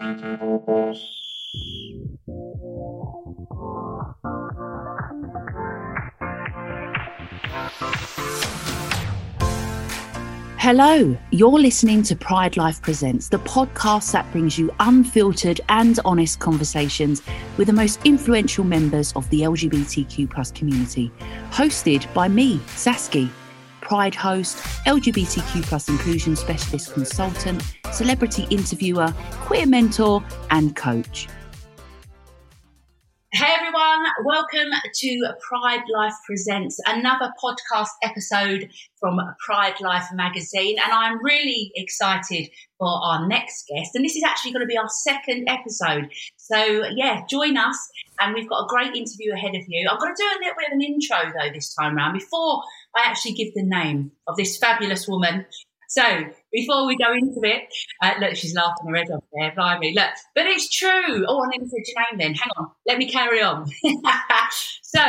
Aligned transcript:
Hello, 0.00 0.14
you're 11.30 11.50
listening 11.50 12.02
to 12.04 12.16
Pride 12.16 12.56
Life 12.56 12.80
Presents, 12.80 13.28
the 13.28 13.40
podcast 13.40 14.12
that 14.12 14.30
brings 14.32 14.58
you 14.58 14.74
unfiltered 14.80 15.60
and 15.68 16.00
honest 16.06 16.38
conversations 16.38 17.20
with 17.58 17.66
the 17.66 17.74
most 17.74 18.00
influential 18.06 18.64
members 18.64 19.12
of 19.12 19.28
the 19.28 19.42
LGBTQ 19.42 20.30
plus 20.30 20.50
community. 20.50 21.12
Hosted 21.50 22.10
by 22.14 22.26
me, 22.26 22.56
Saski, 22.68 23.28
Pride 23.82 24.14
host, 24.14 24.56
LGBTQ 24.86 25.62
plus 25.64 25.90
inclusion 25.90 26.36
specialist 26.36 26.94
consultant, 26.94 27.62
celebrity 27.92 28.46
interviewer, 28.50 29.12
queer 29.42 29.66
mentor, 29.66 30.24
and 30.50 30.74
coach. 30.76 31.28
Hey 33.32 33.54
everyone, 33.56 34.06
welcome 34.24 34.70
to 34.92 35.26
Pride 35.40 35.84
Life 35.94 36.14
Presents, 36.26 36.80
another 36.84 37.32
podcast 37.42 37.90
episode 38.02 38.68
from 38.98 39.20
Pride 39.46 39.80
Life 39.80 40.08
magazine. 40.12 40.76
And 40.82 40.92
I'm 40.92 41.24
really 41.24 41.70
excited 41.76 42.48
for 42.76 42.88
our 42.88 43.28
next 43.28 43.70
guest. 43.72 43.94
And 43.94 44.04
this 44.04 44.16
is 44.16 44.24
actually 44.24 44.50
going 44.50 44.64
to 44.64 44.66
be 44.66 44.76
our 44.76 44.88
second 44.88 45.48
episode. 45.48 46.10
So, 46.36 46.82
yeah, 46.96 47.22
join 47.30 47.56
us. 47.56 47.78
And 48.18 48.34
we've 48.34 48.48
got 48.48 48.64
a 48.64 48.66
great 48.68 48.96
interview 48.96 49.32
ahead 49.32 49.54
of 49.54 49.62
you. 49.68 49.88
I'm 49.88 49.98
going 49.98 50.14
to 50.14 50.22
do 50.22 50.26
a 50.26 50.38
little 50.40 50.56
bit 50.58 50.66
of 50.66 50.72
an 50.72 50.82
intro 50.82 51.32
though 51.32 51.52
this 51.54 51.72
time 51.72 51.96
around 51.96 52.14
before 52.14 52.62
I 52.96 53.06
actually 53.06 53.34
give 53.34 53.54
the 53.54 53.62
name 53.62 54.10
of 54.26 54.36
this 54.36 54.58
fabulous 54.58 55.06
woman 55.06 55.46
so 55.90 56.02
before 56.52 56.86
we 56.86 56.96
go 56.96 57.12
into 57.12 57.40
it, 57.42 57.72
uh, 58.02 58.12
look, 58.20 58.36
she's 58.36 58.54
laughing 58.54 58.88
her 58.88 58.96
head 58.96 59.10
off 59.10 59.24
there, 59.32 59.52
blimey. 59.54 59.94
Look, 59.94 60.10
but 60.34 60.46
it's 60.46 60.68
true. 60.68 61.24
Oh, 61.26 61.44
I 61.44 61.48
never 61.56 61.68
said 61.68 61.82
your 61.86 62.06
name 62.10 62.18
then. 62.18 62.34
Hang 62.34 62.50
on, 62.56 62.70
let 62.86 62.98
me 62.98 63.10
carry 63.10 63.42
on. 63.42 63.66
so 64.82 65.00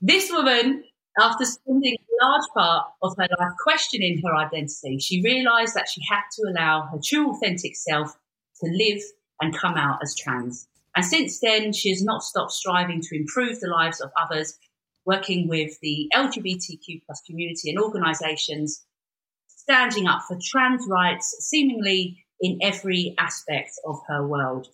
this 0.00 0.30
woman, 0.30 0.84
after 1.18 1.44
spending 1.44 1.94
a 1.94 2.24
large 2.24 2.48
part 2.54 2.86
of 3.02 3.14
her 3.16 3.28
life 3.38 3.52
questioning 3.62 4.20
her 4.24 4.36
identity, 4.36 4.98
she 4.98 5.22
realised 5.22 5.74
that 5.74 5.88
she 5.88 6.02
had 6.08 6.22
to 6.32 6.50
allow 6.50 6.88
her 6.92 6.98
true, 7.02 7.30
authentic 7.30 7.76
self 7.76 8.12
to 8.62 8.70
live 8.70 9.02
and 9.40 9.56
come 9.56 9.76
out 9.76 9.98
as 10.02 10.14
trans. 10.16 10.68
And 10.96 11.04
since 11.04 11.40
then, 11.40 11.72
she 11.72 11.90
has 11.90 12.04
not 12.04 12.22
stopped 12.22 12.52
striving 12.52 13.00
to 13.00 13.16
improve 13.16 13.60
the 13.60 13.68
lives 13.68 14.00
of 14.00 14.10
others, 14.20 14.58
working 15.04 15.48
with 15.48 15.78
the 15.80 16.08
LGBTQ 16.14 17.02
plus 17.04 17.20
community 17.26 17.70
and 17.70 17.78
organisations 17.78 18.84
standing 19.64 20.06
up 20.06 20.22
for 20.28 20.38
trans 20.42 20.86
rights 20.88 21.34
seemingly 21.40 22.24
in 22.40 22.58
every 22.62 23.14
aspect 23.18 23.72
of 23.86 23.96
her 24.08 24.26
world. 24.26 24.68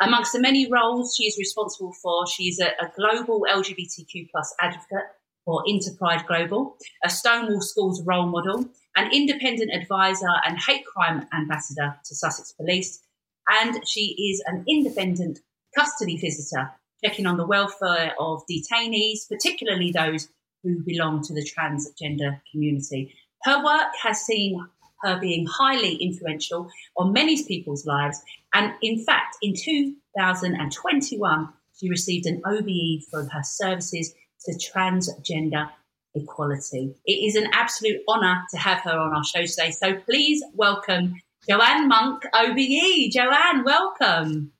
Amongst 0.00 0.32
the 0.32 0.40
many 0.40 0.70
roles 0.70 1.14
she 1.16 1.24
is 1.24 1.38
responsible 1.38 1.92
for, 2.02 2.26
she 2.26 2.44
is 2.44 2.60
a, 2.60 2.68
a 2.84 2.92
global 2.96 3.46
LGBTQ 3.48 4.30
plus 4.30 4.54
advocate 4.60 5.08
for 5.44 5.62
Interpride 5.66 6.26
Global, 6.26 6.76
a 7.04 7.10
Stonewall 7.10 7.60
Schools 7.60 8.02
role 8.04 8.26
model, 8.26 8.68
an 8.96 9.10
independent 9.12 9.72
advisor 9.72 10.30
and 10.46 10.58
hate 10.58 10.84
crime 10.84 11.26
ambassador 11.32 11.96
to 12.04 12.14
Sussex 12.14 12.52
Police, 12.52 13.00
and 13.48 13.80
she 13.88 14.30
is 14.30 14.42
an 14.46 14.64
independent 14.68 15.40
custody 15.76 16.16
visitor, 16.16 16.70
checking 17.04 17.26
on 17.26 17.36
the 17.36 17.46
welfare 17.46 18.14
of 18.18 18.42
detainees, 18.50 19.28
particularly 19.28 19.90
those 19.90 20.28
who 20.62 20.82
belong 20.84 21.22
to 21.22 21.34
the 21.34 21.44
transgender 21.44 22.40
community. 22.50 23.14
Her 23.44 23.64
work 23.64 23.92
has 24.02 24.20
seen 24.20 24.64
her 25.02 25.18
being 25.18 25.46
highly 25.46 25.96
influential 25.96 26.70
on 26.96 27.12
many 27.12 27.42
people's 27.44 27.84
lives. 27.86 28.20
And 28.54 28.72
in 28.82 29.04
fact, 29.04 29.36
in 29.42 29.54
2021, 29.54 31.48
she 31.78 31.88
received 31.88 32.26
an 32.26 32.40
OBE 32.46 33.02
for 33.10 33.24
her 33.24 33.42
services 33.42 34.14
to 34.44 34.52
transgender 34.52 35.70
equality. 36.14 36.94
It 37.06 37.12
is 37.12 37.36
an 37.36 37.48
absolute 37.52 38.00
honour 38.08 38.42
to 38.52 38.58
have 38.58 38.80
her 38.80 38.98
on 38.98 39.14
our 39.14 39.24
show 39.24 39.44
today. 39.44 39.70
So 39.70 39.94
please 39.94 40.42
welcome 40.54 41.14
Joanne 41.48 41.90
Monck, 41.90 42.22
OBE. 42.32 43.10
Joanne, 43.10 43.64
welcome. 43.64 44.52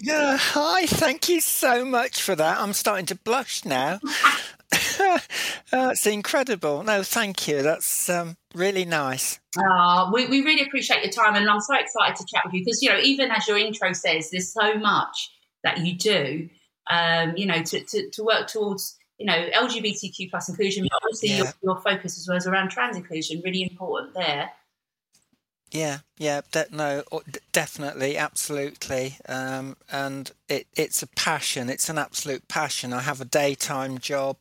Yeah, 0.00 0.36
hi, 0.38 0.86
thank 0.86 1.28
you 1.28 1.40
so 1.40 1.84
much 1.84 2.22
for 2.22 2.34
that. 2.34 2.58
I'm 2.58 2.72
starting 2.72 3.06
to 3.06 3.14
blush 3.14 3.64
now. 3.64 4.00
That's 5.70 6.06
incredible. 6.06 6.82
No, 6.82 7.02
thank 7.02 7.48
you. 7.48 7.62
That's 7.62 8.08
um, 8.08 8.36
really 8.54 8.84
nice. 8.84 9.40
Uh, 9.56 10.10
we, 10.12 10.26
we 10.26 10.42
really 10.42 10.62
appreciate 10.62 11.02
your 11.02 11.12
time, 11.12 11.34
and 11.34 11.48
I'm 11.48 11.60
so 11.60 11.74
excited 11.74 12.16
to 12.16 12.24
chat 12.26 12.42
with 12.44 12.54
you 12.54 12.64
because, 12.64 12.82
you 12.82 12.90
know, 12.90 12.98
even 12.98 13.30
as 13.30 13.46
your 13.46 13.58
intro 13.58 13.92
says, 13.92 14.30
there's 14.30 14.52
so 14.52 14.74
much 14.74 15.30
that 15.64 15.78
you 15.78 15.96
do, 15.96 16.48
um, 16.90 17.34
you 17.36 17.46
know, 17.46 17.62
to, 17.62 17.84
to, 17.84 18.10
to 18.10 18.24
work 18.24 18.48
towards, 18.48 18.98
you 19.18 19.26
know, 19.26 19.48
LGBTQ 19.54 20.30
plus 20.30 20.48
inclusion, 20.48 20.84
but 20.84 20.98
obviously 21.04 21.30
yeah. 21.30 21.36
your, 21.36 21.74
your 21.74 21.80
focus 21.80 22.18
as 22.18 22.26
well 22.28 22.36
as 22.36 22.46
around 22.46 22.70
trans 22.70 22.96
inclusion, 22.96 23.42
really 23.44 23.62
important 23.62 24.14
there. 24.14 24.50
Yeah, 25.72 26.00
yeah, 26.18 26.42
de- 26.50 26.66
no, 26.70 27.02
definitely, 27.52 28.18
absolutely, 28.18 29.16
um, 29.26 29.76
and 29.90 30.30
it, 30.46 30.66
it's 30.76 31.02
a 31.02 31.06
passion. 31.06 31.70
It's 31.70 31.88
an 31.88 31.96
absolute 31.96 32.46
passion. 32.46 32.92
I 32.92 33.00
have 33.00 33.22
a 33.22 33.24
daytime 33.24 33.96
job, 33.96 34.36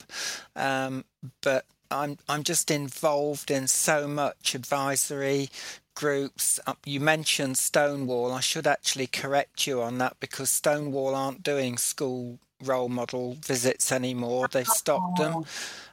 um, 0.57 1.05
but 1.41 1.65
I'm 1.89 2.17
I'm 2.27 2.43
just 2.43 2.69
involved 2.69 3.49
in 3.49 3.67
so 3.69 4.09
much 4.09 4.55
advisory 4.55 5.49
groups. 5.95 6.59
Uh, 6.67 6.73
you 6.85 6.99
mentioned 6.99 7.57
Stonewall. 7.57 8.33
I 8.33 8.41
should 8.41 8.67
actually 8.67 9.07
correct 9.07 9.65
you 9.65 9.81
on 9.81 9.99
that 9.99 10.19
because 10.19 10.49
Stonewall 10.49 11.15
aren't 11.15 11.43
doing 11.43 11.77
school 11.77 12.39
role 12.61 12.89
model 12.89 13.35
visits 13.35 13.89
anymore. 13.93 14.49
They've 14.49 14.67
stopped 14.67 15.17
them. 15.17 15.45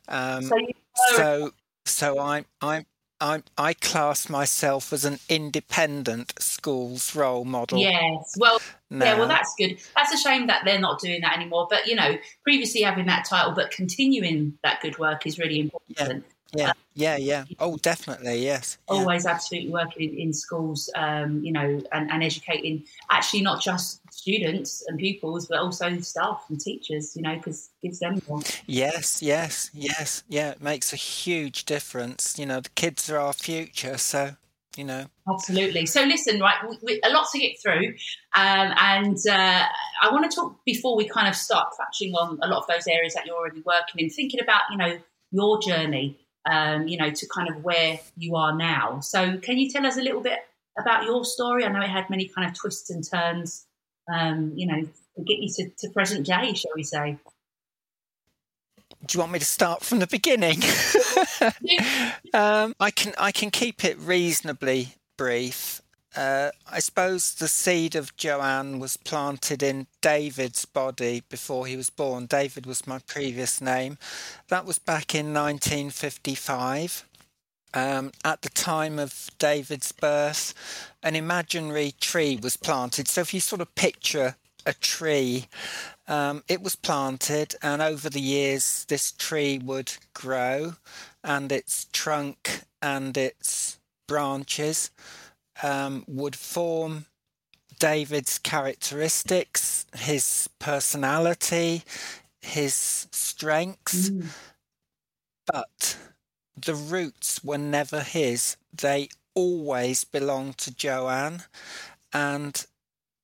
Um, 0.09 0.43
so, 0.43 0.57
so 1.17 1.51
so 1.85 2.19
I'm 2.21 2.45
I'm 2.61 2.87
I, 3.21 3.43
I 3.57 3.75
class 3.75 4.29
myself 4.29 4.93
as 4.93 5.05
an 5.05 5.19
independent 5.29 6.35
schools 6.39 7.15
role 7.15 7.45
model. 7.45 7.79
Yes, 7.79 8.35
well, 8.39 8.61
now. 8.91 9.05
yeah, 9.05 9.19
well, 9.19 9.29
that's 9.29 9.53
good. 9.59 9.79
That's 9.97 10.13
a 10.13 10.17
shame 10.17 10.47
that 10.47 10.65
they're 10.65 10.79
not 10.79 11.01
doing 11.01 11.21
that 11.23 11.37
anymore. 11.37 11.67
But 11.69 11.87
you 11.87 11.95
know, 11.97 12.17
previously 12.45 12.83
having 12.83 13.07
that 13.07 13.25
title, 13.25 13.53
but 13.53 13.71
continuing 13.71 14.59
that 14.63 14.81
good 14.81 14.99
work 14.99 15.27
is 15.27 15.39
really 15.39 15.61
important. 15.61 16.25
Yeah. 16.25 16.33
Yeah, 16.55 16.73
yeah, 16.95 17.17
yeah. 17.17 17.45
Oh, 17.59 17.77
definitely, 17.77 18.43
yes. 18.43 18.79
Yeah. 18.89 18.97
Always 18.97 19.27
absolutely 19.27 19.71
working 19.71 20.11
in, 20.11 20.19
in 20.19 20.33
schools, 20.33 20.91
um, 20.95 21.45
you 21.45 21.53
know, 21.53 21.81
and, 21.93 22.11
and 22.11 22.23
educating 22.23 22.85
actually 23.11 23.43
not 23.43 23.61
just 23.63 24.01
students 24.13 24.83
and 24.89 24.99
pupils, 24.99 25.47
but 25.47 25.59
also 25.59 25.99
staff 26.01 26.45
and 26.49 26.59
teachers, 26.59 27.15
you 27.15 27.23
know, 27.23 27.37
because 27.37 27.71
gives 27.83 27.99
them 27.99 28.21
more. 28.29 28.41
Yes, 28.67 29.23
yes, 29.23 29.71
yes, 29.75 30.25
yeah. 30.29 30.51
It 30.51 30.63
makes 30.63 30.93
a 30.93 30.97
huge 30.97 31.67
difference. 31.67 32.39
You 32.39 32.47
know, 32.47 32.61
the 32.61 32.71
kids 32.71 33.11
are 33.11 33.19
our 33.19 33.35
future, 33.35 33.99
so 33.99 34.37
you 34.77 34.85
know. 34.85 35.07
Absolutely. 35.29 35.85
So 35.85 36.03
listen, 36.05 36.41
right, 36.41 36.57
we, 36.67 36.79
we, 36.83 37.01
a 37.05 37.11
lot 37.11 37.27
to 37.33 37.39
get 37.39 37.61
through, 37.61 37.89
um, 38.35 38.73
and 38.79 39.19
uh, 39.31 39.65
I 40.03 40.11
want 40.11 40.31
to 40.31 40.35
talk 40.35 40.65
before 40.65 40.97
we 40.97 41.07
kind 41.07 41.29
of 41.29 41.35
start 41.35 41.75
touching 41.77 42.15
on 42.15 42.39
a 42.43 42.49
lot 42.49 42.63
of 42.63 42.67
those 42.69 42.87
areas 42.87 43.13
that 43.15 43.27
you're 43.27 43.37
already 43.37 43.63
working 43.67 43.99
in, 43.99 44.09
thinking 44.09 44.41
about 44.41 44.63
you 44.71 44.79
know 44.79 44.99
your 45.31 45.61
journey 45.61 46.19
um, 46.49 46.89
you 46.89 46.97
know, 46.97 47.11
to 47.11 47.27
kind 47.29 47.49
of 47.49 47.63
where 47.63 48.01
you 48.17 48.37
are 48.37 48.57
now. 48.57 49.01
So, 49.01 49.39
can 49.39 49.59
you 49.59 49.71
tell 49.71 49.87
us 49.87 49.97
a 49.97 50.03
little 50.03 50.21
bit 50.21 50.39
about 50.79 51.05
your 51.05 51.25
story? 51.25 51.65
I 51.65 51.69
know 51.69 51.81
it 51.81 51.91
had 51.91 52.09
many 52.11 52.27
kind 52.27 52.49
of 52.49 52.57
twists 52.57 52.91
and 52.91 53.05
turns, 53.09 53.67
um, 54.13 54.53
you 54.55 54.67
know, 54.67 54.83
to 55.17 55.23
get 55.25 55.39
you 55.39 55.49
to, 55.57 55.71
to 55.79 55.89
present 55.91 56.27
day, 56.27 56.55
shall 56.55 56.73
we 56.75 56.83
say? 56.83 57.19
Do 59.07 59.17
you 59.17 59.21
want 59.21 59.33
me 59.33 59.39
to 59.39 59.45
start 59.45 59.83
from 59.83 60.01
the 60.01 60.07
beginning? 60.07 60.59
um, 62.35 62.75
I 62.81 62.91
can 62.91 63.15
I 63.19 63.31
can 63.33 63.51
keep 63.51 63.85
it 63.85 63.99
reasonably 63.99 64.95
brief. 65.17 65.83
Uh, 66.17 66.51
I 66.71 66.79
suppose 66.81 67.35
the 67.35 67.49
seed 67.49 67.95
of 67.95 68.17
Joanne 68.17 68.79
was 68.79 68.97
planted 68.97 69.63
in 69.63 69.87
David's 70.01 70.65
body 70.65 71.23
before 71.29 71.67
he 71.67 71.77
was 71.77 71.91
born. 71.91 72.27
David 72.27 72.67
was 72.67 72.87
my 72.87 72.99
previous 73.01 73.61
name. 73.61 73.99
That 74.49 74.65
was 74.65 74.79
back 74.79 75.15
in 75.15 75.35
1955. 75.35 77.05
Um, 77.75 78.13
at 78.25 78.41
the 78.41 78.49
time 78.49 78.99
of 78.99 79.31
David's 79.39 79.93
birth, 79.93 80.55
an 81.03 81.15
imaginary 81.15 81.93
tree 82.01 82.39
was 82.43 82.57
planted. 82.57 83.09
So 83.09 83.21
if 83.21 83.35
you 83.35 83.41
sort 83.41 83.61
of 83.61 83.75
picture 83.75 84.37
a 84.65 84.73
tree, 84.73 85.47
um, 86.09 86.43
it 86.49 86.63
was 86.63 86.77
planted, 86.77 87.55
and 87.63 87.83
over 87.83 88.09
the 88.09 88.21
years, 88.21 88.87
this 88.89 89.13
tree 89.13 89.59
would 89.59 89.93
grow, 90.15 90.75
and 91.23 91.53
its 91.53 91.87
trunk 91.93 92.63
and 92.81 93.17
its 93.17 93.79
branches 94.07 94.91
um, 95.63 96.05
would 96.07 96.37
form 96.37 97.07
David's 97.79 98.39
characteristics, 98.39 99.87
his 99.97 100.49
personality, 100.59 101.83
his 102.41 103.07
strengths, 103.13 104.11
mm. 104.11 104.27
but 105.47 105.97
the 106.57 106.75
roots 106.75 107.43
were 107.45 107.59
never 107.59 108.01
his. 108.01 108.57
They 108.73 109.09
always 109.35 110.05
belonged 110.05 110.59
to 110.59 110.75
Joanne. 110.75 111.43
And 112.13 112.67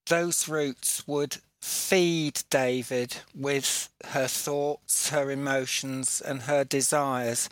those 0.07 0.49
roots 0.49 1.07
would 1.09 1.39
feed 1.61 2.43
David 2.51 3.17
with 3.35 3.89
her 4.09 4.29
thoughts, 4.29 5.09
her 5.11 5.31
emotions, 5.31 6.21
and 6.21 6.43
her 6.43 6.65
desires 6.65 7.49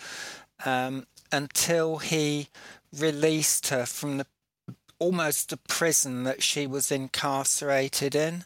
um, 0.64 1.06
until 1.32 1.98
he 1.98 2.48
released 2.96 3.68
her 3.68 3.86
from 3.86 4.18
the 4.18 4.26
almost 5.02 5.50
the 5.50 5.56
prison 5.56 6.22
that 6.22 6.44
she 6.44 6.64
was 6.64 6.92
incarcerated 6.92 8.14
in. 8.14 8.44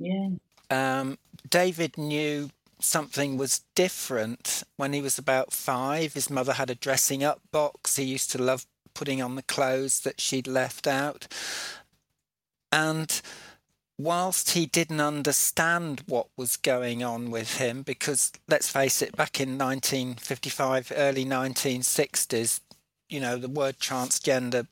Yeah. 0.00 0.30
Um, 0.68 1.18
David 1.48 1.96
knew 1.96 2.50
something 2.80 3.38
was 3.38 3.62
different 3.76 4.64
when 4.76 4.92
he 4.92 5.00
was 5.00 5.16
about 5.16 5.52
five. 5.52 6.14
His 6.14 6.28
mother 6.28 6.54
had 6.54 6.70
a 6.70 6.74
dressing 6.74 7.22
up 7.22 7.40
box. 7.52 7.94
He 7.94 8.02
used 8.02 8.32
to 8.32 8.42
love 8.42 8.66
putting 8.94 9.22
on 9.22 9.36
the 9.36 9.44
clothes 9.44 10.00
that 10.00 10.20
she'd 10.20 10.48
left 10.48 10.88
out. 10.88 11.28
And 12.72 13.20
whilst 13.96 14.50
he 14.50 14.66
didn't 14.66 15.00
understand 15.00 16.02
what 16.08 16.26
was 16.36 16.56
going 16.56 17.04
on 17.04 17.30
with 17.30 17.58
him, 17.58 17.82
because 17.82 18.32
let's 18.48 18.68
face 18.68 19.02
it, 19.02 19.16
back 19.16 19.40
in 19.40 19.56
1955, 19.56 20.92
early 20.96 21.24
1960s, 21.24 22.58
you 23.08 23.20
know, 23.20 23.36
the 23.36 23.48
word 23.48 23.78
transgender 23.78 24.66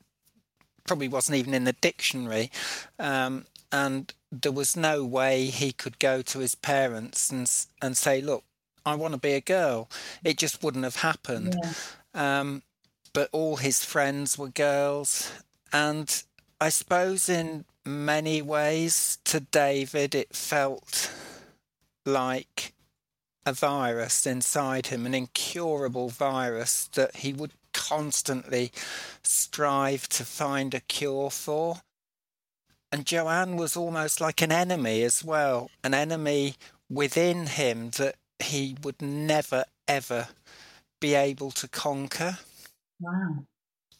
probably 0.86 1.08
wasn't 1.08 1.38
even 1.38 1.54
in 1.54 1.64
the 1.64 1.72
dictionary. 1.72 2.50
Um, 2.98 3.46
and 3.72 4.12
there 4.30 4.52
was 4.52 4.76
no 4.76 5.04
way 5.04 5.46
he 5.46 5.72
could 5.72 5.98
go 5.98 6.22
to 6.22 6.38
his 6.38 6.54
parents 6.54 7.30
and 7.30 7.50
and 7.82 7.96
say, 7.96 8.20
"Look, 8.20 8.44
I 8.86 8.94
want 8.94 9.14
to 9.14 9.20
be 9.20 9.32
a 9.32 9.40
girl." 9.40 9.88
It 10.22 10.38
just 10.38 10.62
wouldn't 10.62 10.84
have 10.84 10.96
happened. 10.96 11.56
Yeah. 11.62 12.40
Um, 12.40 12.62
but 13.12 13.28
all 13.32 13.56
his 13.56 13.84
friends 13.84 14.38
were 14.38 14.48
girls, 14.48 15.30
and 15.72 16.22
I 16.60 16.68
suppose 16.68 17.28
in 17.28 17.64
many 17.84 18.40
ways 18.42 19.18
to 19.24 19.40
David 19.40 20.14
it 20.14 20.34
felt 20.34 21.12
like 22.06 22.72
a 23.46 23.52
virus 23.52 24.26
inside 24.26 24.86
him, 24.88 25.06
an 25.06 25.14
incurable 25.14 26.08
virus 26.08 26.88
that 26.94 27.16
he 27.16 27.32
would 27.32 27.52
constantly 27.74 28.72
strive 29.22 30.08
to 30.08 30.24
find 30.24 30.72
a 30.72 30.80
cure 30.80 31.30
for. 31.30 31.82
And 32.90 33.04
Joanne 33.04 33.56
was 33.56 33.76
almost 33.76 34.20
like 34.20 34.40
an 34.40 34.52
enemy 34.52 35.02
as 35.02 35.22
well, 35.24 35.70
an 35.82 35.92
enemy 35.92 36.54
within 36.88 37.46
him 37.46 37.90
that 37.90 38.14
he 38.38 38.76
would 38.82 39.02
never, 39.02 39.64
ever 39.88 40.28
be 41.00 41.14
able 41.14 41.50
to 41.50 41.68
conquer. 41.68 42.38
Wow. 43.00 43.44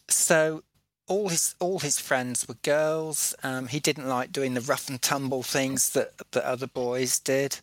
So 0.09 0.62
all 1.06 1.29
his 1.29 1.55
all 1.59 1.81
his 1.81 1.99
friends 1.99 2.49
were 2.49 2.56
girls. 2.62 3.35
Um, 3.43 3.67
he 3.67 3.81
didn't 3.81 4.09
like 4.09 4.32
doing 4.32 4.55
the 4.55 4.61
rough 4.61 4.88
and 4.88 5.00
tumble 5.03 5.43
things 5.43 5.91
that 5.91 6.12
that 6.32 6.44
other 6.44 6.67
boys 6.67 7.19
did. 7.19 7.59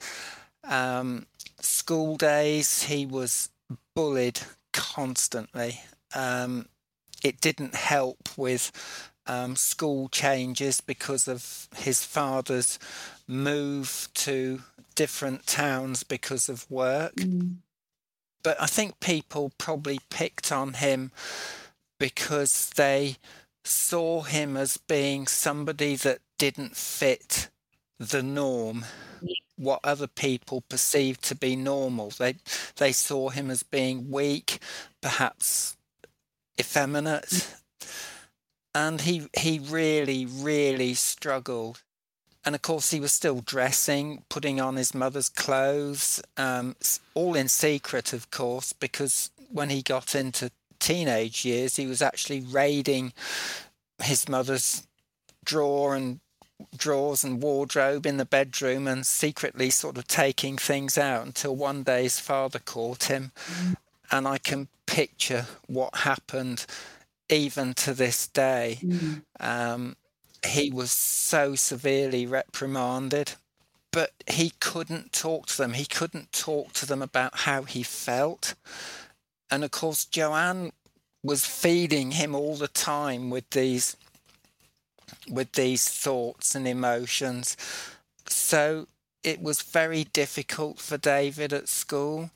Um, 0.63 1.25
school 1.59 2.17
days, 2.17 2.83
he 2.83 3.05
was 3.05 3.49
bullied 3.95 4.41
constantly. 4.73 5.81
Um, 6.15 6.67
it 7.23 7.39
didn't 7.39 7.75
help 7.75 8.29
with 8.37 8.71
um, 9.27 9.55
school 9.55 10.09
changes 10.09 10.81
because 10.81 11.27
of 11.27 11.67
his 11.75 12.03
father's 12.03 12.79
move 13.27 14.09
to 14.13 14.61
different 14.95 15.45
towns 15.47 16.03
because 16.03 16.49
of 16.49 16.69
work. 16.69 17.15
Mm. 17.15 17.57
But 18.43 18.59
I 18.59 18.65
think 18.65 18.99
people 18.99 19.51
probably 19.57 19.99
picked 20.09 20.51
on 20.51 20.73
him 20.73 21.11
because 21.99 22.71
they 22.75 23.17
saw 23.63 24.21
him 24.21 24.57
as 24.57 24.77
being 24.77 25.27
somebody 25.27 25.95
that 25.95 26.19
didn't 26.39 26.75
fit 26.75 27.49
the 27.99 28.23
norm 28.23 28.83
what 29.55 29.79
other 29.83 30.07
people 30.07 30.61
perceived 30.61 31.23
to 31.23 31.35
be 31.35 31.55
normal 31.55 32.09
they 32.17 32.33
they 32.77 32.91
saw 32.91 33.29
him 33.29 33.51
as 33.51 33.61
being 33.61 34.09
weak 34.09 34.57
perhaps 35.01 35.77
effeminate. 36.59 37.48
And 38.74 39.01
he 39.01 39.27
he 39.38 39.59
really 39.59 40.25
really 40.25 40.94
struggled. 40.94 41.81
And 42.45 42.56
of 42.56 42.62
course 42.62 42.92
he 42.92 43.00
was 43.00 43.12
still 43.12 43.42
dressing 43.42 44.24
putting 44.30 44.62
on 44.62 44.75
his 44.75 44.95
mother's 44.95 45.30
clothes 45.30 46.21
um, 46.38 46.75
all 47.13 47.36
in 47.36 47.48
secret 47.48 48.13
of 48.13 48.31
course 48.31 48.74
because 48.74 49.30
when 49.51 49.69
he 49.69 49.81
got 49.81 50.15
into 50.15 50.51
teenage 50.80 51.45
years 51.45 51.75
he 51.75 51.86
was 51.86 52.01
actually 52.01 52.39
raiding 52.39 53.13
his 54.01 54.27
mother's 54.27 54.88
drawer 55.44 55.94
and 55.95 56.19
drawers 56.75 57.24
and 57.24 57.42
wardrobe 57.42 58.06
in 58.06 58.18
the 58.18 58.25
bedroom 58.25 58.88
and 58.88 59.06
secretly 59.06 59.69
sort 59.69 59.98
of 59.98 60.07
taking 60.07 60.57
things 60.57 60.98
out 60.98 61.25
until 61.25 61.56
one 61.56 61.83
day 61.83 62.03
his 62.03 62.19
father 62.19 62.59
caught 62.59 63.03
him. 63.06 63.31
Mm. 63.48 63.75
and 64.12 64.27
i 64.27 64.38
can 64.38 64.68
picture 64.91 65.45
what 65.67 65.95
happened 65.95 66.65
even 67.29 67.73
to 67.73 67.93
this 67.93 68.27
day. 68.27 68.79
Mm. 68.83 69.21
Um, 69.39 69.95
he 70.45 70.69
was 70.69 70.91
so 70.91 71.55
severely 71.55 72.25
reprimanded, 72.25 73.33
but 73.91 74.11
he 74.27 74.51
couldn't 74.59 75.13
talk 75.13 75.47
to 75.47 75.57
them. 75.57 75.73
He 75.73 75.85
couldn't 75.85 76.33
talk 76.33 76.73
to 76.73 76.85
them 76.85 77.01
about 77.01 77.39
how 77.39 77.63
he 77.63 77.83
felt. 77.83 78.55
And 79.49 79.63
of 79.63 79.71
course, 79.71 80.03
Joanne 80.03 80.71
was 81.23 81.45
feeding 81.45 82.11
him 82.11 82.35
all 82.35 82.55
the 82.57 82.67
time 82.67 83.29
with 83.29 83.49
these 83.51 83.95
with 85.29 85.53
these 85.53 85.88
thoughts 85.88 86.55
and 86.55 86.67
emotions. 86.67 87.55
So 88.27 88.88
it 89.23 89.41
was 89.41 89.61
very 89.61 90.03
difficult 90.05 90.79
for 90.79 90.97
David 90.97 91.53
at 91.53 91.69
school. 91.69 92.31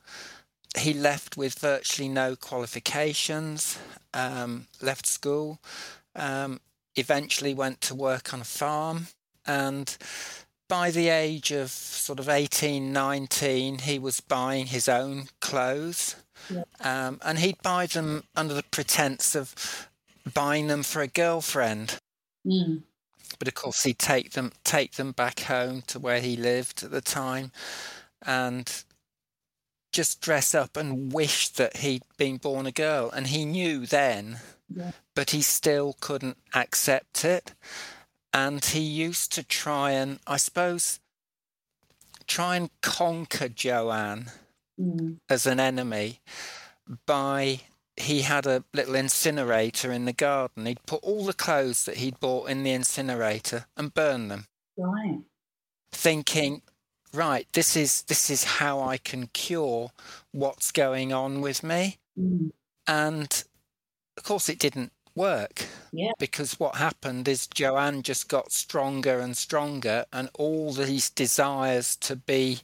He 0.77 0.93
left 0.93 1.37
with 1.37 1.59
virtually 1.59 2.09
no 2.09 2.35
qualifications 2.35 3.77
um, 4.15 4.67
left 4.81 5.05
school, 5.05 5.59
um, 6.15 6.61
eventually 6.95 7.53
went 7.53 7.81
to 7.81 7.93
work 7.93 8.33
on 8.33 8.41
a 8.41 8.45
farm, 8.45 9.07
and 9.45 9.97
by 10.67 10.89
the 10.89 11.09
age 11.09 11.51
of 11.51 11.69
sort 11.69 12.19
of 12.19 12.27
18, 12.27 12.91
19, 12.91 13.79
he 13.79 13.99
was 13.99 14.21
buying 14.21 14.67
his 14.67 14.89
own 14.89 15.25
clothes. 15.39 16.15
Um, 16.79 17.19
and 17.23 17.39
he'd 17.39 17.61
buy 17.61 17.85
them 17.85 18.23
under 18.35 18.53
the 18.53 18.63
pretense 18.63 19.35
of 19.35 19.89
buying 20.33 20.67
them 20.67 20.83
for 20.83 21.01
a 21.01 21.07
girlfriend. 21.07 21.97
Mm. 22.45 22.83
But 23.39 23.47
of 23.47 23.53
course, 23.55 23.83
he'd 23.83 23.99
take 23.99 24.31
them 24.31 24.51
take 24.63 24.93
them 24.93 25.11
back 25.11 25.41
home 25.41 25.81
to 25.87 25.99
where 25.99 26.19
he 26.19 26.35
lived 26.35 26.83
at 26.83 26.91
the 26.91 27.01
time, 27.01 27.51
and 28.25 28.83
just 29.95 30.19
dress 30.19 30.53
up 30.53 30.75
and 30.75 31.13
wish 31.13 31.47
that 31.49 31.77
he'd 31.77 32.03
been 32.17 32.35
born 32.35 32.65
a 32.65 32.71
girl. 32.71 33.09
And 33.09 33.27
he 33.27 33.45
knew 33.45 33.85
then, 33.85 34.39
yeah. 34.69 34.91
but 35.15 35.29
he 35.29 35.41
still 35.41 35.95
couldn't 36.01 36.37
accept 36.53 37.23
it. 37.23 37.53
And 38.33 38.63
he 38.63 38.81
used 38.81 39.31
to 39.33 39.43
try 39.43 39.91
and, 39.91 40.19
I 40.27 40.35
suppose, 40.35 40.99
try 42.27 42.57
and 42.57 42.69
conquer 42.81 43.47
Joanne 43.47 44.31
mm. 44.77 45.17
as 45.29 45.45
an 45.45 45.61
enemy 45.61 46.19
by 47.05 47.61
he 47.95 48.23
had 48.23 48.45
a 48.45 48.65
little 48.73 48.95
incinerator 48.95 49.93
in 49.93 50.03
the 50.03 50.11
garden. 50.11 50.65
He'd 50.65 50.85
put 50.85 51.01
all 51.01 51.23
the 51.23 51.33
clothes 51.33 51.85
that 51.85 51.97
he'd 51.97 52.19
bought 52.19 52.49
in 52.49 52.63
the 52.63 52.71
incinerator 52.71 53.67
and 53.77 53.93
burn 53.93 54.27
them. 54.27 54.47
Right. 54.77 55.19
Thinking, 55.93 56.63
right, 57.15 57.47
this 57.53 57.75
is 57.75 58.03
this 58.03 58.29
is 58.29 58.43
how 58.43 58.81
I 58.81 58.97
can 58.97 59.27
cure 59.27 59.91
what's 60.31 60.71
going 60.71 61.13
on 61.13 61.41
with 61.41 61.63
me. 61.63 61.97
Mm. 62.19 62.51
And 62.87 63.43
of 64.17 64.23
course 64.23 64.49
it 64.49 64.59
didn't 64.59 64.91
work. 65.15 65.65
Yeah. 65.91 66.11
Because 66.19 66.59
what 66.59 66.75
happened 66.75 67.27
is 67.27 67.47
Joanne 67.47 68.03
just 68.03 68.27
got 68.27 68.51
stronger 68.51 69.19
and 69.19 69.35
stronger 69.35 70.05
and 70.11 70.29
all 70.37 70.73
these 70.73 71.09
desires 71.09 71.95
to 71.97 72.15
be 72.15 72.59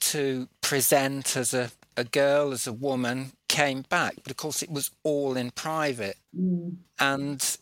to 0.00 0.48
present 0.60 1.36
as 1.36 1.54
a, 1.54 1.70
a 1.96 2.04
girl, 2.04 2.52
as 2.52 2.66
a 2.66 2.72
woman 2.72 3.32
came 3.48 3.82
back. 3.82 4.14
But 4.22 4.30
of 4.30 4.36
course 4.36 4.62
it 4.62 4.70
was 4.70 4.90
all 5.02 5.36
in 5.36 5.50
private. 5.50 6.16
Mm. 6.36 6.76
And 6.98 7.56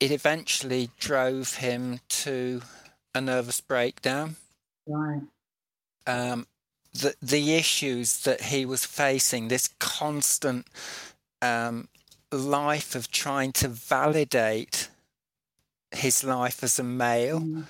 it 0.00 0.10
eventually 0.10 0.90
drove 0.98 1.56
him 1.56 2.00
to 2.08 2.62
a 3.14 3.20
nervous 3.20 3.60
breakdown. 3.60 4.36
Right. 4.86 5.22
Um, 6.06 6.46
the 6.92 7.14
the 7.22 7.54
issues 7.54 8.22
that 8.22 8.42
he 8.42 8.66
was 8.66 8.84
facing, 8.84 9.48
this 9.48 9.68
constant 9.78 10.66
um, 11.42 11.88
life 12.30 12.94
of 12.94 13.10
trying 13.10 13.52
to 13.52 13.68
validate 13.68 14.88
his 15.90 16.24
life 16.24 16.62
as 16.62 16.78
a 16.78 16.84
male, 16.84 17.40
mm. 17.40 17.64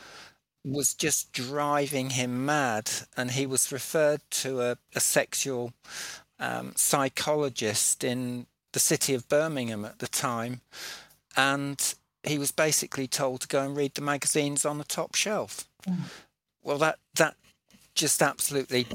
was 0.64 0.94
just 0.94 1.33
driving 1.33 2.11
him 2.11 2.44
mad. 2.44 2.90
And 3.16 3.30
he 3.33 3.47
was 3.47 3.73
referred 3.73 4.21
to 4.30 4.61
a, 4.61 4.76
a 4.94 5.00
sexual 5.00 5.73
um, 6.38 6.73
psychologist 6.76 8.04
in 8.04 8.47
the 8.73 8.80
city 8.80 9.14
of 9.14 9.28
Birmingham 9.28 9.85
at 9.85 10.00
the 10.00 10.09
time, 10.09 10.61
and 11.37 11.94
he 12.25 12.38
was 12.38 12.50
basically 12.50 13.06
told 13.06 13.40
to 13.42 13.49
go 13.49 13.62
and 13.62 13.76
read 13.76 13.94
the 13.94 14.00
magazines 14.02 14.64
on 14.64 14.78
the 14.78 14.85
top 14.85 15.14
shelf. 15.14 15.68
Mm. 15.87 15.99
Well, 16.64 16.78
that 16.78 16.99
that 17.14 17.37
just 17.94 18.23
absolutely 18.23 18.87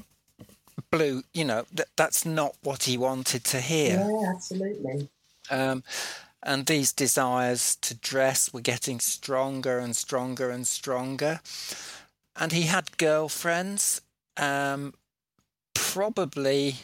blew. 0.92 1.24
You 1.34 1.46
know, 1.46 1.66
that 1.72 1.88
that's 1.96 2.26
not 2.26 2.56
what 2.62 2.84
he 2.84 2.98
wanted 2.98 3.44
to 3.46 3.62
hear. 3.62 4.06
Yeah, 4.10 4.34
absolutely. 4.36 5.10
Um, 5.50 5.84
and 6.44 6.66
these 6.66 6.94
desires 6.94 7.76
to 7.82 7.96
dress 7.96 8.52
were 8.54 8.62
getting 8.62 9.00
stronger 9.00 9.80
and 9.80 9.96
stronger 9.96 10.50
and 10.50 10.68
stronger. 10.68 11.42
And 12.36 12.52
he 12.52 12.64
had 12.64 12.98
girlfriends. 12.98 14.02
Um, 14.38 14.94
probably, 15.74 16.78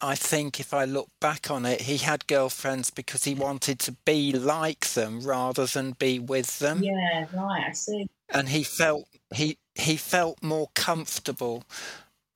I 0.00 0.14
think, 0.14 0.60
if 0.60 0.72
I 0.72 0.84
look 0.84 1.08
back 1.20 1.50
on 1.50 1.66
it, 1.66 1.82
he 1.82 1.96
had 1.96 2.28
girlfriends 2.28 2.90
because 2.90 3.24
he 3.24 3.34
wanted 3.34 3.80
to 3.80 3.92
be 4.04 4.32
like 4.32 4.86
them 4.90 5.22
rather 5.22 5.66
than 5.66 5.92
be 5.92 6.18
with 6.18 6.60
them. 6.60 6.82
Yeah, 6.82 7.26
right. 7.34 7.64
I 7.68 7.72
see. 7.72 8.08
And 8.30 8.50
he 8.50 8.62
felt 8.62 9.08
he 9.34 9.58
he 9.74 9.96
felt 9.96 10.42
more 10.42 10.68
comfortable 10.74 11.64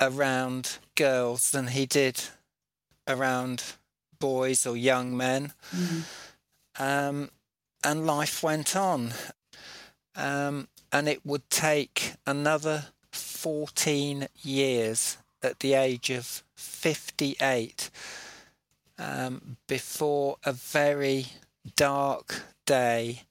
around 0.00 0.78
girls 0.96 1.52
than 1.52 1.68
he 1.68 1.86
did 1.86 2.20
around 3.06 3.62
boys 4.18 4.66
or 4.66 4.76
young 4.76 5.16
men. 5.16 5.52
Mm. 5.74 6.02
Um, 6.78 7.30
and 7.84 8.06
life 8.06 8.42
went 8.42 8.74
on. 8.74 9.12
Um, 10.16 10.68
and 10.90 11.08
it 11.08 11.24
would 11.24 11.48
take 11.50 12.14
another 12.26 12.86
14 13.12 14.28
years 14.42 15.18
at 15.42 15.60
the 15.60 15.74
age 15.74 16.10
of 16.10 16.42
58 16.54 17.90
um, 18.98 19.56
before 19.66 20.36
a 20.44 20.52
very 20.52 21.26
dark 21.76 22.42
day 22.66 23.22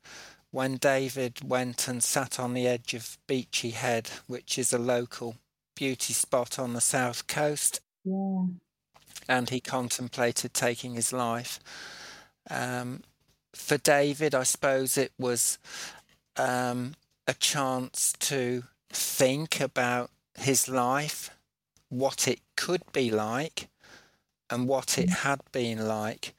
when 0.52 0.76
David 0.76 1.40
went 1.48 1.88
and 1.88 2.04
sat 2.04 2.40
on 2.40 2.54
the 2.54 2.68
edge 2.68 2.94
of 2.94 3.18
Beachy 3.26 3.72
Head, 3.72 4.10
which 4.28 4.58
is 4.58 4.74
a 4.74 4.78
local 4.78 5.36
beauty 5.76 6.14
spot 6.14 6.60
on 6.60 6.74
the 6.74 6.82
south 6.82 7.28
coast. 7.28 7.80
Yeah. 8.04 8.46
And 9.30 9.50
he 9.50 9.62
contemplated 9.62 10.54
taking 10.54 10.96
his 10.96 11.14
life. 11.14 11.60
Um, 12.50 13.04
for 13.54 13.78
David, 13.78 14.36
I 14.36 14.44
suppose 14.44 14.98
it 14.98 15.14
was 15.18 15.58
um, 16.36 16.96
a 17.28 17.34
chance 17.34 18.14
to 18.20 18.64
think 18.90 19.62
about 19.62 20.10
his 20.38 20.68
life, 20.68 21.30
what 21.92 22.28
it 22.28 22.40
could 22.56 22.82
be 22.92 23.12
like, 23.12 23.70
and 24.50 24.68
what 24.68 24.98
it 24.98 25.10
had 25.10 25.42
been 25.52 25.88
like. 25.88 26.34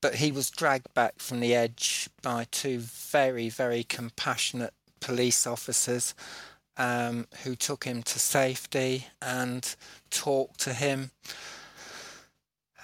But 0.00 0.16
he 0.16 0.30
was 0.30 0.50
dragged 0.50 0.92
back 0.94 1.14
from 1.18 1.40
the 1.40 1.54
edge 1.54 2.08
by 2.22 2.46
two 2.50 2.78
very, 2.78 3.48
very 3.48 3.82
compassionate 3.82 4.74
police 5.00 5.46
officers 5.46 6.14
um, 6.76 7.26
who 7.42 7.56
took 7.56 7.84
him 7.84 8.02
to 8.02 8.18
safety 8.18 9.06
and 9.22 9.74
talked 10.10 10.60
to 10.60 10.74
him. 10.74 11.10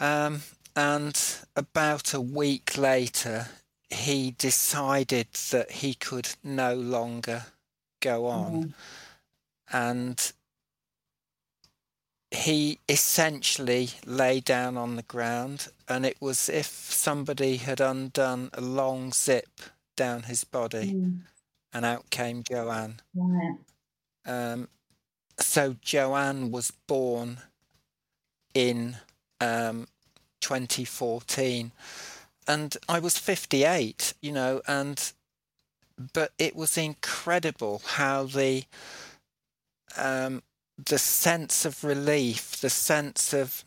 Um, 0.00 0.42
and 0.74 1.20
about 1.54 2.14
a 2.14 2.20
week 2.20 2.76
later, 2.78 3.48
he 3.90 4.34
decided 4.38 5.28
that 5.50 5.70
he 5.70 5.94
could 5.94 6.30
no 6.42 6.74
longer 6.74 7.44
go 8.00 8.26
on. 8.26 8.52
Mm. 8.52 8.72
And 9.70 10.32
he 12.32 12.78
essentially 12.88 13.90
lay 14.06 14.40
down 14.40 14.76
on 14.76 14.96
the 14.96 15.02
ground, 15.02 15.68
and 15.88 16.06
it 16.06 16.16
was 16.20 16.48
if 16.48 16.66
somebody 16.66 17.58
had 17.58 17.80
undone 17.80 18.50
a 18.54 18.60
long 18.60 19.12
zip 19.12 19.60
down 19.96 20.22
his 20.24 20.44
body, 20.44 20.92
Mm. 20.94 21.22
and 21.74 21.84
out 21.84 22.10
came 22.10 22.42
Joanne. 22.42 23.00
Right. 23.14 23.58
Um, 24.24 24.68
so 25.38 25.76
Joanne 25.82 26.50
was 26.50 26.70
born 26.86 27.38
in 28.54 28.96
um, 29.40 29.88
2014, 30.40 31.72
and 32.48 32.76
I 32.88 32.98
was 32.98 33.18
58, 33.18 34.14
you 34.22 34.32
know, 34.32 34.62
and 34.66 35.12
but 36.14 36.32
it 36.38 36.56
was 36.56 36.76
incredible 36.78 37.82
how 37.84 38.24
the 38.24 38.64
um, 39.96 40.42
the 40.86 40.98
sense 40.98 41.64
of 41.64 41.84
relief, 41.84 42.60
the 42.60 42.70
sense 42.70 43.32
of 43.32 43.64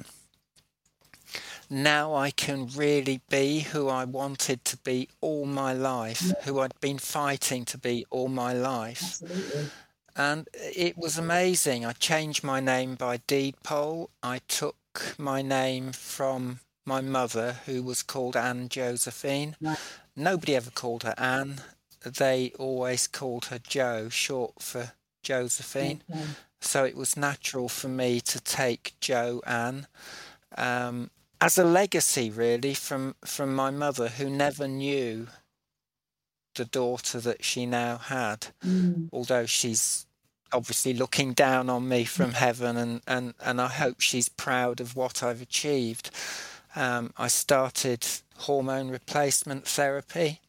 now 1.70 2.14
I 2.14 2.32
can 2.32 2.68
really 2.68 3.22
be 3.30 3.62
who 3.62 3.90
I 3.90 4.06
wanted 4.06 4.64
to 4.66 4.78
be 4.78 5.10
all 5.22 5.46
my 5.46 5.74
life, 5.74 6.32
who 6.44 6.60
I'd 6.60 6.80
been 6.80 7.00
fighting 7.00 7.66
to 7.66 7.78
be 7.78 8.06
all 8.10 8.28
my 8.28 8.54
life. 8.54 9.02
Absolutely. 9.02 9.66
And 10.16 10.48
it 10.54 10.98
was 10.98 11.18
amazing. 11.18 11.86
I 11.86 11.94
changed 11.94 12.44
my 12.44 12.60
name 12.60 12.96
by 12.96 13.18
deed 13.18 13.56
poll. 13.64 14.12
I 14.24 14.40
took 14.48 15.16
my 15.18 15.42
name 15.42 15.92
from 15.92 16.60
my 16.86 17.02
mother, 17.02 17.58
who 17.66 17.84
was 17.84 18.04
called 18.04 18.38
Anne 18.38 18.70
Josephine. 18.70 19.56
Nobody 20.16 20.56
ever 20.56 20.72
called 20.72 21.04
her 21.04 21.16
Anne. 21.18 21.62
They 22.06 22.54
always 22.60 23.08
called 23.08 23.46
her 23.46 23.60
Jo, 23.60 24.08
short 24.10 24.62
for 24.62 24.92
Josephine. 25.24 26.04
So 26.66 26.84
it 26.84 26.96
was 26.98 27.16
natural 27.16 27.70
for 27.70 27.88
me 27.88 28.20
to 28.22 28.40
take 28.40 28.96
Joanne 29.00 29.88
um, 30.58 31.12
as 31.40 31.58
a 31.58 31.64
legacy, 31.64 32.30
really, 32.30 32.74
from 32.74 33.16
from 33.24 33.54
my 33.56 33.72
mother, 33.72 34.10
who 34.10 34.30
never 34.30 34.68
knew 34.68 35.28
the 36.56 36.66
daughter 36.66 37.20
that 37.20 37.44
she 37.44 37.66
now 37.66 37.98
had 37.98 38.48
Mm. 38.66 39.10
although 39.12 39.46
she's 39.46 40.06
obviously 40.54 40.94
looking 40.94 41.34
down 41.34 41.70
on 41.70 41.88
me 41.88 42.06
from 42.06 42.32
heaven 42.34 42.78
and, 42.78 43.02
and, 43.08 43.34
and 43.44 43.60
I 43.60 43.68
hope 43.68 44.00
she's 44.00 44.30
proud 44.30 44.80
of 44.80 44.96
what 44.96 45.22
I've 45.22 45.42
achieved. 45.42 46.12
Um, 46.76 47.12
I 47.18 47.28
started 47.28 48.06
hormone 48.38 48.90
replacement 48.90 49.68
therapy 49.68 50.40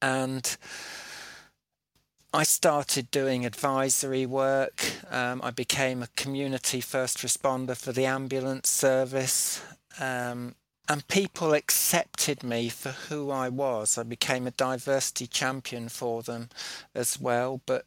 and 0.00 0.56
I 2.34 2.44
started 2.44 3.10
doing 3.10 3.44
advisory 3.44 4.24
work. 4.24 4.82
Um, 5.10 5.40
I 5.44 5.50
became 5.50 6.02
a 6.02 6.08
community 6.16 6.80
first 6.80 7.18
responder 7.18 7.76
for 7.76 7.92
the 7.92 8.06
ambulance 8.06 8.70
service. 8.70 9.62
Um, 10.00 10.54
and 10.88 11.06
people 11.08 11.52
accepted 11.52 12.42
me 12.42 12.68
for 12.68 12.90
who 12.90 13.30
I 13.30 13.48
was. 13.50 13.98
I 13.98 14.02
became 14.02 14.46
a 14.46 14.50
diversity 14.50 15.26
champion 15.26 15.88
for 15.88 16.22
them 16.22 16.48
as 16.94 17.20
well. 17.20 17.60
But 17.66 17.84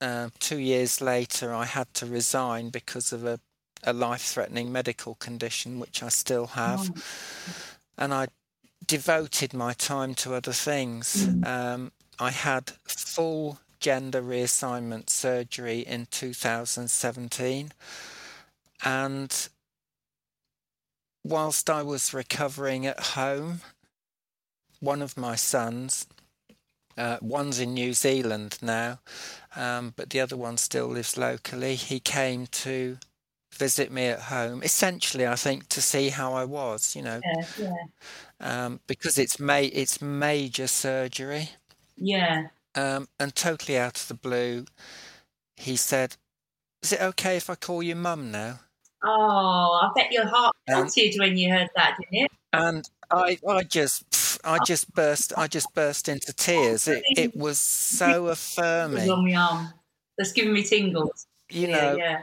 uh, 0.00 0.30
two 0.38 0.58
years 0.58 1.00
later, 1.00 1.52
I 1.52 1.64
had 1.64 1.92
to 1.94 2.06
resign 2.06 2.70
because 2.70 3.12
of 3.12 3.24
a, 3.24 3.40
a 3.82 3.92
life 3.92 4.22
threatening 4.22 4.70
medical 4.70 5.16
condition, 5.16 5.80
which 5.80 6.02
I 6.02 6.08
still 6.08 6.46
have. 6.46 6.88
Right. 6.88 6.98
And 7.98 8.14
I 8.14 8.28
devoted 8.86 9.52
my 9.52 9.72
time 9.72 10.14
to 10.14 10.34
other 10.34 10.52
things. 10.52 11.26
Mm. 11.26 11.46
Um, 11.46 11.92
I 12.18 12.30
had 12.30 12.72
full 12.86 13.58
gender 13.80 14.22
reassignment 14.22 15.10
surgery 15.10 15.80
in 15.80 16.06
2017. 16.10 17.72
And 18.84 19.48
whilst 21.24 21.68
I 21.70 21.82
was 21.82 22.12
recovering 22.14 22.86
at 22.86 22.98
home, 23.00 23.60
one 24.80 25.02
of 25.02 25.16
my 25.16 25.34
sons, 25.36 26.06
uh, 26.96 27.18
one's 27.20 27.58
in 27.60 27.74
New 27.74 27.92
Zealand 27.92 28.58
now, 28.62 29.00
um, 29.56 29.92
but 29.96 30.10
the 30.10 30.20
other 30.20 30.36
one 30.36 30.56
still 30.58 30.86
lives 30.88 31.16
locally. 31.16 31.74
He 31.76 32.00
came 32.00 32.46
to 32.48 32.98
visit 33.52 33.90
me 33.90 34.06
at 34.06 34.20
home, 34.22 34.62
essentially, 34.62 35.26
I 35.26 35.36
think, 35.36 35.68
to 35.70 35.82
see 35.82 36.10
how 36.10 36.32
I 36.34 36.44
was, 36.44 36.94
you 36.96 37.02
know, 37.02 37.24
Yeah, 37.24 37.46
yeah. 37.56 37.84
um, 38.40 38.80
because 38.86 39.18
it's 39.18 39.38
ma- 39.38 39.56
it's 39.72 40.00
major 40.00 40.66
surgery. 40.66 41.50
Yeah. 41.96 42.48
Um, 42.74 43.08
and 43.18 43.34
totally 43.34 43.76
out 43.78 44.00
of 44.00 44.08
the 44.08 44.14
blue, 44.14 44.66
he 45.56 45.76
said, 45.76 46.16
"Is 46.82 46.92
it 46.92 47.00
okay 47.00 47.36
if 47.36 47.50
I 47.50 47.54
call 47.54 47.82
you 47.82 47.96
mum 47.96 48.30
now?" 48.30 48.60
Oh, 49.02 49.80
I 49.82 49.90
bet 49.94 50.12
your 50.12 50.26
heart 50.26 50.54
Um, 50.68 50.82
melted 50.82 51.14
when 51.18 51.36
you 51.36 51.50
heard 51.52 51.68
that, 51.76 51.96
didn't 51.98 52.24
it? 52.24 52.30
and 52.52 52.88
I, 53.10 53.38
I 53.48 53.62
just, 53.62 54.08
pff, 54.10 54.38
I 54.44 54.58
just 54.64 54.92
burst, 54.94 55.32
I 55.36 55.46
just 55.46 55.72
burst 55.74 56.08
into 56.08 56.32
tears. 56.32 56.88
It, 56.88 57.04
it 57.16 57.36
was 57.36 57.58
so 57.58 58.26
It 58.26 58.32
affirming, 58.32 59.10
on 59.10 59.24
my 59.24 59.34
arm. 59.34 59.72
That's 60.16 60.32
giving 60.32 60.52
me 60.52 60.62
tingles. 60.64 61.26
you 61.50 61.68
yeah, 61.68 61.76
know. 61.92 61.96
yeah. 61.96 62.22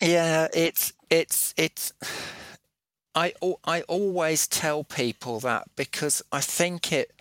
Yeah, 0.00 0.48
it's, 0.52 0.92
it's, 1.10 1.54
it's. 1.56 1.92
I, 3.14 3.32
I 3.64 3.80
always 3.82 4.46
tell 4.46 4.84
people 4.84 5.40
that 5.40 5.68
because 5.74 6.22
I 6.32 6.40
think 6.40 6.92
it, 6.92 7.12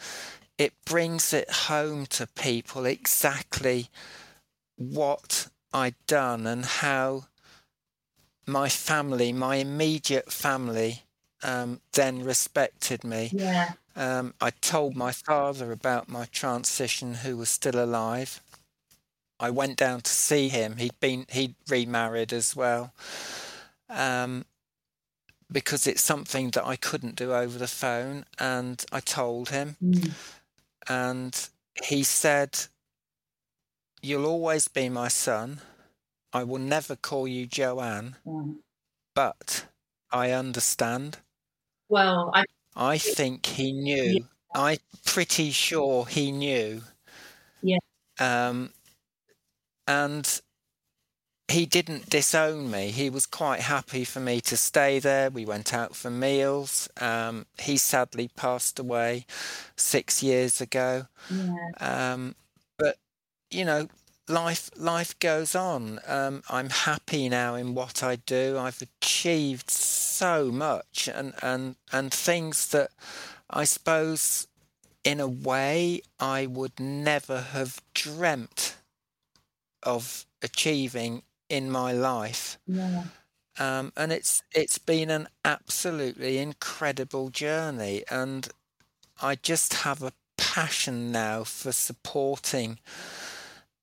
it 0.57 0.73
brings 0.85 1.33
it 1.33 1.49
home 1.49 2.05
to 2.07 2.27
people 2.27 2.85
exactly 2.85 3.89
what 4.77 5.47
I'd 5.73 5.95
done 6.07 6.47
and 6.47 6.65
how 6.65 7.25
my 8.47 8.69
family, 8.69 9.33
my 9.33 9.55
immediate 9.57 10.31
family, 10.31 11.03
um, 11.43 11.81
then 11.93 12.23
respected 12.23 13.03
me. 13.03 13.31
Yeah. 13.33 13.73
Um, 13.95 14.33
I 14.41 14.51
told 14.51 14.95
my 14.95 15.11
father 15.11 15.71
about 15.71 16.09
my 16.09 16.25
transition, 16.25 17.15
who 17.15 17.37
was 17.37 17.49
still 17.49 17.81
alive. 17.81 18.41
I 19.39 19.49
went 19.49 19.77
down 19.77 20.01
to 20.01 20.11
see 20.11 20.49
him. 20.49 20.77
He'd 20.77 20.99
been 20.99 21.25
he'd 21.29 21.55
remarried 21.69 22.33
as 22.33 22.55
well, 22.55 22.93
um, 23.89 24.45
because 25.51 25.87
it's 25.87 26.01
something 26.01 26.51
that 26.51 26.65
I 26.65 26.75
couldn't 26.75 27.15
do 27.15 27.33
over 27.33 27.57
the 27.57 27.67
phone. 27.67 28.25
And 28.39 28.83
I 28.91 28.99
told 28.99 29.49
him, 29.49 29.77
Mm. 29.83 30.11
And 30.87 31.49
he 31.83 32.03
said, 32.03 32.67
"You'll 34.01 34.25
always 34.25 34.69
be 34.69 34.87
my 34.87 35.09
son. 35.09 35.59
I 36.33 36.43
will 36.43 36.59
never 36.59 36.95
call 36.95 37.27
you 37.27 37.47
Joanne, 37.47 38.17
Mm. 38.25 38.59
but 39.15 39.67
I 40.11 40.31
understand." 40.31 41.19
Well, 41.89 42.31
I 42.33 42.45
I 42.75 42.97
think 42.97 43.45
he 43.45 43.71
knew. 43.73 44.27
I'm 44.53 44.77
pretty 45.05 45.51
sure 45.51 46.05
he 46.05 46.31
knew. 46.31 46.83
Yeah. 47.61 47.79
Um, 48.19 48.71
and 49.87 50.41
he 51.47 51.65
didn't 51.65 52.09
disown 52.09 52.71
me. 52.71 52.91
He 52.91 53.09
was 53.09 53.25
quite 53.25 53.61
happy 53.61 54.03
for 54.03 54.19
me 54.19 54.41
to 54.41 54.57
stay 54.57 54.99
there. 54.99 55.29
We 55.29 55.45
went 55.45 55.73
out 55.73 55.95
for 55.95 56.09
meals. 56.09 56.89
Um, 56.99 57.45
he 57.59 57.77
sadly 57.77 58.29
passed 58.35 58.79
away 58.79 59.25
six 59.75 60.23
years 60.23 60.61
ago. 60.61 61.07
yeah. 61.29 61.71
Um, 61.79 62.35
but 62.77 62.97
you 63.51 63.65
know, 63.65 63.87
life 64.27 64.69
life 64.75 65.17
goes 65.19 65.55
on. 65.55 65.99
Um, 66.07 66.43
I'm 66.49 66.69
happy 66.69 67.29
now 67.29 67.55
in 67.55 67.73
what 67.75 68.03
I 68.03 68.15
do. 68.17 68.57
I've 68.59 68.81
achieved 68.81 69.69
so 69.71 70.51
much, 70.51 71.09
and 71.13 71.33
and 71.41 71.75
and 71.91 72.13
things 72.13 72.67
that 72.69 72.91
I 73.49 73.65
suppose, 73.65 74.47
in 75.03 75.19
a 75.19 75.27
way, 75.27 76.01
I 76.19 76.45
would 76.47 76.79
never 76.79 77.41
have 77.41 77.81
dreamt 77.93 78.75
of 79.83 80.25
achieving 80.41 81.23
in 81.49 81.69
my 81.71 81.91
life. 81.93 82.57
Yeah. 82.67 83.05
Um, 83.57 83.93
and 83.95 84.11
it's 84.11 84.43
it's 84.53 84.77
been 84.77 85.09
an 85.09 85.27
absolutely 85.45 86.37
incredible 86.39 87.29
journey, 87.29 88.03
and 88.09 88.49
I 89.21 89.35
just 89.35 89.73
have 89.75 90.03
a 90.03 90.13
passion 90.37 91.11
now 91.11 91.43
for 91.45 91.71
supporting 91.73 92.79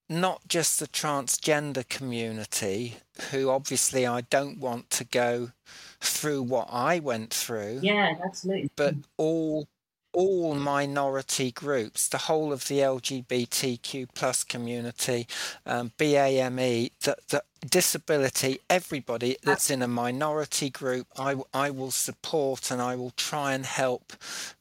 not 0.08 0.46
just 0.48 0.78
the 0.78 0.86
transgender 0.88 1.88
community, 1.88 2.96
who 3.30 3.48
obviously 3.50 4.06
I 4.06 4.20
don't 4.22 4.58
want 4.58 4.90
to 4.90 5.04
go 5.04 5.52
through 6.00 6.42
what 6.42 6.68
I 6.70 6.98
went 6.98 7.32
through, 7.32 7.82
Yeah, 7.82 8.14
absolutely. 8.24 8.70
but 8.76 8.96
all 9.16 9.68
all 10.12 10.54
minority 10.54 11.50
groups, 11.50 12.08
the 12.08 12.18
whole 12.18 12.52
of 12.52 12.68
the 12.68 12.78
LGBTQ 12.78 14.08
plus 14.14 14.44
community, 14.44 15.26
um, 15.66 15.92
BAME, 15.98 16.90
the, 17.00 17.16
the 17.30 17.42
disability, 17.68 18.60
everybody 18.68 19.36
that's 19.42 19.70
in 19.70 19.82
a 19.82 19.88
minority 19.88 20.70
group, 20.70 21.06
I, 21.18 21.36
I 21.54 21.70
will 21.70 21.90
support 21.90 22.70
and 22.70 22.82
I 22.82 22.96
will 22.96 23.12
try 23.12 23.54
and 23.54 23.64
help 23.64 24.12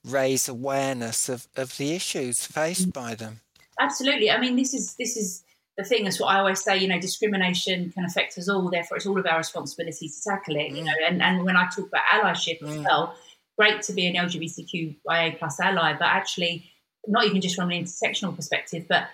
raise 0.05 0.47
awareness 0.47 1.29
of, 1.29 1.47
of 1.55 1.77
the 1.77 1.93
issues 1.95 2.45
faced 2.45 2.93
by 2.93 3.15
them. 3.15 3.41
Absolutely. 3.79 4.29
I 4.29 4.39
mean, 4.39 4.55
this 4.55 4.73
is 4.73 4.95
this 4.95 5.17
is 5.17 5.43
the 5.77 5.83
thing. 5.83 6.03
That's 6.03 6.19
what 6.19 6.27
I 6.27 6.39
always 6.39 6.63
say. 6.63 6.77
You 6.77 6.87
know, 6.87 6.99
discrimination 6.99 7.91
can 7.91 8.05
affect 8.05 8.37
us 8.37 8.47
all. 8.47 8.69
Therefore, 8.69 8.97
it's 8.97 9.07
all 9.07 9.17
of 9.19 9.25
our 9.25 9.37
responsibility 9.37 10.07
to 10.07 10.23
tackle 10.23 10.55
it. 10.57 10.71
You 10.71 10.83
Mm. 10.83 10.85
know, 10.85 10.93
and 11.07 11.21
and 11.21 11.43
when 11.43 11.55
I 11.55 11.67
talk 11.75 11.87
about 11.87 12.03
allyship 12.13 12.61
as 12.61 12.69
Mm. 12.69 12.83
well, 12.85 13.15
great 13.57 13.81
to 13.83 13.93
be 13.93 14.05
an 14.07 14.15
LGBTQIA 14.15 15.37
plus 15.39 15.59
ally, 15.59 15.93
but 15.93 16.05
actually, 16.05 16.71
not 17.07 17.25
even 17.25 17.41
just 17.41 17.55
from 17.55 17.71
an 17.71 17.83
intersectional 17.83 18.35
perspective, 18.35 18.85
but 18.87 19.07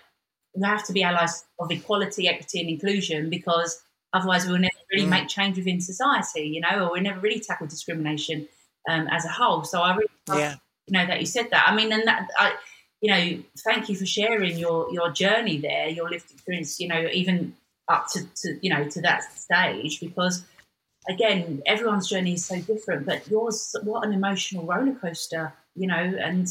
we 0.56 0.68
have 0.68 0.86
to 0.86 0.94
be 0.94 1.04
allies 1.04 1.46
of 1.60 1.72
equality, 1.72 2.28
equity, 2.28 2.60
and 2.62 2.70
inclusion 2.70 3.30
because 3.30 3.82
otherwise 4.14 4.46
we'll 4.48 4.58
never 4.58 4.74
really 4.92 5.06
Mm. 5.06 5.10
make 5.10 5.28
change 5.28 5.58
within 5.58 5.80
society. 5.82 6.42
You 6.48 6.62
know, 6.62 6.86
or 6.86 6.92
we'll 6.92 7.02
never 7.04 7.20
really 7.20 7.40
tackle 7.40 7.68
discrimination 7.68 8.48
um, 8.90 9.08
as 9.12 9.26
a 9.26 9.30
whole. 9.30 9.64
So 9.64 9.82
I 9.82 9.92
really 9.96 10.08
love 10.28 10.40
Yeah. 10.40 10.56
you 10.88 10.94
know 10.94 11.06
that 11.06 11.20
you 11.20 11.26
said 11.26 11.50
that. 11.52 11.68
I 11.68 11.76
mean, 11.76 11.92
and 11.92 12.08
that 12.08 12.28
I, 12.38 12.54
you 13.02 13.12
know, 13.12 13.44
thank 13.66 13.90
you 13.90 13.96
for 13.96 14.06
sharing 14.06 14.58
your 14.58 14.92
your 14.92 15.12
journey 15.12 15.58
there, 15.60 15.88
your 15.90 16.10
lived 16.10 16.32
experience. 16.32 16.80
You 16.80 16.88
know, 16.88 17.08
even 17.12 17.56
up 17.88 18.08
to, 18.14 18.24
to 18.42 18.60
you 18.62 18.74
know 18.74 18.90
to 18.90 19.02
that 19.02 19.24
stage, 19.38 20.00
because 20.00 20.44
again, 21.10 21.62
everyone's 21.66 22.10
journey 22.10 22.34
is 22.34 22.46
so 22.46 22.60
different. 22.62 23.06
But 23.06 23.28
yours, 23.30 23.76
what 23.84 24.06
an 24.06 24.14
emotional 24.14 24.66
roller 24.66 24.94
coaster, 24.94 25.54
you 25.76 25.88
know, 25.88 25.96
and 25.96 26.48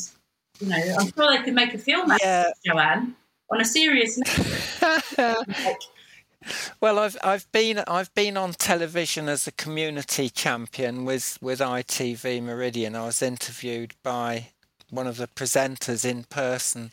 you 0.60 0.68
know, 0.68 0.76
I'm 0.98 1.12
sure 1.12 1.36
they 1.36 1.42
could 1.42 1.54
make 1.54 1.74
a 1.74 1.78
film, 1.78 2.10
out 2.10 2.20
Yeah. 2.22 2.50
Joanne. 2.64 3.14
On 3.50 3.60
a 3.60 3.64
serious 3.64 4.18
note, 5.18 5.88
Well, 6.80 6.98
I've 6.98 7.16
I've 7.22 7.50
been 7.52 7.78
I've 7.86 8.12
been 8.14 8.36
on 8.36 8.52
television 8.52 9.28
as 9.28 9.46
a 9.46 9.52
community 9.52 10.28
champion 10.28 11.04
with 11.04 11.38
with 11.40 11.60
ITV 11.60 12.42
Meridian. 12.42 12.96
I 12.96 13.06
was 13.06 13.22
interviewed 13.22 13.94
by 14.02 14.48
one 14.90 15.06
of 15.06 15.16
the 15.16 15.26
presenters 15.28 16.04
in 16.04 16.24
person, 16.24 16.92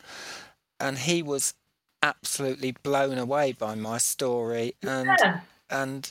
and 0.80 0.98
he 0.98 1.22
was 1.22 1.54
absolutely 2.02 2.72
blown 2.82 3.18
away 3.18 3.52
by 3.52 3.74
my 3.74 3.98
story. 3.98 4.74
And 4.82 5.06
yeah, 5.06 5.40
and 5.70 6.10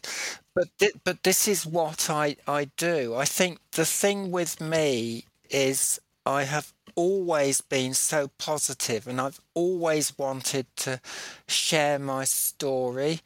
but 0.56 0.68
thi- 0.80 1.00
but 1.04 1.24
this 1.24 1.48
is 1.48 1.66
what 1.66 2.10
I 2.10 2.36
I 2.48 2.66
do. 2.78 3.16
I 3.16 3.26
think 3.26 3.60
the 3.72 3.86
thing 3.86 4.32
with 4.32 4.62
me 4.62 5.26
is 5.50 6.00
I 6.26 6.44
have 6.44 6.74
always 6.96 7.62
been 7.62 7.94
so 7.94 8.30
positive 8.38 9.08
and 9.08 9.20
I've 9.20 9.42
always 9.56 10.18
wanted 10.18 10.68
to 10.78 11.02
share 11.48 11.98
my 12.00 12.24
story 12.26 13.22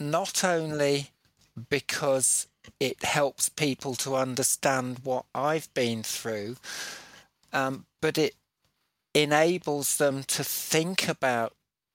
not 0.00 0.44
only 0.44 1.10
because 1.70 2.48
it 2.80 3.04
helps 3.04 3.48
people 3.48 3.94
to 3.96 4.16
understand 4.16 5.00
what 5.04 5.26
I've 5.34 5.72
been 5.74 6.02
through 6.02 6.56
um, 7.52 7.86
but 8.00 8.18
it 8.18 8.34
enables 9.14 9.96
them 9.98 10.24
to 10.24 10.44
think 10.44 11.08
about 11.08 11.54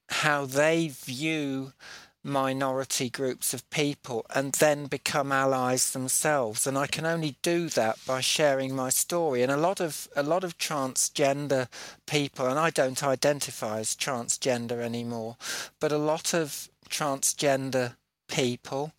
how 0.10 0.46
they 0.46 0.90
view 0.90 1.74
minority 2.24 3.10
groups 3.10 3.54
of 3.54 3.70
people 3.70 4.26
and 4.36 4.54
then 4.54 4.86
become 4.86 5.32
allies 5.32 5.92
themselves. 5.92 6.68
And 6.68 6.78
I 6.78 6.88
can 6.88 7.06
only 7.06 7.38
do 7.42 7.70
that 7.70 7.98
by 8.06 8.22
sharing 8.22 8.76
my 8.76 8.90
story. 8.90 9.42
And 9.42 9.52
a 9.52 9.58
lot 9.58 9.80
of 9.80 10.08
a 10.16 10.24
lot 10.24 10.44
of 10.44 10.58
transgender 10.58 11.68
people 12.06 12.48
and 12.48 12.60
I 12.60 12.70
don't 12.70 13.04
identify 13.04 13.80
as 13.80 13.96
transgender 13.96 14.80
anymore 14.82 15.38
but 15.80 15.92
a 15.92 15.98
lot 15.98 16.34
of 16.34 16.70
transgender 16.90 17.96
people 18.28 18.94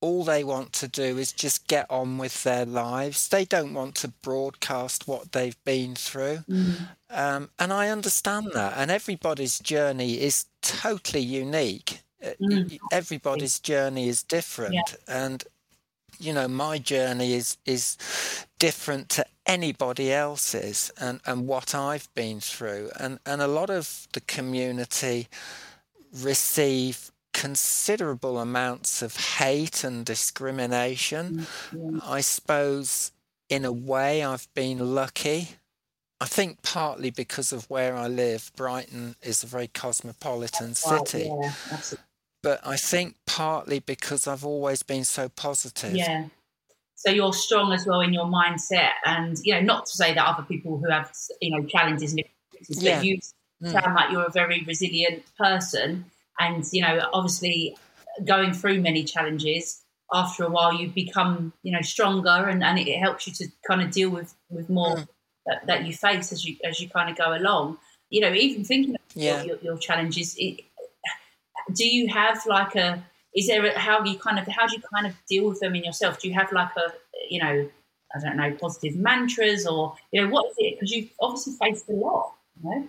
all 0.00 0.24
they 0.24 0.42
want 0.42 0.72
to 0.72 0.88
do 0.88 1.18
is 1.18 1.32
just 1.32 1.66
get 1.68 1.86
on 1.90 2.18
with 2.18 2.42
their 2.42 2.64
lives 2.66 3.28
they 3.28 3.44
don't 3.44 3.74
want 3.74 3.94
to 3.94 4.08
broadcast 4.08 5.06
what 5.06 5.32
they've 5.32 5.62
been 5.64 5.94
through 5.94 6.38
mm, 6.48 6.74
um, 7.10 7.50
and 7.58 7.72
I 7.72 7.88
understand 7.88 8.52
that. 8.54 8.74
And 8.76 8.90
everybody's 8.90 9.58
journey 9.58 10.20
is 10.20 10.46
totally 10.62 11.22
unique. 11.22 12.00
Uh, 12.24 12.30
Mm. 12.40 12.78
Everybody's 12.92 13.58
journey 13.58 14.08
is 14.08 14.22
different, 14.22 14.94
and 15.08 15.44
you 16.18 16.32
know 16.34 16.48
my 16.48 16.78
journey 16.78 17.32
is 17.32 17.56
is 17.64 17.96
different 18.58 19.08
to 19.10 19.24
anybody 19.46 20.12
else's, 20.12 20.90
and 20.98 21.20
and 21.26 21.46
what 21.48 21.74
I've 21.74 22.12
been 22.14 22.40
through, 22.40 22.90
and 23.00 23.18
and 23.26 23.40
a 23.42 23.46
lot 23.48 23.70
of 23.70 24.06
the 24.12 24.20
community 24.20 25.28
receive 26.12 27.10
considerable 27.32 28.38
amounts 28.38 29.02
of 29.02 29.16
hate 29.16 29.84
and 29.84 30.04
discrimination. 30.04 31.46
mm, 31.72 31.92
yeah. 31.94 32.00
I 32.04 32.20
suppose 32.20 33.12
in 33.48 33.64
a 33.64 33.72
way 33.72 34.22
I've 34.24 34.52
been 34.54 34.94
lucky. 34.94 35.50
I 36.20 36.26
think 36.26 36.62
partly 36.62 37.10
because 37.10 37.50
of 37.52 37.68
where 37.70 37.96
I 37.96 38.06
live, 38.06 38.52
Brighton 38.54 39.16
is 39.22 39.42
a 39.42 39.46
very 39.46 39.68
cosmopolitan 39.68 40.74
city, 40.74 41.30
yeah, 41.42 41.52
but 42.42 42.60
I 42.66 42.76
think 42.76 43.16
partly 43.26 43.78
because 43.78 44.26
I've 44.26 44.44
always 44.44 44.82
been 44.82 45.04
so 45.04 45.30
positive. 45.30 45.96
Yeah. 45.96 46.26
So 46.94 47.10
you're 47.10 47.32
strong 47.32 47.72
as 47.72 47.86
well 47.86 48.02
in 48.02 48.12
your 48.12 48.26
mindset, 48.26 48.90
and 49.06 49.38
you 49.44 49.54
know, 49.54 49.60
not 49.62 49.86
to 49.86 49.92
say 49.92 50.12
that 50.12 50.22
other 50.22 50.42
people 50.42 50.76
who 50.78 50.90
have 50.90 51.10
you 51.40 51.50
know 51.58 51.66
challenges 51.66 52.12
and 52.12 52.22
difficulties, 52.52 52.82
Yeah. 52.82 52.96
but 52.96 53.04
you 53.06 53.18
Mm. 53.62 53.72
sound 53.72 53.94
like 53.94 54.10
you're 54.10 54.24
a 54.24 54.30
very 54.30 54.62
resilient 54.64 55.22
person, 55.36 56.06
and 56.40 56.64
you 56.72 56.82
know, 56.82 57.08
obviously, 57.12 57.76
going 58.24 58.52
through 58.52 58.80
many 58.80 59.04
challenges. 59.04 59.82
After 60.12 60.42
a 60.42 60.50
while, 60.50 60.72
you 60.74 60.88
become 60.88 61.52
you 61.62 61.72
know 61.72 61.82
stronger, 61.82 62.48
and, 62.48 62.64
and 62.64 62.78
it, 62.78 62.98
helps 62.98 63.26
you 63.26 63.32
to 63.34 63.46
kind 63.66 63.82
of 63.82 63.90
deal 63.90 64.10
with 64.10 64.34
with 64.48 64.68
more 64.68 64.96
Mm. 64.96 65.08
that, 65.46 65.66
that 65.66 65.86
you 65.86 65.92
face 65.94 66.32
as 66.32 66.44
you 66.44 66.56
as 66.64 66.80
you 66.80 66.88
kind 66.88 67.08
of 67.10 67.16
go 67.16 67.34
along. 67.34 67.78
You 68.08 68.22
know, 68.22 68.32
even 68.32 68.64
thinking 68.64 68.96
of 68.96 69.00
Yeah. 69.14 69.42
your, 69.42 69.46
your, 69.46 69.62
your 69.62 69.78
challenges, 69.78 70.34
it, 70.36 70.64
do 71.72 71.86
you 71.86 72.08
have 72.08 72.44
like 72.46 72.74
a 72.74 73.04
is 73.32 73.46
there 73.46 73.64
a, 73.64 73.78
how 73.78 74.04
you 74.04 74.18
kind 74.18 74.40
of 74.40 74.48
how 74.48 74.66
do 74.66 74.74
you 74.74 74.82
kind 74.92 75.06
of 75.06 75.14
deal 75.28 75.48
with 75.48 75.60
them 75.60 75.76
in 75.76 75.84
yourself 75.84 76.18
do 76.18 76.26
you 76.26 76.34
have 76.34 76.50
like 76.50 76.74
a 76.76 76.92
you 77.28 77.40
know 77.40 77.70
I 78.14 78.18
don't 78.18 78.36
know, 78.36 78.52
positive 78.60 78.96
mantras 78.96 79.66
or, 79.66 79.96
you 80.10 80.20
know, 80.20 80.28
what 80.30 80.50
is 80.50 80.56
it? 80.58 80.76
Because 80.76 80.90
you've 80.90 81.10
obviously 81.20 81.52
faced 81.60 81.88
a 81.88 81.92
lot, 81.92 82.34
you 82.62 82.70
know? 82.70 82.88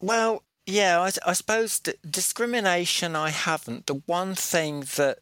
Well, 0.00 0.42
yeah, 0.68 1.00
I, 1.00 1.30
I 1.30 1.32
suppose 1.32 1.80
discrimination 1.80 3.16
I 3.16 3.30
haven't. 3.30 3.86
The 3.86 4.02
one 4.04 4.34
thing 4.34 4.84
that 4.96 5.20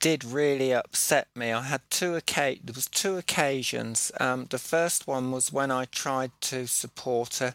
did 0.00 0.24
really 0.24 0.72
upset 0.72 1.28
me. 1.36 1.52
I 1.52 1.60
had 1.60 1.82
two 1.90 2.14
occasions. 2.14 2.64
There 2.64 2.74
was 2.74 2.88
two 2.88 3.18
occasions. 3.18 4.10
Um, 4.18 4.46
the 4.48 4.58
first 4.58 5.06
one 5.06 5.30
was 5.30 5.52
when 5.52 5.70
I 5.70 5.84
tried 5.84 6.32
to 6.42 6.66
support 6.66 7.42
a, 7.42 7.54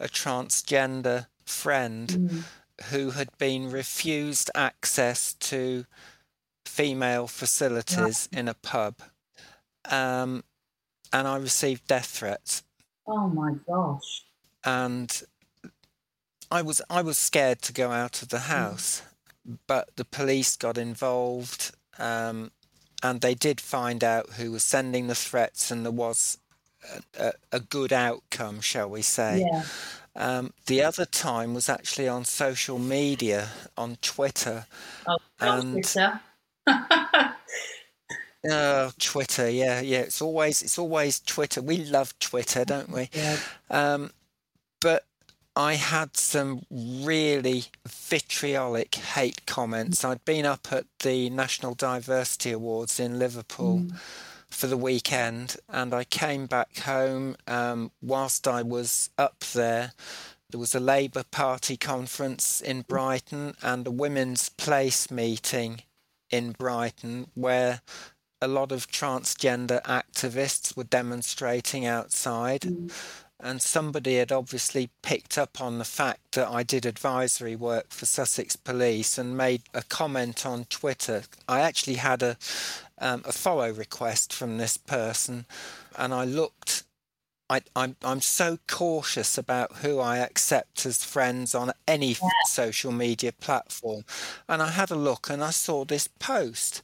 a 0.00 0.08
transgender 0.08 1.26
friend 1.44 2.08
mm. 2.08 2.42
who 2.90 3.10
had 3.10 3.28
been 3.36 3.70
refused 3.70 4.50
access 4.54 5.34
to 5.34 5.84
female 6.64 7.26
facilities 7.26 8.30
in 8.32 8.48
a 8.48 8.54
pub, 8.54 8.94
um, 9.90 10.42
and 11.12 11.28
I 11.28 11.36
received 11.36 11.86
death 11.86 12.06
threats. 12.06 12.62
Oh 13.06 13.28
my 13.28 13.52
gosh! 13.68 14.24
And 14.64 15.22
I 16.52 16.62
was 16.62 16.82
I 16.88 17.02
was 17.02 17.18
scared 17.18 17.62
to 17.62 17.72
go 17.72 17.90
out 17.90 18.22
of 18.22 18.28
the 18.28 18.36
mm. 18.36 18.48
house. 18.56 19.00
Mm 19.00 19.08
but 19.66 19.88
the 19.96 20.04
police 20.04 20.56
got 20.56 20.78
involved 20.78 21.72
um, 21.98 22.52
and 23.02 23.20
they 23.20 23.34
did 23.34 23.60
find 23.60 24.04
out 24.04 24.30
who 24.34 24.52
was 24.52 24.62
sending 24.62 25.08
the 25.08 25.14
threats, 25.14 25.70
and 25.70 25.84
there 25.84 25.92
was 25.92 26.38
a, 27.18 27.32
a 27.50 27.60
good 27.60 27.92
outcome, 27.92 28.60
shall 28.60 28.88
we 28.88 29.02
say. 29.02 29.44
Yeah. 29.50 29.64
Um, 30.14 30.52
the 30.66 30.82
other 30.82 31.04
time 31.04 31.52
was 31.54 31.68
actually 31.68 32.06
on 32.06 32.24
social 32.24 32.78
media, 32.78 33.48
on 33.76 33.96
Twitter. 34.02 34.66
Oh, 35.06 35.18
and, 35.40 35.72
Twitter. 35.72 36.20
oh, 38.48 38.92
Twitter, 38.98 39.50
yeah, 39.50 39.80
yeah. 39.80 40.00
It's 40.00 40.22
always 40.22 40.62
it's 40.62 40.78
always 40.78 41.18
Twitter. 41.18 41.60
We 41.60 41.78
love 41.78 42.16
Twitter, 42.20 42.64
don't 42.64 42.90
we? 42.90 43.10
Yeah. 43.12 43.36
Um, 43.68 44.12
but 44.80 45.04
I 45.54 45.74
had 45.74 46.16
some 46.16 46.64
really 46.70 47.64
vitriolic 47.86 48.94
hate 48.94 49.44
comments. 49.46 50.04
I'd 50.04 50.24
been 50.24 50.46
up 50.46 50.68
at 50.70 50.86
the 51.00 51.28
National 51.28 51.74
Diversity 51.74 52.52
Awards 52.52 52.98
in 52.98 53.18
Liverpool 53.18 53.80
mm. 53.80 53.96
for 54.48 54.66
the 54.66 54.78
weekend, 54.78 55.56
and 55.68 55.92
I 55.92 56.04
came 56.04 56.46
back 56.46 56.78
home. 56.78 57.36
Um, 57.46 57.90
whilst 58.00 58.48
I 58.48 58.62
was 58.62 59.10
up 59.18 59.40
there, 59.52 59.92
there 60.50 60.60
was 60.60 60.74
a 60.74 60.80
Labour 60.80 61.24
Party 61.30 61.76
conference 61.76 62.62
in 62.62 62.82
Brighton 62.82 63.54
and 63.62 63.86
a 63.86 63.90
Women's 63.90 64.48
Place 64.48 65.10
meeting 65.10 65.82
in 66.30 66.52
Brighton 66.52 67.26
where 67.34 67.82
a 68.40 68.48
lot 68.48 68.72
of 68.72 68.90
transgender 68.90 69.82
activists 69.82 70.74
were 70.76 70.84
demonstrating 70.84 71.84
outside. 71.84 72.62
Mm 72.62 72.90
and 73.42 73.60
somebody 73.60 74.16
had 74.16 74.30
obviously 74.30 74.90
picked 75.02 75.36
up 75.36 75.60
on 75.60 75.78
the 75.78 75.84
fact 75.84 76.32
that 76.32 76.48
I 76.48 76.62
did 76.62 76.86
advisory 76.86 77.56
work 77.56 77.90
for 77.90 78.06
Sussex 78.06 78.54
Police 78.54 79.18
and 79.18 79.36
made 79.36 79.62
a 79.74 79.82
comment 79.82 80.46
on 80.46 80.64
Twitter. 80.66 81.24
I 81.48 81.60
actually 81.60 81.96
had 81.96 82.22
a 82.22 82.36
um, 82.98 83.22
a 83.24 83.32
follow 83.32 83.72
request 83.72 84.32
from 84.32 84.58
this 84.58 84.76
person, 84.76 85.46
and 85.98 86.14
I 86.14 86.24
looked. 86.24 86.84
I, 87.50 87.62
I'm 87.74 87.96
I'm 88.04 88.20
so 88.20 88.58
cautious 88.68 89.36
about 89.36 89.78
who 89.78 89.98
I 89.98 90.18
accept 90.18 90.86
as 90.86 91.04
friends 91.04 91.54
on 91.54 91.72
any 91.88 92.12
yeah. 92.12 92.28
social 92.46 92.92
media 92.92 93.32
platform, 93.32 94.04
and 94.48 94.62
I 94.62 94.68
had 94.68 94.92
a 94.92 94.96
look 94.96 95.28
and 95.28 95.42
I 95.42 95.50
saw 95.50 95.84
this 95.84 96.06
post, 96.06 96.80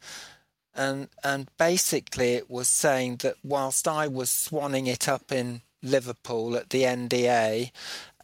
and 0.75 1.09
and 1.23 1.49
basically 1.57 2.35
it 2.35 2.51
was 2.51 2.67
saying 2.69 3.19
that 3.19 3.37
whilst 3.45 3.87
I 3.87 4.09
was 4.09 4.29
swanning 4.29 4.89
it 4.89 5.09
up 5.09 5.31
in 5.31 5.63
Liverpool 5.83 6.57
at 6.57 6.71
the 6.71 6.83
NDA, 6.83 7.71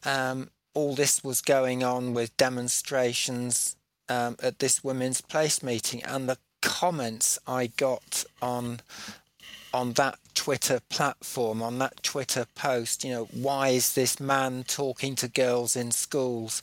um, 0.04 0.50
all 0.74 0.94
this 0.94 1.22
was 1.22 1.40
going 1.40 1.82
on 1.82 2.14
with 2.14 2.36
demonstrations 2.36 3.76
um, 4.08 4.36
at 4.42 4.58
this 4.58 4.84
women's 4.84 5.20
place 5.20 5.62
meeting, 5.62 6.02
and 6.04 6.28
the 6.28 6.38
comments 6.60 7.38
I 7.46 7.68
got 7.68 8.24
on 8.42 8.80
on 9.72 9.92
that 9.94 10.18
Twitter 10.34 10.80
platform, 10.88 11.60
on 11.60 11.78
that 11.80 12.00
Twitter 12.04 12.46
post, 12.54 13.02
you 13.02 13.10
know, 13.10 13.24
why 13.32 13.68
is 13.68 13.94
this 13.94 14.20
man 14.20 14.62
talking 14.62 15.16
to 15.16 15.26
girls 15.26 15.74
in 15.74 15.90
schools? 15.90 16.62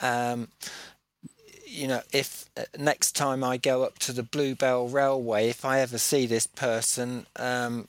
Um, 0.00 0.46
you 1.66 1.88
know, 1.88 2.02
if 2.12 2.48
uh, 2.56 2.62
next 2.78 3.12
time 3.16 3.42
I 3.42 3.56
go 3.56 3.82
up 3.82 3.98
to 4.00 4.12
the 4.12 4.22
Bluebell 4.22 4.88
Railway, 4.88 5.48
if 5.48 5.64
I 5.64 5.80
ever 5.80 5.98
see 5.98 6.26
this 6.26 6.46
person, 6.46 7.26
um, 7.34 7.88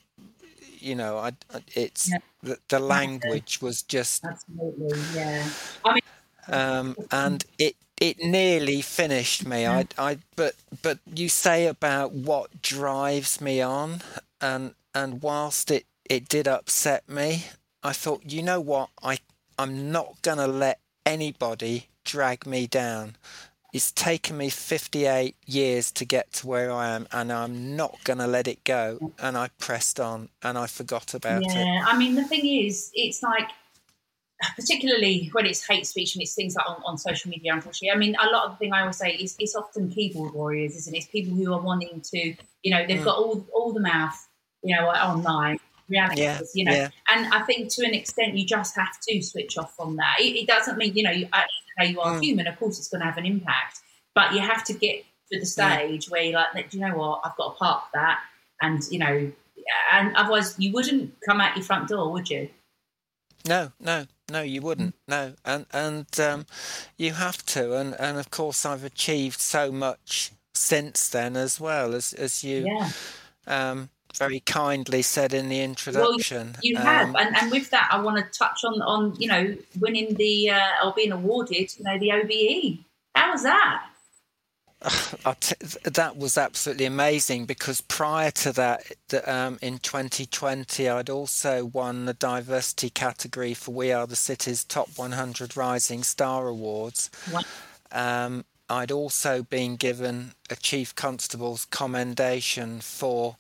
you 0.79 0.95
know, 0.95 1.17
I, 1.17 1.33
it's 1.75 2.09
yeah. 2.09 2.17
The, 2.43 2.60
the, 2.67 2.79
language 2.79 3.62
was 3.62 3.82
just 3.82 4.23
absolutely, 4.25 4.99
yeah. 5.15 5.47
I 5.84 5.93
mean, 5.93 6.01
um, 6.49 6.95
and 7.12 7.43
it 7.58 7.75
it 7.99 8.19
nearly 8.19 8.82
finished 8.82 9.47
me. 9.47 9.65
I, 9.65 9.88
I, 9.97 10.19
but 10.36 10.56
but 10.82 10.99
you 11.13 11.29
say 11.29 11.67
about 11.67 12.12
what 12.12 12.62
drives 12.62 13.39
me 13.39 13.62
on, 13.62 14.01
and 14.41 14.75
and 14.93 15.21
whilst 15.21 15.71
it 15.71 15.86
it 16.10 16.27
did 16.27 16.47
upset 16.47 17.08
me, 17.10 17.45
I 17.82 17.93
thought, 17.93 18.23
you 18.25 18.43
know 18.43 18.60
what, 18.60 18.89
I 19.01 19.19
I'm 19.58 19.91
not 19.91 20.21
gonna 20.21 20.47
let 20.47 20.79
anybody 21.06 21.88
drag 22.03 22.45
me 22.45 22.67
down 22.67 23.15
it's 23.73 23.91
taken 23.91 24.38
me 24.38 24.49
58 24.49 25.36
years 25.47 25.91
to 25.93 26.05
get 26.05 26.31
to 26.33 26.47
where 26.47 26.71
I 26.71 26.89
am, 26.89 27.07
and 27.12 27.33
I'm 27.33 27.75
not 27.75 27.97
going 28.03 28.19
to 28.19 28.27
let 28.27 28.47
it 28.47 28.63
go. 28.63 29.13
And 29.17 29.36
I 29.36 29.49
pressed 29.57 29.99
on 29.99 30.29
and 30.43 30.59
I 30.59 30.67
forgot 30.67 31.15
about 31.15 31.41
yeah, 31.43 31.51
it. 31.51 31.65
Yeah, 31.65 31.86
I 31.88 31.97
mean, 31.97 32.13
the 32.13 32.23
thing 32.23 32.45
is, 32.45 32.91
it's 32.93 33.23
like, 33.23 33.49
particularly 34.55 35.29
when 35.31 35.47
it's 35.47 35.65
hate 35.65 35.88
speech 35.88 36.15
and 36.15 36.21
it's 36.21 36.36
things 36.36 36.55
like 36.55 36.69
on, 36.69 36.83
on 36.86 36.97
social 36.99 37.31
media, 37.31 37.51
unfortunately. 37.51 37.91
I 37.91 37.97
mean, 37.97 38.15
a 38.21 38.29
lot 38.29 38.45
of 38.45 38.51
the 38.51 38.57
thing 38.57 38.73
I 38.73 38.81
always 38.81 38.97
say 38.97 39.12
is 39.15 39.36
it's 39.39 39.55
often 39.55 39.89
keyboard 39.89 40.36
warriors, 40.36 40.75
isn't 40.75 40.93
it? 40.93 40.99
It's 40.99 41.07
people 41.07 41.36
who 41.36 41.51
are 41.51 41.62
wanting 41.62 42.01
to, 42.01 42.36
you 42.62 42.71
know, 42.71 42.86
they've 42.86 42.99
mm. 42.99 43.05
got 43.05 43.17
all, 43.17 43.43
all 43.53 43.73
the 43.73 43.79
mouth, 43.79 44.27
you 44.62 44.75
know, 44.75 44.88
online 44.88 45.59
reality 45.89 46.21
yeah, 46.21 46.39
you 46.53 46.65
know. 46.65 46.73
Yeah. 46.73 46.89
And 47.09 47.33
I 47.33 47.41
think 47.41 47.69
to 47.73 47.86
an 47.86 47.93
extent, 47.93 48.38
you 48.38 48.45
just 48.45 48.75
have 48.75 48.99
to 49.07 49.21
switch 49.21 49.57
off 49.57 49.75
from 49.75 49.95
that. 49.97 50.17
It, 50.19 50.38
it 50.41 50.47
doesn't 50.47 50.77
mean, 50.77 50.95
you 50.95 51.03
know, 51.03 51.12
you, 51.12 51.27
how 51.77 51.86
you 51.86 51.99
are 52.01 52.15
mm. 52.15 52.23
human, 52.23 52.47
of 52.47 52.57
course 52.59 52.79
it's 52.79 52.89
going 52.89 53.01
to 53.01 53.05
have 53.05 53.17
an 53.17 53.25
impact. 53.25 53.79
But 54.15 54.33
you 54.33 54.39
have 54.39 54.63
to 54.65 54.73
get 54.73 55.03
to 55.31 55.39
the 55.39 55.45
stage 55.45 56.09
where 56.09 56.21
you're 56.21 56.33
like, 56.33 56.69
do 56.69 56.77
you 56.77 56.86
know 56.86 56.95
what? 56.95 57.21
I've 57.23 57.36
got 57.36 57.53
to 57.53 57.57
park 57.57 57.83
that. 57.93 58.19
And, 58.62 58.81
you 58.91 58.99
know, 58.99 59.31
and 59.91 60.15
otherwise 60.15 60.55
you 60.57 60.71
wouldn't 60.71 61.15
come 61.25 61.41
out 61.41 61.55
your 61.55 61.65
front 61.65 61.89
door, 61.89 62.12
would 62.12 62.29
you? 62.29 62.49
No, 63.47 63.71
no, 63.79 64.05
no, 64.31 64.41
you 64.41 64.62
wouldn't. 64.62 64.95
No, 65.07 65.33
and 65.43 65.65
and 65.73 66.19
um, 66.19 66.45
you 66.97 67.12
have 67.13 67.45
to, 67.47 67.75
and 67.75 67.93
and 67.99 68.17
of 68.17 68.31
course 68.31 68.65
I've 68.65 68.86
achieved 68.86 69.41
so 69.41 69.71
much 69.71 70.31
since 70.53 71.09
then 71.09 71.36
as 71.36 71.59
well 71.59 71.93
as 71.93 72.13
as 72.13 72.43
you 72.43 72.65
yeah. 72.65 72.89
um, 73.47 73.89
very 74.15 74.39
kindly 74.41 75.02
said 75.02 75.34
in 75.34 75.49
the 75.49 75.62
introduction. 75.62 76.54
Well, 76.54 76.62
you 76.62 76.78
have, 76.78 77.10
um, 77.10 77.15
and, 77.15 77.36
and 77.36 77.52
with 77.52 77.69
that, 77.71 77.89
I 77.91 77.99
want 78.02 78.17
to 78.17 78.38
touch 78.38 78.63
on 78.63 78.82
on 78.82 79.15
you 79.15 79.28
know 79.28 79.56
winning 79.80 80.15
the 80.15 80.52
uh, 80.52 80.86
or 80.86 80.93
being 80.93 81.12
awarded, 81.12 81.73
you 81.78 81.84
know, 81.84 81.97
the 81.97 82.12
OBE. 82.12 82.86
How 83.15 83.32
was 83.32 83.43
that? 83.43 83.86
that 84.84 86.17
was 86.17 86.38
absolutely 86.38 86.86
amazing 86.86 87.45
because 87.45 87.82
prior 87.82 88.32
to 88.32 88.52
that, 88.52 88.91
um, 89.26 89.58
in 89.62 89.78
2020, 89.80 90.89
I'd 90.89 91.10
also 91.10 91.65
won 91.65 92.06
the 92.06 92.13
diversity 92.13 92.89
category 92.89 93.54
for 93.54 93.73
We 93.73 93.91
Are 93.91 94.06
the 94.06 94.15
City's 94.15 94.63
Top 94.63 94.89
100 94.97 95.56
Rising 95.56 96.04
Star 96.04 96.47
Awards. 96.47 97.10
Um, 97.91 98.43
I'd 98.69 98.91
also 98.91 99.43
been 99.43 99.76
given 99.76 100.34
a 100.49 100.56
Chief 100.56 100.95
Constable's 100.95 101.65
commendation 101.65 102.82
for 102.82 103.38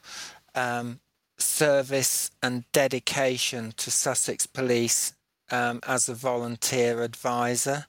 um, 0.55 0.99
service 1.37 2.31
and 2.41 2.65
dedication 2.71 3.73
to 3.77 3.91
Sussex 3.91 4.47
Police 4.47 5.13
um, 5.51 5.79
as 5.85 6.07
a 6.07 6.13
volunteer 6.13 7.01
advisor. 7.01 7.85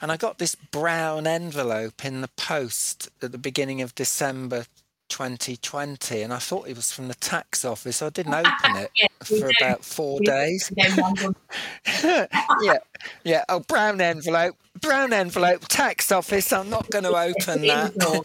And 0.00 0.12
I 0.12 0.16
got 0.16 0.38
this 0.38 0.54
brown 0.54 1.26
envelope 1.26 2.04
in 2.04 2.20
the 2.20 2.28
post 2.36 3.08
at 3.22 3.32
the 3.32 3.38
beginning 3.38 3.80
of 3.80 3.94
December 3.94 4.66
2020, 5.08 6.22
and 6.22 6.32
I 6.32 6.38
thought 6.38 6.68
it 6.68 6.76
was 6.76 6.92
from 6.92 7.08
the 7.08 7.14
tax 7.14 7.64
office. 7.64 8.02
I 8.02 8.10
didn't 8.10 8.34
open 8.34 8.76
it 8.76 8.90
for 9.22 9.50
about 9.60 9.84
four 9.84 10.20
days. 10.20 10.72
yeah, 12.02 12.78
yeah. 13.24 13.44
Oh, 13.48 13.60
brown 13.60 14.00
envelope, 14.00 14.56
brown 14.80 15.12
envelope, 15.12 15.66
tax 15.68 16.10
office. 16.12 16.52
I'm 16.52 16.70
not 16.70 16.90
going 16.90 17.04
to 17.04 17.16
open 17.16 17.62
that. 17.62 18.24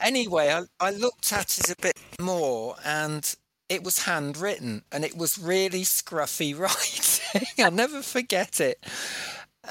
Anyway, 0.00 0.48
I, 0.48 0.62
I 0.80 0.90
looked 0.90 1.32
at 1.32 1.58
it 1.58 1.70
a 1.70 1.76
bit 1.80 1.98
more 2.20 2.76
and 2.84 3.34
it 3.68 3.82
was 3.82 4.04
handwritten 4.04 4.82
and 4.92 5.04
it 5.04 5.16
was 5.16 5.38
really 5.38 5.82
scruffy 5.82 6.56
writing. 6.58 7.46
I'll 7.58 7.70
never 7.70 8.02
forget 8.02 8.60
it. 8.60 8.82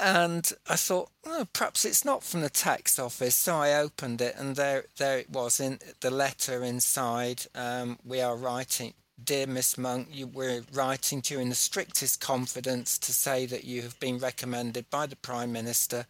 And 0.00 0.50
I 0.68 0.76
thought, 0.76 1.10
oh, 1.26 1.46
perhaps 1.52 1.84
it's 1.84 2.04
not 2.04 2.22
from 2.22 2.40
the 2.40 2.50
tax 2.50 2.98
office. 2.98 3.34
So 3.34 3.56
I 3.56 3.74
opened 3.74 4.20
it, 4.20 4.36
and 4.38 4.54
there, 4.54 4.84
there 4.96 5.18
it 5.18 5.30
was 5.30 5.58
in 5.60 5.80
the 6.00 6.10
letter 6.10 6.62
inside. 6.62 7.46
Um, 7.54 7.98
we 8.04 8.20
are 8.20 8.36
writing, 8.36 8.94
Dear 9.22 9.48
Miss 9.48 9.74
Monck, 9.74 10.06
you 10.14 10.28
were 10.28 10.62
writing 10.72 11.20
to 11.22 11.34
you 11.34 11.40
in 11.40 11.48
the 11.48 11.56
strictest 11.56 12.20
confidence 12.20 12.96
to 12.98 13.12
say 13.12 13.46
that 13.46 13.64
you 13.64 13.82
have 13.82 13.98
been 13.98 14.18
recommended 14.18 14.88
by 14.90 15.06
the 15.06 15.16
Prime 15.16 15.52
Minister 15.52 16.06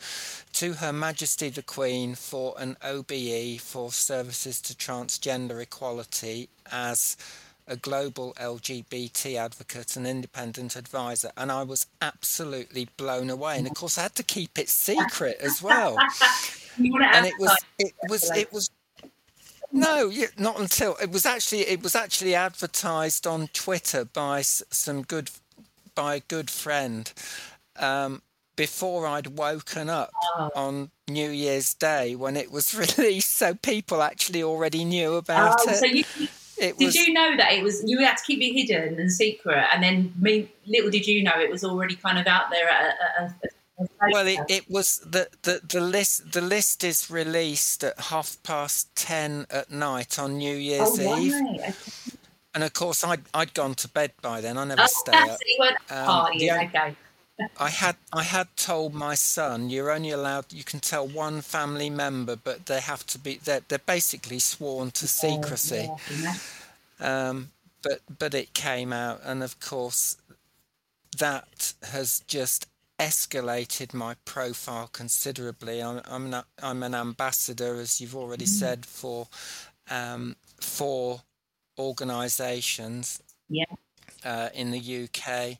to 0.52 0.74
Her 0.74 0.92
Majesty 0.92 1.48
the 1.48 1.62
Queen 1.62 2.14
for 2.14 2.54
an 2.58 2.76
OBE 2.82 3.60
for 3.60 3.90
services 3.92 4.60
to 4.60 4.74
transgender 4.74 5.62
equality 5.62 6.50
as 6.70 7.16
a 7.68 7.76
global 7.76 8.34
LGBT 8.40 9.36
advocate 9.36 9.96
and 9.96 10.06
independent 10.06 10.74
advisor, 10.74 11.30
and 11.36 11.52
I 11.52 11.62
was 11.62 11.86
absolutely 12.00 12.88
blown 12.96 13.30
away. 13.30 13.58
And 13.58 13.66
of 13.66 13.74
course, 13.74 13.98
I 13.98 14.02
had 14.02 14.14
to 14.16 14.22
keep 14.22 14.58
it 14.58 14.68
secret 14.68 15.38
as 15.40 15.62
well. 15.62 15.96
and 16.78 17.26
it 17.26 17.34
was, 17.38 17.56
it 17.78 17.92
was, 18.08 18.30
it 18.36 18.52
was. 18.52 18.70
No, 19.70 20.10
not 20.38 20.58
until 20.58 20.96
it 20.96 21.10
was 21.10 21.26
actually 21.26 21.60
it 21.60 21.82
was 21.82 21.94
actually 21.94 22.34
advertised 22.34 23.26
on 23.26 23.48
Twitter 23.48 24.06
by 24.06 24.40
some 24.40 25.02
good 25.02 25.30
by 25.94 26.14
a 26.14 26.20
good 26.20 26.48
friend 26.50 27.12
um, 27.78 28.22
before 28.56 29.06
I'd 29.06 29.38
woken 29.38 29.90
up 29.90 30.10
oh. 30.36 30.50
on 30.56 30.90
New 31.08 31.30
Year's 31.30 31.74
Day 31.74 32.14
when 32.14 32.36
it 32.36 32.50
was 32.50 32.74
released, 32.98 33.36
so 33.36 33.54
people 33.54 34.02
actually 34.02 34.42
already 34.42 34.84
knew 34.84 35.14
about 35.14 35.58
oh, 35.60 35.70
it. 35.70 35.76
So 35.76 35.86
you, 35.86 36.28
it 36.60 36.78
did 36.78 36.86
was, 36.86 36.94
you 36.96 37.12
know 37.12 37.36
that 37.36 37.52
it 37.52 37.62
was 37.62 37.82
you 37.86 37.98
had 37.98 38.16
to 38.16 38.24
keep 38.24 38.40
it 38.40 38.52
hidden 38.52 38.98
and 38.98 39.10
secret, 39.10 39.66
and 39.72 39.82
then 39.82 40.12
me, 40.18 40.50
little 40.66 40.90
did 40.90 41.06
you 41.06 41.22
know 41.22 41.38
it 41.38 41.50
was 41.50 41.64
already 41.64 41.94
kind 41.96 42.18
of 42.18 42.26
out 42.26 42.50
there 42.50 42.68
at 42.68 43.32
well, 44.10 44.26
it, 44.26 44.40
it 44.48 44.68
was 44.68 44.98
the, 44.98 45.28
the, 45.42 45.60
the 45.68 45.80
list. 45.80 46.32
The 46.32 46.40
list 46.40 46.82
is 46.82 47.10
released 47.10 47.84
at 47.84 47.98
half 47.98 48.36
past 48.42 48.94
ten 48.96 49.46
at 49.50 49.70
night 49.70 50.18
on 50.18 50.38
New 50.38 50.56
Year's 50.56 50.98
oh, 50.98 51.18
Eve, 51.18 51.34
okay. 51.34 51.72
and 52.54 52.64
of 52.64 52.72
course 52.72 53.04
I'd 53.04 53.22
I'd 53.32 53.54
gone 53.54 53.74
to 53.76 53.88
bed 53.88 54.12
by 54.20 54.40
then. 54.40 54.58
I 54.58 54.64
never 54.64 54.82
oh, 54.82 54.86
stay 54.86 55.12
up. 55.12 55.38
Um, 55.90 56.32
yeah, 56.34 56.62
okay. 56.62 56.96
I 57.58 57.70
had 57.70 57.96
I 58.12 58.24
had 58.24 58.48
told 58.56 58.94
my 58.94 59.14
son 59.14 59.70
you're 59.70 59.90
only 59.90 60.10
allowed 60.10 60.52
you 60.52 60.64
can 60.64 60.80
tell 60.80 61.06
one 61.06 61.40
family 61.40 61.90
member, 61.90 62.36
but 62.36 62.66
they 62.66 62.80
have 62.80 63.06
to 63.06 63.18
be 63.18 63.38
they're 63.44 63.62
they're 63.68 63.78
basically 63.78 64.38
sworn 64.38 64.90
to 64.92 65.06
secrecy. 65.06 65.90
Um, 67.00 67.50
but 67.82 68.00
but 68.18 68.34
it 68.34 68.54
came 68.54 68.92
out, 68.92 69.20
and 69.24 69.42
of 69.42 69.60
course 69.60 70.16
that 71.18 71.74
has 71.84 72.22
just 72.26 72.66
escalated 72.98 73.94
my 73.94 74.16
profile 74.24 74.88
considerably. 74.92 75.80
I'm 75.80 76.00
I'm 76.08 76.34
an, 76.34 76.42
I'm 76.60 76.82
an 76.82 76.94
ambassador, 76.94 77.76
as 77.76 78.00
you've 78.00 78.16
already 78.16 78.46
mm. 78.46 78.48
said, 78.48 78.84
for 78.84 79.28
um, 79.90 80.34
four 80.60 81.22
organisations. 81.78 83.22
Yeah. 83.48 83.64
Uh, 84.24 84.48
in 84.52 84.72
the 84.72 85.04
UK 85.04 85.58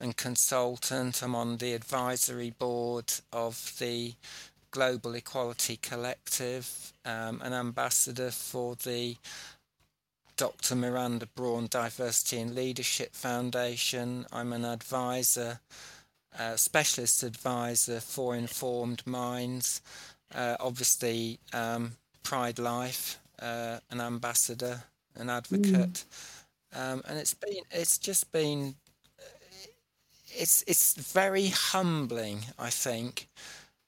and 0.00 0.16
consultant. 0.16 1.22
I'm 1.22 1.34
on 1.34 1.56
the 1.56 1.74
advisory 1.74 2.50
board 2.50 3.12
of 3.32 3.74
the 3.78 4.14
Global 4.70 5.14
Equality 5.14 5.78
Collective, 5.80 6.92
um, 7.04 7.40
an 7.42 7.52
ambassador 7.52 8.30
for 8.30 8.76
the 8.76 9.16
Dr. 10.36 10.76
Miranda 10.76 11.26
Brawn 11.26 11.66
Diversity 11.68 12.38
and 12.38 12.54
Leadership 12.54 13.14
Foundation. 13.14 14.26
I'm 14.32 14.52
an 14.52 14.64
advisor, 14.64 15.60
uh, 16.38 16.56
specialist 16.56 17.22
advisor 17.22 18.00
for 18.00 18.36
Informed 18.36 19.04
Minds. 19.06 19.80
Uh, 20.32 20.56
obviously, 20.60 21.40
um, 21.52 21.92
Pride 22.22 22.58
Life, 22.58 23.18
uh, 23.40 23.78
an 23.90 24.00
ambassador, 24.00 24.84
an 25.16 25.30
advocate. 25.30 26.04
Mm. 26.74 26.92
Um, 26.92 27.02
and 27.08 27.18
it's 27.18 27.34
been, 27.34 27.64
it's 27.70 27.98
just 27.98 28.30
been 28.30 28.76
it's 30.38 30.64
it's 30.66 30.94
very 30.94 31.48
humbling, 31.48 32.46
I 32.58 32.70
think. 32.70 33.28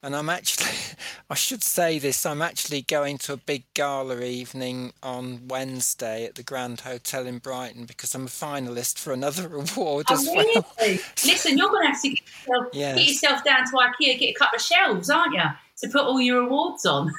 And 0.03 0.17
I'm 0.17 0.31
actually, 0.31 0.71
I 1.31 1.35
should 1.35 1.63
say 1.63 1.99
this, 1.99 2.25
I'm 2.25 2.41
actually 2.41 2.83
going 2.83 3.19
to 3.19 3.35
a 3.35 3.37
big 3.37 3.65
gala 3.75 4.23
evening 4.23 4.95
on 5.03 5.47
Wednesday 5.49 6.25
at 6.25 6.37
the 6.37 6.43
Grand 6.43 6.81
Hotel 6.81 7.27
in 7.27 7.39
Brighton 7.39 7.85
because 7.85 8.15
I'm 8.15 8.25
a 8.25 8.29
finalist 8.29 8.99
for 8.99 9.13
another 9.13 9.47
award 9.55 10.07
oh, 10.09 10.15
as 10.15 10.27
really? 10.27 10.55
well. 10.55 10.65
Listen, 11.25 11.59
you're 11.59 11.69
going 11.69 11.83
to 11.83 11.93
have 11.93 12.03
to 12.03 12.09
get 12.09 12.21
yourself, 12.47 12.67
yes. 12.73 12.97
get 12.97 13.07
yourself 13.07 13.45
down 13.45 13.67
to 13.67 13.73
IKEA, 13.73 14.19
get 14.19 14.31
a 14.31 14.35
couple 14.39 14.57
of 14.57 14.63
shelves, 14.63 15.11
aren't 15.11 15.35
you, 15.35 15.43
to 15.83 15.89
put 15.89 16.03
all 16.03 16.21
your 16.21 16.41
awards 16.41 16.87
on. 16.87 17.13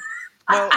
well, 0.48 0.70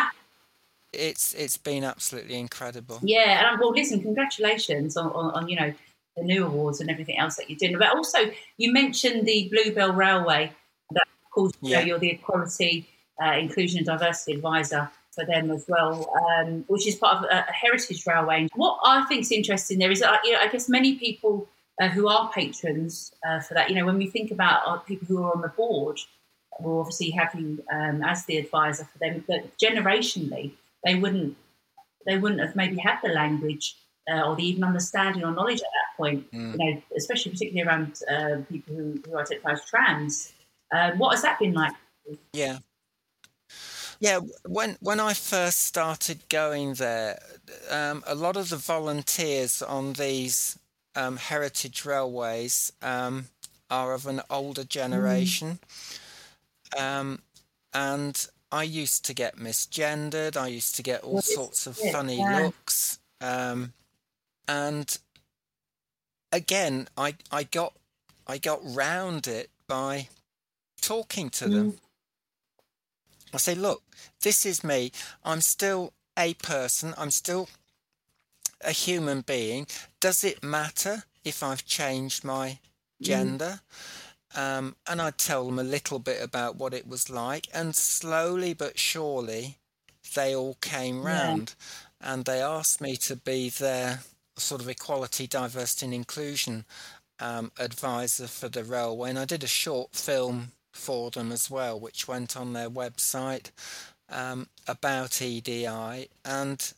it's 0.93 1.33
it's 1.33 1.57
been 1.57 1.83
absolutely 1.83 2.35
incredible. 2.35 2.99
Yeah, 3.01 3.51
and 3.51 3.59
well, 3.59 3.71
listen, 3.71 4.01
congratulations 4.01 4.95
on, 4.95 5.07
on, 5.07 5.31
on 5.31 5.49
you 5.49 5.57
know 5.57 5.73
the 6.15 6.23
new 6.23 6.45
awards 6.45 6.79
and 6.79 6.89
everything 6.89 7.17
else 7.17 7.35
that 7.35 7.49
you're 7.49 7.57
doing. 7.57 7.77
But 7.77 7.95
also, 7.95 8.31
you 8.57 8.71
mentioned 8.71 9.25
the 9.25 9.49
Bluebell 9.51 9.93
Railway. 9.93 10.51
That, 10.91 11.07
of 11.25 11.31
course, 11.31 11.53
yeah. 11.61 11.69
you 11.69 11.75
know, 11.75 11.87
you're 11.87 11.99
the 11.99 12.11
Equality, 12.11 12.87
uh, 13.23 13.33
Inclusion 13.33 13.79
and 13.79 13.85
Diversity 13.85 14.33
Advisor 14.33 14.89
for 15.13 15.25
them 15.25 15.49
as 15.49 15.65
well, 15.67 16.13
um, 16.27 16.65
which 16.67 16.85
is 16.85 16.95
part 16.95 17.17
of 17.17 17.23
a, 17.23 17.45
a, 17.47 17.51
heritage 17.51 18.05
railway. 18.05 18.49
What 18.55 18.79
I 18.83 19.05
think 19.05 19.21
is 19.21 19.31
interesting 19.31 19.79
there 19.79 19.89
is, 19.89 20.01
that, 20.01 20.19
you 20.25 20.33
know, 20.33 20.39
I 20.39 20.49
guess 20.49 20.67
many 20.67 20.95
people 20.95 21.47
uh, 21.81 21.87
who 21.87 22.07
are 22.09 22.29
patrons 22.31 23.13
uh, 23.27 23.39
for 23.39 23.53
that, 23.53 23.69
you 23.69 23.75
know, 23.75 23.85
when 23.85 23.97
we 23.97 24.07
think 24.07 24.31
about 24.31 24.67
uh, 24.67 24.77
people 24.77 25.07
who 25.07 25.23
are 25.23 25.33
on 25.33 25.41
the 25.41 25.47
board, 25.47 25.99
we'll 26.59 26.79
obviously 26.79 27.11
have 27.11 27.33
you 27.35 27.63
um, 27.71 28.03
as 28.03 28.25
the 28.25 28.37
advisor 28.37 28.85
for 28.85 28.97
them, 28.99 29.23
but 29.27 29.57
generationally, 29.57 30.51
they 30.83 30.95
wouldn't 30.95 31.35
they 32.05 32.17
wouldn't 32.17 32.41
have 32.41 32.55
maybe 32.55 32.77
had 32.77 32.99
the 33.01 33.09
language 33.09 33.75
uh, 34.11 34.21
or 34.21 34.35
the 34.35 34.45
even 34.45 34.63
understanding 34.63 35.23
or 35.23 35.31
knowledge 35.31 35.57
at 35.57 35.63
that 35.63 35.84
point, 35.97 36.31
mm. 36.31 36.51
you 36.53 36.57
know, 36.57 36.81
especially 36.97 37.31
particularly 37.31 37.67
around 37.67 37.99
uh, 38.11 38.41
people 38.49 38.75
who, 38.75 39.01
who 39.05 39.17
identify 39.17 39.51
as 39.51 39.65
trans. 39.65 40.33
Um, 40.73 40.97
what 40.97 41.11
has 41.11 41.21
that 41.21 41.39
been 41.39 41.53
like? 41.53 41.73
Yeah. 42.33 42.59
Yeah, 43.99 44.19
when 44.45 44.77
when 44.81 44.99
I 44.99 45.13
first 45.13 45.63
started 45.63 46.27
going 46.27 46.73
there, 46.73 47.17
um, 47.71 48.03
a 48.05 48.13
lot 48.13 48.35
of 48.35 48.49
the 48.49 48.57
volunteers 48.57 49.61
on 49.61 49.93
these 49.93 50.59
um, 50.95 51.15
heritage 51.15 51.85
railways 51.85 52.73
um, 52.81 53.27
are 53.69 53.93
of 53.93 54.05
an 54.05 54.21
older 54.29 54.63
mm. 54.63 54.69
generation, 54.69 55.59
mm. 56.73 57.19
and 57.73 58.27
I 58.51 58.63
used 58.63 59.05
to 59.05 59.13
get 59.13 59.37
misgendered. 59.37 60.35
I 60.37 60.47
used 60.47 60.75
to 60.75 60.83
get 60.83 61.01
all 61.03 61.21
sorts 61.21 61.65
of 61.65 61.77
funny 61.77 62.17
yeah. 62.17 62.39
looks. 62.43 62.99
Um, 63.21 63.73
and 64.47 64.97
again, 66.35 66.87
I 66.97 67.15
I 67.31 67.43
got 67.43 67.73
I 68.27 68.37
got 68.37 68.59
round 68.63 69.27
it 69.27 69.49
by 69.67 70.09
talking 70.81 71.29
to 71.31 71.47
them. 71.47 71.71
Mm. 71.71 71.77
I 73.33 73.37
say, 73.37 73.55
look, 73.55 73.83
this 74.21 74.45
is 74.45 74.63
me. 74.63 74.91
I'm 75.23 75.41
still 75.41 75.93
a 76.17 76.33
person. 76.35 76.93
I'm 76.97 77.11
still 77.11 77.49
a 78.61 78.71
human 78.71 79.21
being. 79.21 79.67
Does 79.99 80.23
it 80.23 80.43
matter 80.43 81.03
if 81.23 81.43
I've 81.43 81.65
changed 81.65 82.23
my 82.23 82.47
mm. 82.49 82.57
gender? 83.01 83.59
Mm. 84.33 84.37
Um, 84.37 84.75
and 84.87 85.01
I'd 85.01 85.17
tell 85.17 85.45
them 85.45 85.59
a 85.59 85.63
little 85.63 85.99
bit 85.99 86.21
about 86.21 86.57
what 86.57 86.73
it 86.73 86.87
was 86.87 87.09
like. 87.09 87.47
And 87.53 87.75
slowly 87.75 88.53
but 88.53 88.77
surely, 88.77 89.57
they 90.13 90.35
all 90.35 90.57
came 90.61 91.03
round 91.03 91.55
yeah. 92.01 92.13
and 92.13 92.25
they 92.25 92.41
asked 92.41 92.81
me 92.81 92.95
to 92.97 93.15
be 93.15 93.49
their 93.49 93.99
sort 94.37 94.61
of 94.61 94.69
equality, 94.69 95.27
diversity, 95.27 95.85
and 95.85 95.93
inclusion 95.93 96.65
um, 97.19 97.51
advisor 97.59 98.27
for 98.27 98.49
the 98.49 98.63
railway, 98.63 99.09
and 99.09 99.19
I 99.19 99.25
did 99.25 99.43
a 99.43 99.47
short 99.47 99.95
film 99.95 100.51
for 100.73 101.09
them 101.09 101.31
as 101.31 101.49
well, 101.49 101.79
which 101.79 102.07
went 102.07 102.35
on 102.35 102.53
their 102.53 102.69
website 102.69 103.51
um, 104.09 104.47
about 104.67 105.21
EDI. 105.21 106.09
And 106.25 106.73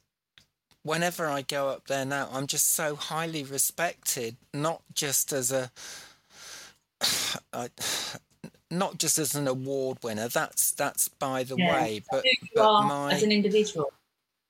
whenever 0.83 1.27
I 1.27 1.41
go 1.41 1.69
up 1.69 1.87
there 1.87 2.05
now, 2.05 2.29
I'm 2.31 2.47
just 2.47 2.73
so 2.73 2.95
highly 2.95 3.43
respected, 3.43 4.37
not 4.53 4.81
just 4.93 5.33
as 5.33 5.51
a 5.51 5.71
I, 7.53 7.69
not 8.71 8.97
just 8.97 9.17
as 9.17 9.35
an 9.35 9.47
award 9.47 9.99
winner. 10.03 10.27
That's 10.27 10.71
that's 10.71 11.07
by 11.07 11.43
the 11.43 11.55
yeah. 11.57 11.73
way, 11.73 12.01
but, 12.11 12.23
but 12.55 12.83
my, 12.83 13.13
as 13.13 13.23
an 13.23 13.31
individual. 13.31 13.91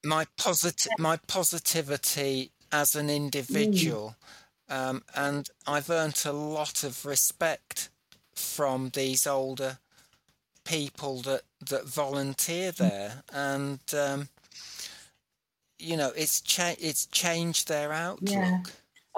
My 0.06 0.26
positive 0.38 0.92
my 1.00 1.18
positivity 1.28 2.52
as 2.72 2.96
an 2.96 3.10
individual. 3.10 4.16
Mm. 4.70 4.90
Um, 4.90 5.04
and 5.16 5.50
I've 5.66 5.90
earned 5.90 6.22
a 6.26 6.34
lot 6.34 6.84
of 6.84 7.06
respect 7.06 7.90
from 8.36 8.90
these 8.90 9.26
older 9.26 9.78
people 10.66 11.22
that, 11.22 11.44
that 11.70 11.86
volunteer 11.86 12.72
mm. 12.72 12.78
there. 12.78 13.24
And, 13.34 13.80
um, 13.98 14.30
you 15.80 15.96
know, 15.96 16.12
it's, 16.16 16.42
cha- 16.42 16.76
it's 16.80 17.06
changed 17.08 17.68
their 17.68 17.94
outlook. 17.94 18.34
Yeah. 18.34 18.62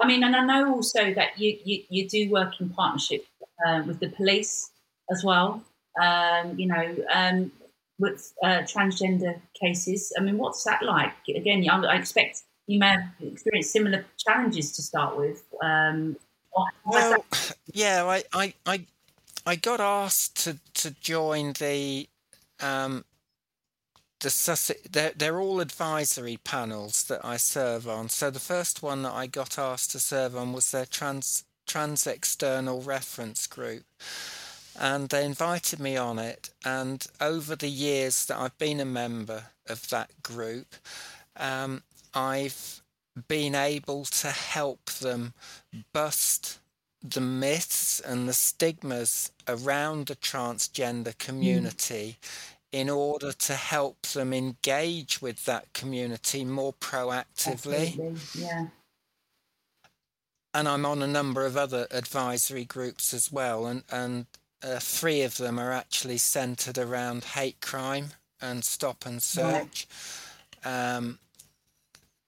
I 0.00 0.06
mean, 0.06 0.24
and 0.24 0.34
I 0.34 0.44
know 0.44 0.74
also 0.74 1.12
that 1.14 1.38
you, 1.38 1.58
you, 1.64 1.82
you 1.90 2.08
do 2.08 2.30
work 2.30 2.60
in 2.60 2.70
partnership 2.70 3.26
uh, 3.66 3.82
with 3.86 4.00
the 4.00 4.08
police 4.08 4.70
as 5.10 5.22
well. 5.24 5.62
Um, 6.00 6.56
you 6.56 6.66
know, 6.68 6.96
um, 7.12 7.50
with 7.98 8.32
uh, 8.42 8.60
transgender 8.60 9.38
cases. 9.60 10.12
I 10.16 10.22
mean, 10.22 10.38
what's 10.38 10.64
that 10.64 10.82
like? 10.82 11.12
Again, 11.28 11.68
I 11.68 11.96
expect 11.96 12.44
you 12.70 12.78
may 12.78 12.90
have 12.90 13.02
experienced 13.20 13.72
similar 13.72 14.04
challenges 14.16 14.70
to 14.72 14.82
start 14.82 15.16
with. 15.16 15.42
Um, 15.60 16.16
well, 16.86 17.24
yeah, 17.72 18.04
I, 18.04 18.22
I, 18.32 18.54
I, 18.64 18.86
I 19.44 19.56
got 19.56 19.80
asked 19.80 20.44
to, 20.44 20.58
to 20.74 20.92
join 21.00 21.54
the 21.54 22.08
um, 22.60 23.04
the 24.20 24.30
Sussex. 24.30 24.80
They're, 24.88 25.12
they're 25.16 25.40
all 25.40 25.60
advisory 25.60 26.36
panels 26.36 27.04
that 27.04 27.24
I 27.24 27.38
serve 27.38 27.88
on. 27.88 28.08
So 28.08 28.30
the 28.30 28.38
first 28.38 28.82
one 28.82 29.02
that 29.02 29.14
I 29.14 29.26
got 29.26 29.58
asked 29.58 29.90
to 29.92 29.98
serve 29.98 30.36
on 30.36 30.52
was 30.52 30.70
their 30.70 30.86
trans 30.86 31.44
trans 31.66 32.06
external 32.06 32.82
reference 32.82 33.48
group, 33.48 33.84
and 34.78 35.08
they 35.08 35.24
invited 35.24 35.80
me 35.80 35.96
on 35.96 36.20
it. 36.20 36.50
And 36.64 37.04
over 37.20 37.56
the 37.56 37.68
years 37.68 38.26
that 38.26 38.38
I've 38.38 38.58
been 38.58 38.78
a 38.78 38.84
member 38.84 39.46
of 39.68 39.88
that 39.88 40.22
group, 40.22 40.76
um, 41.36 41.82
I've 42.14 42.82
been 43.28 43.54
able 43.54 44.04
to 44.04 44.28
help 44.28 44.90
them 44.90 45.34
bust 45.92 46.60
the 47.02 47.20
myths 47.20 48.00
and 48.00 48.28
the 48.28 48.32
stigmas 48.32 49.32
around 49.48 50.06
the 50.06 50.16
transgender 50.16 51.16
community 51.16 52.18
mm. 52.20 52.28
in 52.72 52.90
order 52.90 53.32
to 53.32 53.54
help 53.54 54.02
them 54.08 54.32
engage 54.32 55.22
with 55.22 55.44
that 55.46 55.72
community 55.72 56.44
more 56.44 56.74
proactively. 56.74 57.88
Absolutely. 57.88 58.14
Yeah. 58.34 58.66
And 60.52 60.68
I'm 60.68 60.84
on 60.84 61.00
a 61.02 61.06
number 61.06 61.46
of 61.46 61.56
other 61.56 61.86
advisory 61.90 62.64
groups 62.64 63.14
as 63.14 63.30
well, 63.30 63.66
and, 63.66 63.84
and 63.90 64.26
uh, 64.62 64.78
three 64.80 65.22
of 65.22 65.36
them 65.36 65.58
are 65.58 65.72
actually 65.72 66.18
centered 66.18 66.76
around 66.76 67.24
hate 67.24 67.60
crime 67.60 68.08
and 68.40 68.64
stop 68.64 69.06
and 69.06 69.22
search. 69.22 69.86
Right. 70.64 70.96
Um, 70.96 71.18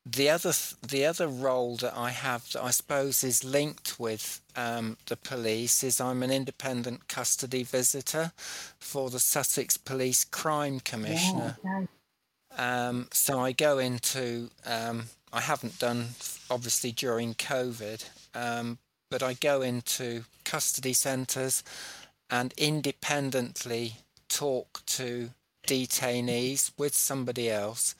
the 0.04 0.28
other 0.28 0.52
the 0.86 1.04
other 1.04 1.28
role 1.28 1.76
that 1.76 1.96
I 1.96 2.10
have 2.10 2.50
that 2.52 2.62
I 2.62 2.70
suppose 2.70 3.22
is 3.22 3.44
linked 3.44 4.00
with 4.00 4.40
um, 4.56 4.96
the 5.06 5.16
police 5.16 5.84
is 5.84 6.00
I'm 6.00 6.22
an 6.22 6.30
independent 6.30 7.08
custody 7.08 7.62
visitor 7.62 8.32
for 8.78 9.10
the 9.10 9.20
Sussex 9.20 9.76
Police 9.76 10.24
Crime 10.24 10.80
Commissioner. 10.80 11.56
Yeah, 11.64 11.84
um, 12.56 13.08
so 13.12 13.38
I 13.38 13.52
go 13.52 13.78
into 13.78 14.50
um, 14.66 15.04
I 15.32 15.40
haven't 15.40 15.78
done 15.78 16.08
obviously 16.50 16.90
during 16.90 17.34
COVID, 17.34 18.04
um, 18.34 18.78
but 19.08 19.22
I 19.22 19.34
go 19.34 19.62
into 19.62 20.24
custody 20.44 20.94
centres 20.94 21.62
and 22.28 22.52
independently 22.56 23.98
talk 24.28 24.84
to 24.86 25.30
detainees 25.66 26.72
with 26.76 26.94
somebody 26.94 27.48
else 27.48 27.94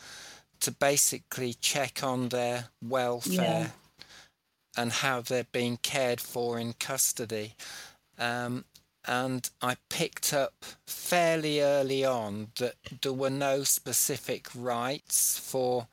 to 0.63 0.71
basically 0.71 1.55
check 1.55 2.03
on 2.03 2.29
their 2.29 2.67
welfare 2.81 3.73
yeah. 3.99 4.05
and 4.77 4.93
how 4.93 5.21
they're 5.21 5.47
being 5.53 5.77
cared 5.77 6.21
for 6.21 6.59
in 6.59 6.73
custody. 6.75 7.55
Um, 8.19 8.65
and 9.05 9.51
I 9.61 9.77
picked 9.91 10.33
up 10.33 10.65
fairly 10.87 11.61
early 11.61 12.05
on 12.05 12.49
that 12.59 12.75
there 13.01 13.13
were 13.13 13.31
no 13.31 13.65
specific 13.65 14.47
rights 14.55 15.37
for 15.39 15.89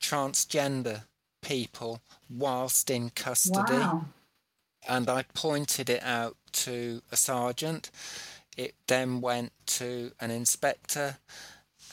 transgender 0.00 1.02
people 1.42 2.00
whilst 2.30 2.90
in 2.90 3.10
custody. 3.10 3.74
Wow. 3.74 4.06
And 4.88 5.10
I 5.10 5.24
pointed 5.34 5.90
it 5.90 6.02
out 6.02 6.36
to 6.52 7.02
a 7.12 7.16
sergeant. 7.16 7.90
It 8.56 8.74
then 8.86 9.20
went 9.20 9.52
to 9.66 10.12
an 10.20 10.30
inspector, 10.30 11.18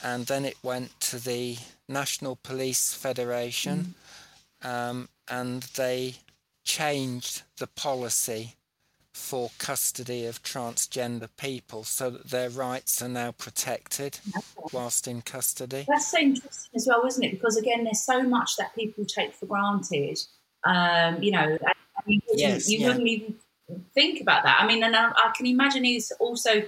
and 0.03 0.25
then 0.27 0.45
it 0.45 0.57
went 0.63 0.99
to 1.01 1.19
the 1.19 1.57
National 1.91 2.36
Police 2.36 2.93
Federation, 2.93 3.95
mm. 4.63 4.67
um, 4.67 5.10
and 5.30 5.63
they 5.75 6.15
changed 6.63 7.43
the 7.58 7.67
policy 7.67 8.56
for 9.13 9.51
custody 9.58 10.25
of 10.25 10.41
transgender 10.41 11.27
people 11.38 11.84
so 11.84 12.10
that 12.10 12.30
their 12.30 12.49
rights 12.49 13.01
are 13.01 13.10
now 13.10 13.32
protected 13.32 14.19
whilst 14.71 15.08
in 15.08 15.21
custody. 15.21 15.86
That's 15.88 16.10
so 16.10 16.17
interesting 16.17 16.71
as 16.75 16.88
well, 16.88 17.06
isn't 17.06 17.23
it? 17.23 17.32
Because 17.32 17.58
again, 17.58 17.84
there's 17.84 18.04
so 18.04 18.23
much 18.23 18.56
that 18.58 18.73
people 18.73 19.06
take 19.06 19.34
for 19.34 19.47
granted. 19.47 20.17
Um, 20.65 21.21
you 21.21 21.32
know, 21.32 21.58
you, 22.06 22.21
yes, 22.34 22.69
you 22.69 22.80
yeah. 22.80 22.88
wouldn't 22.88 23.08
even 23.08 23.36
think 23.93 24.21
about 24.21 24.43
that. 24.43 24.60
I 24.62 24.67
mean, 24.67 24.84
and 24.84 24.95
I, 24.95 25.10
I 25.10 25.32
can 25.36 25.45
imagine 25.45 25.84
these 25.84 26.12
also 26.19 26.63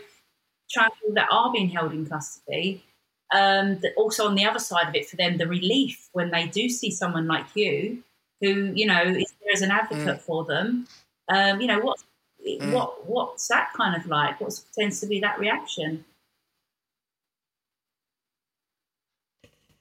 trans 0.70 0.94
people 1.00 1.16
that 1.16 1.28
are 1.32 1.52
being 1.52 1.70
held 1.70 1.94
in 1.94 2.06
custody 2.06 2.84
um, 3.34 3.82
also 3.98 4.28
on 4.28 4.36
the 4.36 4.46
other 4.46 4.60
side 4.60 4.88
of 4.88 4.96
it 4.96 5.10
for 5.10 5.16
them, 5.16 5.38
the 5.38 5.48
relief 5.48 6.08
when 6.14 6.32
they 6.32 6.48
do 6.48 6.70
see 6.70 6.92
someone 6.92 7.28
like 7.28 7.46
you, 7.56 8.04
who 8.40 8.72
you 8.76 8.86
know 8.86 9.02
is 9.02 9.34
there 9.42 9.54
as 9.54 9.62
an 9.62 9.72
advocate 9.72 10.20
mm. 10.20 10.22
for 10.22 10.46
them. 10.46 10.88
Um, 11.28 11.60
you 11.60 11.68
know 11.68 11.80
what, 11.80 12.00
mm. 12.48 12.72
what, 12.72 13.08
what's 13.08 13.48
that 13.48 13.74
kind 13.74 13.96
of 13.96 14.08
like? 14.08 14.40
What 14.40 14.60
tends 14.78 15.00
to 15.02 15.08
be 15.08 15.20
that 15.22 15.40
reaction? 15.40 16.06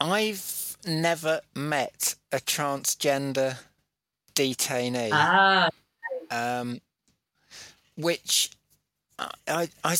I've 0.00 0.76
never 0.86 1.40
met 1.54 2.16
a 2.32 2.38
transgender 2.38 3.58
detainee. 4.34 5.10
Ah. 5.12 5.68
Um, 6.30 6.80
which 7.96 8.50
I, 9.48 9.68
I, 9.84 9.96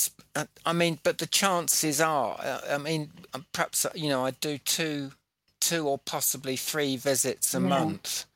I 0.64 0.72
mean, 0.72 0.98
but 1.02 1.18
the 1.18 1.26
chances 1.26 2.00
are, 2.00 2.38
uh, 2.40 2.60
I 2.70 2.78
mean, 2.78 3.10
um, 3.34 3.46
perhaps 3.52 3.86
you 3.94 4.08
know, 4.08 4.24
I 4.24 4.32
do 4.32 4.58
two, 4.58 5.12
two 5.60 5.88
or 5.88 5.98
possibly 5.98 6.56
three 6.56 6.96
visits 6.96 7.54
a 7.54 7.60
yeah. 7.60 7.68
month, 7.68 8.26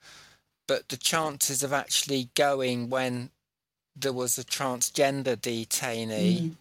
but 0.68 0.88
the 0.88 0.96
chances 0.96 1.62
of 1.62 1.72
actually 1.72 2.30
going 2.34 2.90
when 2.90 3.30
there 3.94 4.12
was 4.12 4.38
a 4.38 4.44
transgender 4.44 5.36
detainee 5.36 6.40
mm. 6.40 6.56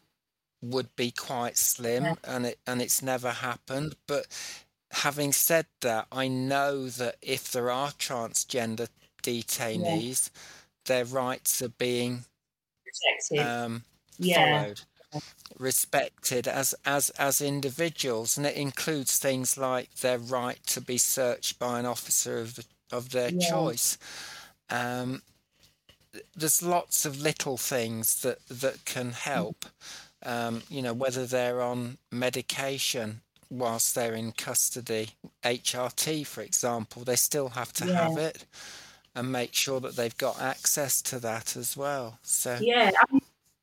would 0.61 0.95
be 0.95 1.11
quite 1.11 1.57
slim, 1.57 2.03
yeah. 2.03 2.13
and 2.23 2.45
it 2.45 2.59
and 2.65 2.81
it's 2.81 3.01
never 3.01 3.31
happened. 3.31 3.95
But 4.07 4.27
having 4.91 5.33
said 5.33 5.65
that, 5.81 6.07
I 6.11 6.27
know 6.27 6.87
that 6.87 7.15
if 7.21 7.51
there 7.51 7.69
are 7.69 7.89
transgender 7.91 8.87
detainees, 9.21 10.29
yeah. 10.33 10.41
their 10.85 11.05
rights 11.05 11.61
are 11.61 11.69
being 11.69 12.25
protected. 12.83 13.45
Um, 13.45 13.83
yeah. 14.19 14.63
followed 14.63 14.81
respected 15.57 16.47
as 16.47 16.75
as 16.85 17.09
as 17.11 17.41
individuals 17.41 18.37
and 18.37 18.45
it 18.45 18.55
includes 18.55 19.17
things 19.17 19.57
like 19.57 19.93
their 19.95 20.19
right 20.19 20.59
to 20.65 20.81
be 20.81 20.97
searched 20.97 21.57
by 21.57 21.79
an 21.79 21.85
officer 21.85 22.39
of 22.39 22.55
the, 22.55 22.65
of 22.91 23.11
their 23.11 23.29
yeah. 23.29 23.49
choice 23.49 23.97
um, 24.69 25.21
there's 26.35 26.63
lots 26.63 27.05
of 27.05 27.21
little 27.21 27.57
things 27.57 28.21
that 28.21 28.45
that 28.47 28.83
can 28.85 29.11
help 29.11 29.65
um, 30.23 30.63
you 30.69 30.81
know 30.81 30.93
whether 30.93 31.25
they're 31.25 31.61
on 31.61 31.97
medication 32.11 33.21
whilst 33.49 33.95
they're 33.95 34.15
in 34.15 34.31
custody 34.31 35.09
HRT 35.43 36.25
for 36.25 36.41
example 36.41 37.03
they 37.03 37.15
still 37.15 37.49
have 37.49 37.71
to 37.73 37.87
yeah. 37.87 38.09
have 38.09 38.17
it 38.17 38.45
and 39.13 39.31
make 39.31 39.53
sure 39.53 39.79
that 39.79 39.95
they've 39.95 40.17
got 40.17 40.41
access 40.41 41.01
to 41.01 41.19
that 41.19 41.55
as 41.55 41.77
well 41.77 42.19
so 42.23 42.57
yeah 42.59 42.91
I 42.99 43.13
mean, 43.13 43.21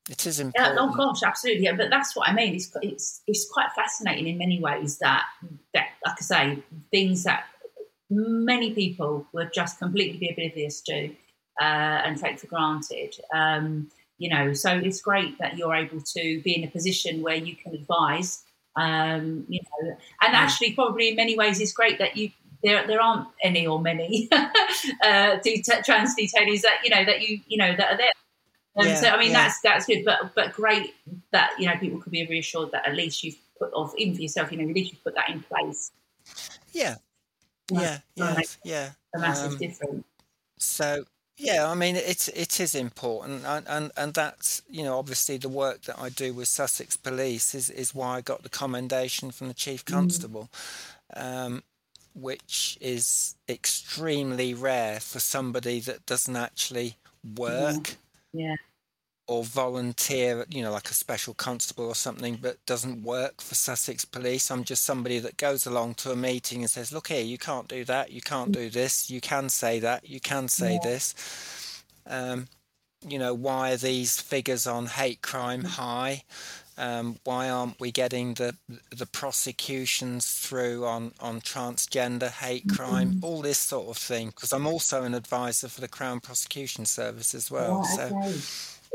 it 0.09 0.25
is 0.25 0.39
important. 0.39 0.75
Yeah, 0.75 0.81
oh 0.81 0.93
gosh, 0.93 1.23
absolutely. 1.23 1.63
Yeah, 1.63 1.75
but 1.75 1.89
that's 1.89 2.15
what 2.15 2.27
I 2.27 2.33
mean. 2.33 2.55
It's 2.55 2.71
it's 2.81 3.21
it's 3.25 3.49
quite 3.49 3.71
fascinating 3.75 4.27
in 4.27 4.37
many 4.37 4.59
ways 4.59 4.97
that 4.99 5.23
that 5.73 5.87
like 6.05 6.15
I 6.19 6.21
say 6.21 6.63
things 6.91 7.23
that 7.23 7.45
many 8.09 8.73
people 8.73 9.25
would 9.33 9.53
just 9.53 9.79
completely 9.79 10.19
be 10.19 10.29
oblivious 10.29 10.81
to 10.81 11.09
uh, 11.61 12.01
and 12.05 12.17
take 12.17 12.39
for 12.39 12.47
granted. 12.47 13.15
Um, 13.33 13.89
you 14.17 14.29
know, 14.29 14.53
so 14.53 14.71
it's 14.71 15.01
great 15.01 15.37
that 15.39 15.57
you're 15.57 15.75
able 15.75 16.01
to 16.01 16.41
be 16.41 16.55
in 16.55 16.67
a 16.67 16.71
position 16.71 17.21
where 17.21 17.35
you 17.35 17.55
can 17.55 17.73
advise. 17.73 18.43
Um, 18.75 19.45
you 19.47 19.61
know, 19.61 19.95
and 20.21 20.35
actually, 20.35 20.73
probably 20.73 21.09
in 21.09 21.15
many 21.15 21.37
ways, 21.37 21.61
it's 21.61 21.73
great 21.73 21.99
that 21.99 22.17
you 22.17 22.31
there 22.61 22.85
there 22.87 23.01
aren't 23.01 23.27
any 23.41 23.67
or 23.67 23.79
many 23.79 24.29
uh, 24.31 25.37
trans 25.83 26.15
detainees 26.15 26.61
that 26.61 26.79
you 26.83 26.89
know 26.89 27.05
that 27.05 27.21
you 27.21 27.39
you 27.47 27.57
know 27.57 27.75
that 27.75 27.93
are 27.93 27.97
there 27.97 28.09
um, 28.75 28.87
yeah, 28.87 28.95
so 28.95 29.07
I 29.09 29.19
mean 29.19 29.31
yeah. 29.31 29.43
that's 29.43 29.61
that's 29.61 29.85
good, 29.85 30.03
but 30.03 30.33
but 30.35 30.53
great 30.53 30.95
that 31.31 31.51
you 31.59 31.67
know 31.67 31.75
people 31.77 31.99
could 31.99 32.11
be 32.11 32.25
reassured 32.25 32.71
that 32.71 32.87
at 32.87 32.95
least 32.95 33.23
you've 33.23 33.37
put 33.59 33.71
off 33.73 33.93
even 33.97 34.15
for 34.15 34.21
yourself, 34.21 34.51
you 34.51 34.57
know, 34.57 34.67
at 34.67 34.75
least 34.75 34.91
you've 34.91 35.03
put 35.03 35.15
that 35.15 35.29
in 35.29 35.41
place. 35.41 35.91
Yeah, 36.71 36.95
yeah, 37.71 37.99
yeah, 38.15 38.39
yeah. 38.63 38.89
A 39.15 39.19
massive 39.19 39.51
um, 39.53 39.57
difference. 39.57 40.05
So 40.57 41.05
yeah, 41.37 41.69
I 41.69 41.75
mean 41.75 41.95
it's 41.95 42.29
it 42.29 42.59
is 42.59 42.73
important, 42.73 43.45
and, 43.45 43.67
and 43.67 43.91
and 43.95 44.13
that's 44.13 44.63
you 44.67 44.83
know 44.83 44.97
obviously 44.97 45.37
the 45.37 45.49
work 45.49 45.83
that 45.83 45.99
I 45.99 46.09
do 46.09 46.33
with 46.33 46.47
Sussex 46.47 46.97
Police 46.97 47.53
is 47.53 47.69
is 47.69 47.93
why 47.93 48.17
I 48.17 48.21
got 48.21 48.41
the 48.41 48.49
commendation 48.49 49.29
from 49.29 49.49
the 49.49 49.53
chief 49.53 49.85
mm. 49.85 49.93
constable. 49.93 50.49
Mm. 51.15 51.45
Um, 51.45 51.63
which 52.15 52.77
is 52.79 53.35
extremely 53.49 54.53
rare 54.53 54.99
for 54.99 55.19
somebody 55.19 55.79
that 55.79 56.05
doesn't 56.05 56.35
actually 56.35 56.95
work 57.35 57.97
yeah 58.33 58.55
or 59.27 59.43
volunteer, 59.43 60.45
you 60.49 60.61
know, 60.61 60.71
like 60.71 60.89
a 60.89 60.93
special 60.93 61.33
constable 61.33 61.85
or 61.85 61.95
something, 61.95 62.37
but 62.41 62.63
doesn't 62.65 63.03
work 63.03 63.41
for 63.41 63.55
Sussex 63.55 64.03
Police. 64.03 64.51
I'm 64.51 64.65
just 64.65 64.83
somebody 64.83 65.19
that 65.19 65.37
goes 65.37 65.65
along 65.65 65.95
to 65.95 66.11
a 66.11 66.15
meeting 66.15 66.61
and 66.61 66.69
says, 66.69 66.91
"Look 66.91 67.07
here, 67.07 67.23
you 67.23 67.37
can't 67.37 67.67
do 67.67 67.85
that. 67.85 68.11
You 68.11 68.21
can't 68.21 68.51
do 68.51 68.69
this. 68.69 69.09
You 69.09 69.21
can 69.21 69.47
say 69.49 69.79
that. 69.79 70.09
You 70.09 70.19
can 70.19 70.47
say 70.49 70.73
yeah. 70.73 70.79
this." 70.83 71.83
Um, 72.05 72.47
you 73.07 73.17
know, 73.17 73.33
why 73.33 73.71
are 73.71 73.77
these 73.77 74.19
figures 74.19 74.67
on 74.67 74.87
hate 74.87 75.21
crime 75.21 75.63
high? 75.63 76.23
Um, 76.77 77.17
why 77.23 77.49
aren't 77.49 77.79
we 77.79 77.91
getting 77.91 78.35
the 78.35 78.55
the 78.89 79.05
prosecutions 79.05 80.31
through 80.33 80.85
on 80.85 81.13
on 81.19 81.41
transgender 81.41 82.29
hate 82.29 82.67
crime? 82.69 83.15
Mm-hmm. 83.15 83.25
All 83.25 83.41
this 83.41 83.59
sort 83.59 83.89
of 83.89 83.97
thing. 83.97 84.27
Because 84.27 84.53
I'm 84.53 84.67
also 84.67 85.03
an 85.03 85.13
advisor 85.13 85.69
for 85.69 85.81
the 85.81 85.87
Crown 85.87 86.19
Prosecution 86.19 86.85
Service 86.85 87.33
as 87.33 87.49
well. 87.51 87.83
so. 87.83 88.03
Okay. 88.05 88.39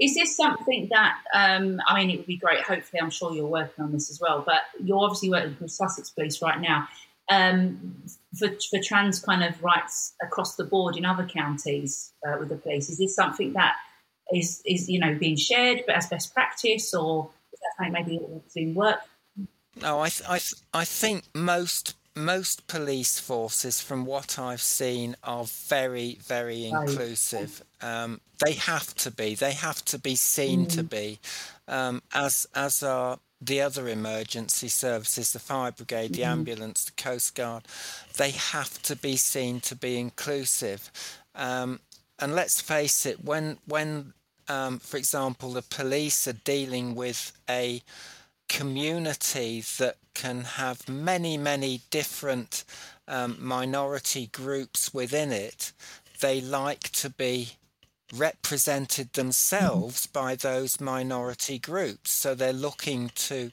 Is 0.01 0.15
this 0.15 0.37
something 0.37 0.89
that 0.93 1.19
um, 1.35 1.81
I 1.89 1.99
mean? 1.99 2.11
It 2.11 2.19
would 2.19 2.27
be 2.27 2.37
great. 2.37 2.61
Hopefully, 2.61 3.01
I'm 3.03 3.11
sure 3.11 3.35
you're 3.35 3.47
working 3.47 3.85
on 3.85 3.91
this 3.91 4.11
as 4.11 4.21
well. 4.21 4.45
But 4.47 4.61
you're 4.81 4.99
obviously 4.99 5.31
working 5.31 5.57
with 5.61 5.73
Sussex 5.73 6.11
Police 6.11 6.41
right 6.41 6.61
now 6.61 6.87
um, 7.29 7.95
for 8.39 8.49
for 8.71 8.79
trans 8.83 9.21
kind 9.21 9.43
of 9.43 9.63
rights 9.63 10.15
across 10.23 10.57
the 10.57 10.65
board 10.65 10.97
in 10.97 11.05
other 11.05 11.25
counties 11.27 12.13
uh, 12.27 12.37
with 12.39 12.49
the 12.49 12.57
police. 12.57 12.89
Is 12.89 12.99
this 12.99 13.15
something 13.15 13.53
that 13.53 13.77
is 14.33 14.63
is 14.65 14.89
you 14.89 14.99
know 14.99 15.15
being 15.19 15.37
shared, 15.37 15.83
but 15.87 15.97
as 15.97 16.07
best 16.07 16.33
practice, 16.33 16.95
or 16.95 17.31
something 17.77 17.93
maybe 17.93 18.21
doing 18.55 18.75
work? 18.75 19.01
No, 19.81 20.01
I 20.01 20.09
th- 20.09 20.29
I 20.29 20.39
th- 20.39 20.55
I 20.75 20.85
think 20.85 21.25
most 21.35 21.95
most 22.19 22.67
police 22.67 23.19
forces, 23.21 23.81
from 23.81 24.05
what 24.05 24.39
I've 24.39 24.61
seen, 24.61 25.17
are 25.23 25.45
very, 25.45 26.19
very 26.21 26.67
inclusive. 26.67 27.63
Um, 27.81 28.21
they 28.45 28.55
have 28.55 28.95
to 28.97 29.11
be. 29.11 29.35
They 29.35 29.53
have 29.53 29.85
to 29.87 29.99
be 29.99 30.17
seen 30.17 30.67
mm. 30.67 30.71
to 30.71 30.83
be, 30.83 31.21
um, 31.69 32.03
as 32.13 32.47
as 32.55 32.83
are 32.83 33.19
the 33.41 33.61
other 33.61 33.89
emergency 33.89 34.69
services, 34.69 35.33
the 35.33 35.39
fire 35.39 35.71
brigade, 35.71 36.13
the 36.15 36.23
mm. 36.23 36.27
ambulance, 36.27 36.85
the 36.85 37.03
coast 37.03 37.35
guard. 37.35 37.65
They 38.17 38.33
have 38.33 38.83
to 38.83 38.97
be 38.97 39.17
seen 39.17 39.61
to 39.61 39.77
be 39.77 39.99
inclusive. 39.99 40.91
Um, 41.35 41.81
and 42.19 42.35
let's 42.35 42.61
face 42.61 43.07
it, 43.07 43.25
when 43.25 43.59
when, 43.67 44.13
um, 44.49 44.79
for 44.79 44.97
example, 44.97 45.53
the 45.53 45.63
police 45.63 46.27
are 46.27 46.33
dealing 46.45 46.95
with 46.95 47.33
a 47.49 47.83
community 48.49 49.63
that 49.79 49.97
can 50.15 50.43
have 50.43 50.89
many, 50.89 51.37
many 51.37 51.83
different 51.91 52.65
um, 53.07 53.37
minority 53.41 54.27
groups 54.27 54.93
within 54.93 55.33
it, 55.33 55.73
they 56.21 56.41
like 56.41 56.91
to 56.91 57.11
be 57.11 57.51
represented 58.15 59.13
themselves 59.13 60.07
by 60.07 60.35
those 60.35 60.81
minority 60.81 61.59
groups. 61.59 62.11
So 62.11 62.35
they're 62.35 62.53
looking 62.53 63.11
to, 63.15 63.51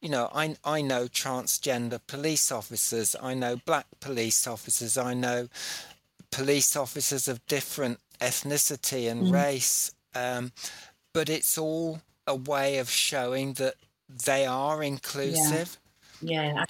you 0.00 0.08
know, 0.08 0.30
I, 0.34 0.56
I 0.64 0.80
know 0.80 1.06
transgender 1.06 2.00
police 2.06 2.52
officers, 2.52 3.16
I 3.20 3.34
know 3.34 3.56
black 3.56 3.86
police 4.00 4.46
officers, 4.46 4.96
I 4.96 5.14
know 5.14 5.48
police 6.30 6.76
officers 6.76 7.28
of 7.28 7.44
different 7.46 7.98
ethnicity 8.20 9.10
and 9.10 9.24
mm. 9.24 9.32
race. 9.32 9.92
Um, 10.16 10.52
but 11.12 11.28
it's 11.28 11.58
all 11.58 12.00
a 12.26 12.34
way 12.34 12.78
of 12.78 12.90
showing 12.90 13.54
that 13.54 13.74
they 14.24 14.46
are 14.46 14.82
inclusive. 14.82 15.78
Yeah. 16.20 16.52
yeah. 16.54 16.64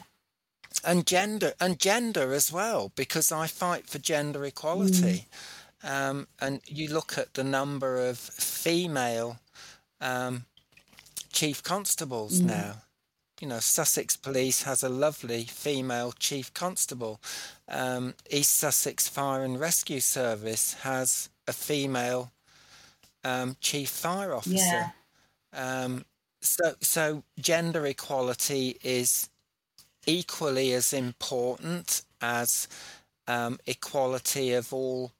And 0.84 1.06
gender 1.06 1.52
and 1.60 1.78
gender 1.78 2.32
as 2.32 2.52
well, 2.52 2.92
because 2.94 3.32
I 3.32 3.46
fight 3.46 3.86
for 3.86 3.98
gender 3.98 4.44
equality. 4.44 5.26
Mm. 5.82 6.10
Um, 6.10 6.28
and 6.40 6.60
you 6.66 6.88
look 6.88 7.18
at 7.18 7.34
the 7.34 7.44
number 7.44 8.08
of 8.08 8.18
female 8.18 9.38
um, 10.00 10.44
chief 11.32 11.62
constables 11.62 12.40
mm. 12.40 12.46
now. 12.46 12.74
You 13.40 13.48
know, 13.48 13.58
Sussex 13.58 14.16
Police 14.16 14.62
has 14.62 14.82
a 14.82 14.88
lovely 14.88 15.44
female 15.44 16.12
chief 16.12 16.52
constable. 16.54 17.20
Um, 17.68 18.14
East 18.30 18.54
Sussex 18.56 19.08
Fire 19.08 19.44
and 19.44 19.60
Rescue 19.60 20.00
Service 20.00 20.74
has 20.82 21.28
a 21.46 21.52
female 21.52 22.32
um, 23.24 23.56
chief 23.60 23.88
fire 23.88 24.34
officer. 24.34 24.54
Yeah. 24.54 24.90
Um, 25.52 26.04
so, 26.40 26.74
so 26.80 27.22
gender 27.38 27.86
equality 27.86 28.78
is 28.82 29.28
equally 30.06 30.72
as 30.72 30.92
important 30.92 32.02
as 32.20 32.68
um, 33.26 33.58
equality 33.66 34.52
of 34.52 34.72
all 34.72 35.12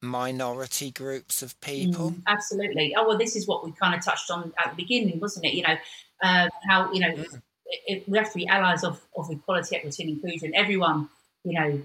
minority 0.00 0.90
groups 0.90 1.42
of 1.42 1.58
people. 1.60 2.10
Mm, 2.10 2.22
absolutely. 2.26 2.94
Oh 2.96 3.06
well, 3.06 3.18
this 3.18 3.36
is 3.36 3.46
what 3.46 3.64
we 3.64 3.72
kind 3.72 3.94
of 3.94 4.04
touched 4.04 4.30
on 4.30 4.52
at 4.58 4.70
the 4.70 4.76
beginning, 4.76 5.20
wasn't 5.20 5.46
it? 5.46 5.54
You 5.54 5.62
know, 5.62 5.76
uh, 6.22 6.48
how 6.68 6.92
you 6.92 7.00
know 7.00 7.12
mm. 7.12 7.42
it, 7.66 7.80
it, 7.86 8.08
we 8.08 8.18
have 8.18 8.30
to 8.32 8.36
be 8.36 8.46
allies 8.48 8.82
of, 8.82 9.00
of 9.16 9.30
equality, 9.30 9.76
equity, 9.76 10.02
and 10.02 10.12
inclusion. 10.12 10.54
Everyone, 10.54 11.08
you 11.44 11.58
know, 11.58 11.80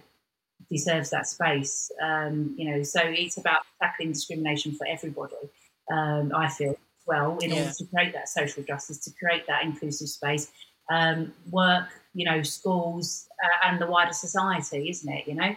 deserves 0.69 1.11
that 1.11 1.27
space. 1.27 1.91
Um, 2.01 2.55
you 2.57 2.71
know, 2.71 2.83
so 2.83 3.01
it's 3.03 3.37
about 3.37 3.61
tackling 3.81 4.11
discrimination 4.13 4.73
for 4.73 4.87
everybody. 4.87 5.35
Um, 5.91 6.31
I 6.35 6.49
feel 6.49 6.75
well 7.05 7.37
in 7.39 7.51
yeah. 7.51 7.61
order 7.61 7.73
to 7.77 7.85
create 7.85 8.13
that 8.13 8.29
social 8.29 8.63
justice, 8.63 8.99
to 8.99 9.11
create 9.11 9.47
that 9.47 9.63
inclusive 9.63 10.09
space. 10.09 10.51
Um, 10.89 11.33
work, 11.49 11.89
you 12.13 12.25
know, 12.25 12.41
schools, 12.43 13.27
uh, 13.43 13.67
and 13.67 13.81
the 13.81 13.87
wider 13.87 14.13
society, 14.13 14.89
isn't 14.89 15.11
it? 15.11 15.27
You 15.27 15.35
know, 15.35 15.55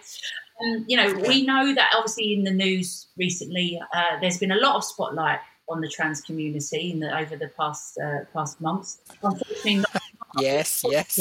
and 0.60 0.84
you 0.88 0.96
know, 0.96 1.12
we 1.26 1.46
know 1.46 1.74
that 1.74 1.90
obviously 1.96 2.34
in 2.34 2.44
the 2.44 2.50
news 2.50 3.06
recently, 3.16 3.80
uh, 3.94 4.20
there's 4.20 4.38
been 4.38 4.52
a 4.52 4.58
lot 4.58 4.76
of 4.76 4.84
spotlight 4.84 5.38
on 5.68 5.80
the 5.80 5.88
trans 5.88 6.20
community 6.20 6.90
in 6.90 7.00
the, 7.00 7.16
over 7.16 7.36
the 7.36 7.48
past 7.56 7.98
uh, 8.04 8.24
past 8.32 8.60
months. 8.60 8.98
Yes, 10.38 10.84
yes. 10.88 11.18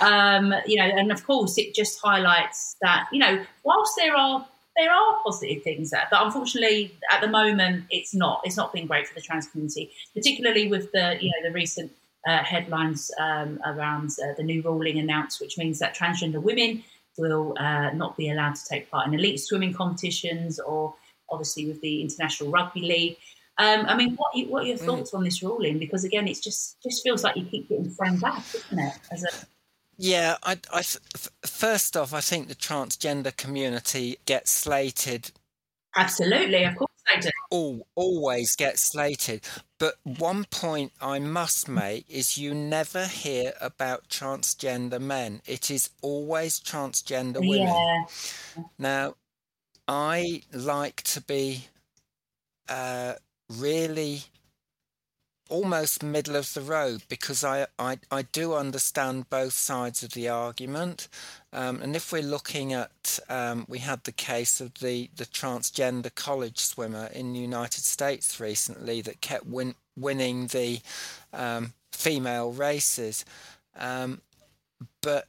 Um, 0.00 0.52
you 0.66 0.76
know, 0.76 0.84
and 0.84 1.12
of 1.12 1.24
course, 1.24 1.58
it 1.58 1.76
just 1.76 2.00
highlights 2.02 2.76
that 2.82 3.08
you 3.12 3.20
know, 3.20 3.44
whilst 3.62 3.94
there 3.96 4.16
are 4.16 4.44
there 4.76 4.90
are 4.90 5.18
positive 5.24 5.62
things 5.62 5.90
there, 5.90 6.06
but 6.10 6.24
unfortunately, 6.24 6.96
at 7.10 7.20
the 7.20 7.28
moment, 7.28 7.84
it's 7.90 8.14
not. 8.14 8.40
It's 8.44 8.56
not 8.56 8.72
been 8.72 8.86
great 8.86 9.06
for 9.06 9.14
the 9.14 9.20
trans 9.20 9.46
community, 9.46 9.90
particularly 10.14 10.68
with 10.68 10.90
the 10.92 11.18
you 11.20 11.30
know 11.30 11.48
the 11.48 11.52
recent 11.52 11.92
uh, 12.26 12.38
headlines 12.38 13.10
um, 13.18 13.60
around 13.66 14.10
uh, 14.22 14.32
the 14.36 14.42
new 14.42 14.62
ruling 14.62 14.98
announced, 14.98 15.40
which 15.40 15.58
means 15.58 15.78
that 15.78 15.94
transgender 15.94 16.40
women 16.40 16.82
will 17.18 17.54
uh, 17.58 17.90
not 17.90 18.16
be 18.16 18.30
allowed 18.30 18.54
to 18.54 18.64
take 18.64 18.90
part 18.90 19.06
in 19.06 19.14
elite 19.14 19.40
swimming 19.40 19.74
competitions, 19.74 20.58
or 20.58 20.94
obviously 21.30 21.66
with 21.66 21.80
the 21.82 22.00
International 22.00 22.50
Rugby 22.50 22.80
League. 22.80 23.16
Um, 23.58 23.84
I 23.86 23.94
mean, 23.94 24.16
what 24.16 24.32
what 24.48 24.64
are 24.64 24.66
your 24.66 24.78
mm. 24.78 24.86
thoughts 24.86 25.12
on 25.12 25.24
this 25.24 25.42
ruling? 25.42 25.78
Because 25.78 26.04
again, 26.04 26.26
it 26.26 26.40
just 26.42 26.82
just 26.82 27.02
feels 27.02 27.22
like 27.22 27.36
you 27.36 27.44
keep 27.44 27.68
getting 27.68 27.90
thrown 27.90 28.18
back, 28.18 28.42
doesn't 28.52 28.78
it? 28.78 28.94
As 29.10 29.24
a 29.24 29.28
yeah, 29.96 30.36
I, 30.42 30.58
I, 30.72 30.82
first 31.46 31.96
off, 31.96 32.12
I 32.14 32.20
think 32.20 32.48
the 32.48 32.54
transgender 32.54 33.36
community 33.36 34.18
gets 34.26 34.50
slated. 34.50 35.30
Absolutely, 35.94 36.64
of 36.64 36.76
course 36.76 36.90
they 37.12 37.20
do. 37.20 37.30
All, 37.50 37.86
always 37.94 38.56
get 38.56 38.78
slated. 38.78 39.46
But 39.78 39.96
one 40.04 40.44
point 40.44 40.92
I 41.00 41.18
must 41.18 41.68
make 41.68 42.08
is 42.08 42.38
you 42.38 42.54
never 42.54 43.06
hear 43.06 43.52
about 43.60 44.08
transgender 44.08 45.00
men. 45.00 45.42
It 45.46 45.70
is 45.70 45.90
always 46.00 46.60
transgender 46.60 47.40
women. 47.40 47.66
Yeah. 47.66 48.04
Now, 48.78 49.14
I 49.86 50.42
like 50.52 51.02
to 51.02 51.20
be 51.20 51.66
uh, 52.68 53.14
really 53.50 54.22
almost 55.48 56.02
middle 56.02 56.36
of 56.36 56.54
the 56.54 56.60
road 56.60 57.02
because 57.08 57.44
I, 57.44 57.66
I, 57.78 57.98
I 58.10 58.22
do 58.22 58.54
understand 58.54 59.28
both 59.28 59.52
sides 59.52 60.02
of 60.02 60.12
the 60.12 60.28
argument. 60.28 61.08
Um, 61.52 61.82
and 61.82 61.94
if 61.94 62.12
we're 62.12 62.22
looking 62.22 62.72
at, 62.72 63.18
um, 63.28 63.66
we 63.68 63.78
had 63.78 64.04
the 64.04 64.12
case 64.12 64.60
of 64.60 64.74
the, 64.74 65.10
the 65.14 65.26
transgender 65.26 66.14
college 66.14 66.58
swimmer 66.58 67.10
in 67.12 67.32
the 67.32 67.40
United 67.40 67.84
States 67.84 68.40
recently 68.40 69.02
that 69.02 69.20
kept 69.20 69.46
win, 69.46 69.74
winning 69.96 70.46
the 70.46 70.80
um, 71.32 71.74
female 71.92 72.52
races. 72.52 73.24
Um, 73.76 74.22
but 75.02 75.26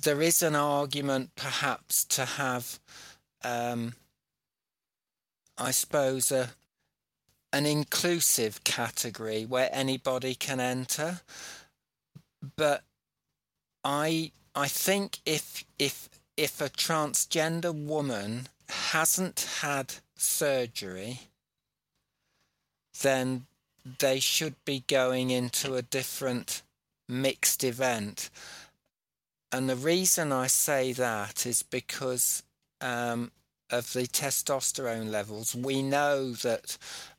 there 0.00 0.22
is 0.22 0.42
an 0.42 0.56
argument 0.56 1.30
perhaps 1.36 2.04
to 2.06 2.24
have, 2.24 2.78
um, 3.44 3.94
I 5.58 5.70
suppose, 5.70 6.32
a 6.32 6.50
an 7.52 7.66
inclusive 7.66 8.64
category 8.64 9.44
where 9.44 9.68
anybody 9.72 10.34
can 10.34 10.60
enter. 10.60 11.20
But 12.56 12.82
I 13.84 14.32
I 14.54 14.68
think 14.68 15.20
if 15.26 15.64
if 15.78 16.08
if 16.36 16.60
a 16.60 16.68
transgender 16.68 17.74
woman 17.74 18.48
hasn't 18.68 19.48
had 19.60 19.94
surgery, 20.16 21.20
then 23.02 23.46
they 23.98 24.20
should 24.20 24.54
be 24.64 24.84
going 24.86 25.30
into 25.30 25.74
a 25.74 25.82
different 25.82 26.62
mixed 27.08 27.64
event. 27.64 28.30
And 29.50 29.68
the 29.68 29.76
reason 29.76 30.32
I 30.32 30.46
say 30.46 30.92
that 30.92 31.44
is 31.44 31.62
because 31.62 32.42
um, 32.80 33.30
of 33.72 33.92
the 33.94 34.02
testosterone 34.02 35.10
levels. 35.10 35.54
We 35.54 35.82
know 35.82 36.32
that 36.32 36.76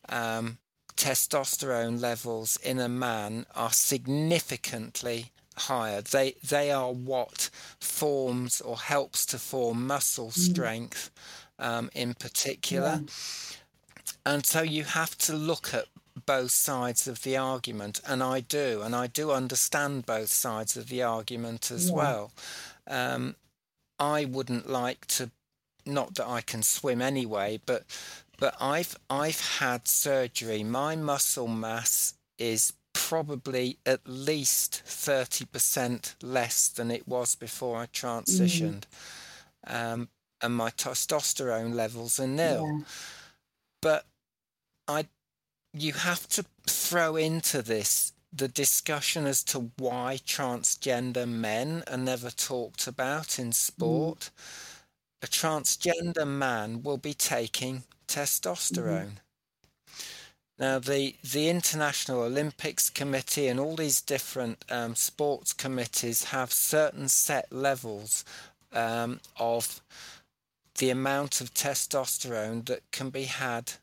um, 0.09 0.57
testosterone 0.95 1.99
levels 1.99 2.57
in 2.57 2.79
a 2.79 2.89
man 2.89 3.45
are 3.55 3.71
significantly 3.71 5.31
higher. 5.55 6.01
They 6.01 6.35
they 6.43 6.71
are 6.71 6.91
what 6.91 7.49
forms 7.79 8.61
or 8.61 8.77
helps 8.77 9.25
to 9.27 9.39
form 9.39 9.87
muscle 9.87 10.29
mm. 10.29 10.51
strength 10.51 11.11
um, 11.59 11.89
in 11.93 12.13
particular. 12.13 13.01
Yeah. 13.03 13.11
And 14.25 14.45
so 14.45 14.61
you 14.61 14.83
have 14.85 15.17
to 15.19 15.33
look 15.33 15.73
at 15.73 15.85
both 16.25 16.51
sides 16.51 17.07
of 17.07 17.23
the 17.23 17.35
argument, 17.35 17.99
and 18.07 18.23
I 18.23 18.39
do, 18.39 18.81
and 18.81 18.95
I 18.95 19.07
do 19.07 19.31
understand 19.31 20.05
both 20.05 20.29
sides 20.29 20.77
of 20.77 20.87
the 20.87 21.03
argument 21.03 21.71
as 21.71 21.89
yeah. 21.89 21.95
well. 21.95 22.31
Um, 22.87 23.35
I 23.99 24.25
wouldn't 24.25 24.69
like 24.69 25.05
to, 25.07 25.31
not 25.85 26.15
that 26.15 26.27
I 26.27 26.41
can 26.41 26.63
swim 26.63 27.01
anyway, 27.01 27.59
but 27.65 27.83
but 28.39 28.55
I've 28.59 28.95
I've 29.09 29.39
had 29.59 29.87
surgery. 29.87 30.63
My 30.63 30.95
muscle 30.95 31.47
mass 31.47 32.15
is 32.37 32.73
probably 32.93 33.77
at 33.85 34.01
least 34.05 34.83
30% 34.85 36.15
less 36.21 36.69
than 36.69 36.91
it 36.91 37.07
was 37.07 37.35
before 37.35 37.77
I 37.77 37.87
transitioned. 37.87 38.83
Mm. 39.67 39.93
Um, 39.93 40.09
and 40.41 40.55
my 40.55 40.69
testosterone 40.69 41.73
levels 41.73 42.19
are 42.19 42.27
nil. 42.27 42.67
Yeah. 42.67 42.85
But 43.81 44.05
I, 44.87 45.07
you 45.73 45.93
have 45.93 46.27
to 46.29 46.45
throw 46.67 47.15
into 47.15 47.61
this 47.61 48.13
the 48.35 48.47
discussion 48.47 49.27
as 49.27 49.43
to 49.43 49.69
why 49.77 50.19
transgender 50.25 51.27
men 51.27 51.83
are 51.87 51.97
never 51.97 52.31
talked 52.31 52.87
about 52.87 53.37
in 53.37 53.51
sport. 53.51 54.19
Mm. 54.19 54.29
A 55.21 55.27
transgender 55.27 56.27
man 56.27 56.81
will 56.81 56.97
be 56.97 57.13
taking 57.13 57.83
testosterone. 58.13 59.17
Mm. 59.17 59.97
Now, 60.59 60.79
the, 60.79 61.15
the 61.23 61.49
International 61.49 62.21
Olympics 62.21 62.89
Committee 62.89 63.47
and 63.47 63.59
all 63.59 63.75
these 63.75 64.01
different 64.01 64.63
um, 64.69 64.95
sports 64.95 65.51
committees 65.51 66.25
have 66.25 66.53
certain 66.53 67.09
set 67.09 67.51
levels 67.51 68.23
um, 68.71 69.19
of 69.39 69.81
the 70.77 70.89
amount 70.91 71.41
of 71.41 71.53
testosterone 71.53 72.65
that 72.65 72.81
can 72.91 73.09
be 73.09 73.23
had 73.23 73.73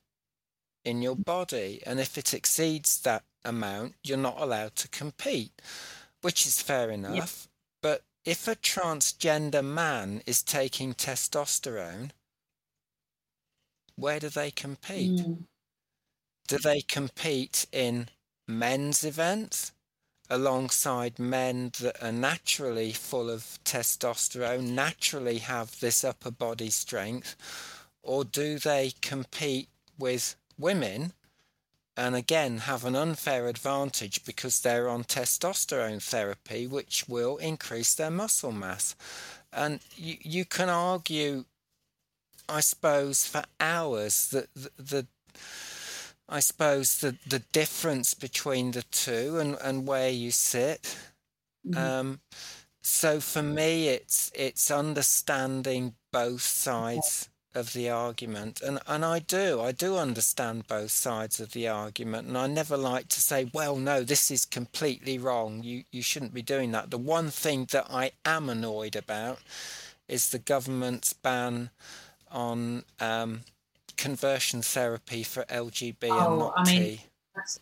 in 0.84 1.02
your 1.02 1.16
body. 1.16 1.82
And 1.84 1.98
if 1.98 2.16
it 2.16 2.32
exceeds 2.32 3.00
that 3.00 3.24
amount, 3.44 3.94
you're 4.04 4.16
not 4.16 4.40
allowed 4.40 4.76
to 4.76 4.88
compete, 4.88 5.60
which 6.22 6.46
is 6.46 6.62
fair 6.62 6.90
enough. 6.90 7.14
Yep. 7.14 7.28
But 7.82 8.02
if 8.24 8.46
a 8.46 8.54
transgender 8.54 9.64
man 9.64 10.22
is 10.24 10.42
taking 10.42 10.94
testosterone, 10.94 12.10
where 14.00 14.20
do 14.20 14.28
they 14.28 14.50
compete? 14.50 15.20
Mm 15.20 15.46
do 16.50 16.58
they 16.58 16.80
compete 16.80 17.64
in 17.70 18.08
men's 18.48 19.04
events 19.04 19.70
alongside 20.28 21.16
men 21.16 21.70
that 21.80 22.02
are 22.02 22.10
naturally 22.10 22.90
full 22.90 23.30
of 23.30 23.60
testosterone, 23.64 24.70
naturally 24.70 25.38
have 25.38 25.78
this 25.78 26.02
upper 26.02 26.32
body 26.32 26.68
strength, 26.68 27.36
or 28.02 28.24
do 28.24 28.58
they 28.58 28.92
compete 29.00 29.68
with 29.96 30.34
women 30.58 31.12
and 31.96 32.16
again 32.16 32.58
have 32.58 32.84
an 32.84 32.96
unfair 32.96 33.46
advantage 33.46 34.24
because 34.24 34.58
they're 34.60 34.88
on 34.88 35.04
testosterone 35.04 36.02
therapy, 36.02 36.66
which 36.66 37.08
will 37.08 37.36
increase 37.36 37.94
their 37.94 38.10
muscle 38.10 38.50
mass? 38.50 38.96
And 39.52 39.78
you, 39.94 40.16
you 40.20 40.44
can 40.44 40.68
argue, 40.68 41.44
I 42.50 42.60
suppose, 42.60 43.24
for 43.24 43.44
hours 43.60 44.28
that 44.28 44.52
the, 44.54 44.70
the 44.76 45.06
I 46.28 46.40
suppose 46.40 46.98
the 46.98 47.16
the 47.26 47.40
difference 47.52 48.14
between 48.14 48.72
the 48.72 48.82
two 48.82 49.38
and, 49.38 49.56
and 49.62 49.86
where 49.86 50.10
you 50.10 50.30
sit. 50.30 50.96
Mm-hmm. 51.66 51.78
Um, 51.78 52.20
so 52.82 53.20
for 53.20 53.42
me, 53.42 53.88
it's 53.88 54.30
it's 54.34 54.70
understanding 54.70 55.94
both 56.12 56.42
sides 56.42 57.28
of 57.54 57.72
the 57.72 57.90
argument, 57.90 58.60
and 58.62 58.78
and 58.86 59.04
I 59.04 59.18
do 59.18 59.60
I 59.60 59.72
do 59.72 59.96
understand 59.96 60.68
both 60.68 60.92
sides 60.92 61.40
of 61.40 61.52
the 61.52 61.68
argument, 61.68 62.28
and 62.28 62.38
I 62.38 62.46
never 62.46 62.76
like 62.76 63.08
to 63.08 63.20
say, 63.20 63.50
well, 63.52 63.76
no, 63.76 64.02
this 64.04 64.30
is 64.30 64.44
completely 64.46 65.18
wrong. 65.18 65.62
You 65.62 65.84
you 65.90 66.02
shouldn't 66.02 66.34
be 66.34 66.42
doing 66.42 66.70
that. 66.72 66.90
The 66.90 66.98
one 66.98 67.30
thing 67.30 67.66
that 67.72 67.86
I 67.90 68.12
am 68.24 68.48
annoyed 68.48 68.96
about 68.96 69.40
is 70.08 70.30
the 70.30 70.38
government's 70.38 71.12
ban 71.12 71.70
on 72.30 72.84
um, 73.00 73.40
conversion 73.96 74.62
therapy 74.62 75.22
for 75.22 75.44
LGB 75.44 76.08
oh, 76.10 76.30
and 76.30 76.38
not 76.38 76.52
I 76.56 76.64
mean, 76.64 76.82
T. 76.82 77.00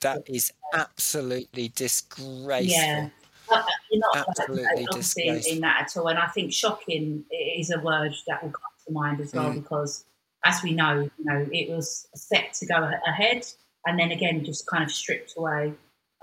That 0.00 0.22
is 0.26 0.52
absolutely 0.72 1.68
disgraceful. 1.68 2.80
Yeah. 2.80 3.08
Uh, 3.50 3.62
you're 3.90 4.00
not 4.00 4.28
absolutely 4.28 4.86
disgraceful. 4.92 5.52
in 5.52 5.60
that 5.60 5.82
at 5.82 5.96
all. 5.96 6.08
And 6.08 6.18
I 6.18 6.26
think 6.28 6.52
shocking 6.52 7.24
is 7.30 7.70
a 7.70 7.80
word 7.80 8.14
that 8.26 8.42
will 8.42 8.50
come 8.50 8.62
to 8.86 8.92
mind 8.92 9.20
as 9.20 9.32
well 9.32 9.50
mm. 9.50 9.62
because, 9.62 10.04
as 10.44 10.62
we 10.62 10.72
know, 10.72 11.08
you 11.18 11.24
know, 11.24 11.46
it 11.52 11.70
was 11.70 12.08
set 12.14 12.52
to 12.54 12.66
go 12.66 12.90
ahead 13.06 13.46
and 13.86 13.98
then 13.98 14.10
again 14.10 14.44
just 14.44 14.66
kind 14.66 14.84
of 14.84 14.90
stripped 14.90 15.34
away 15.36 15.72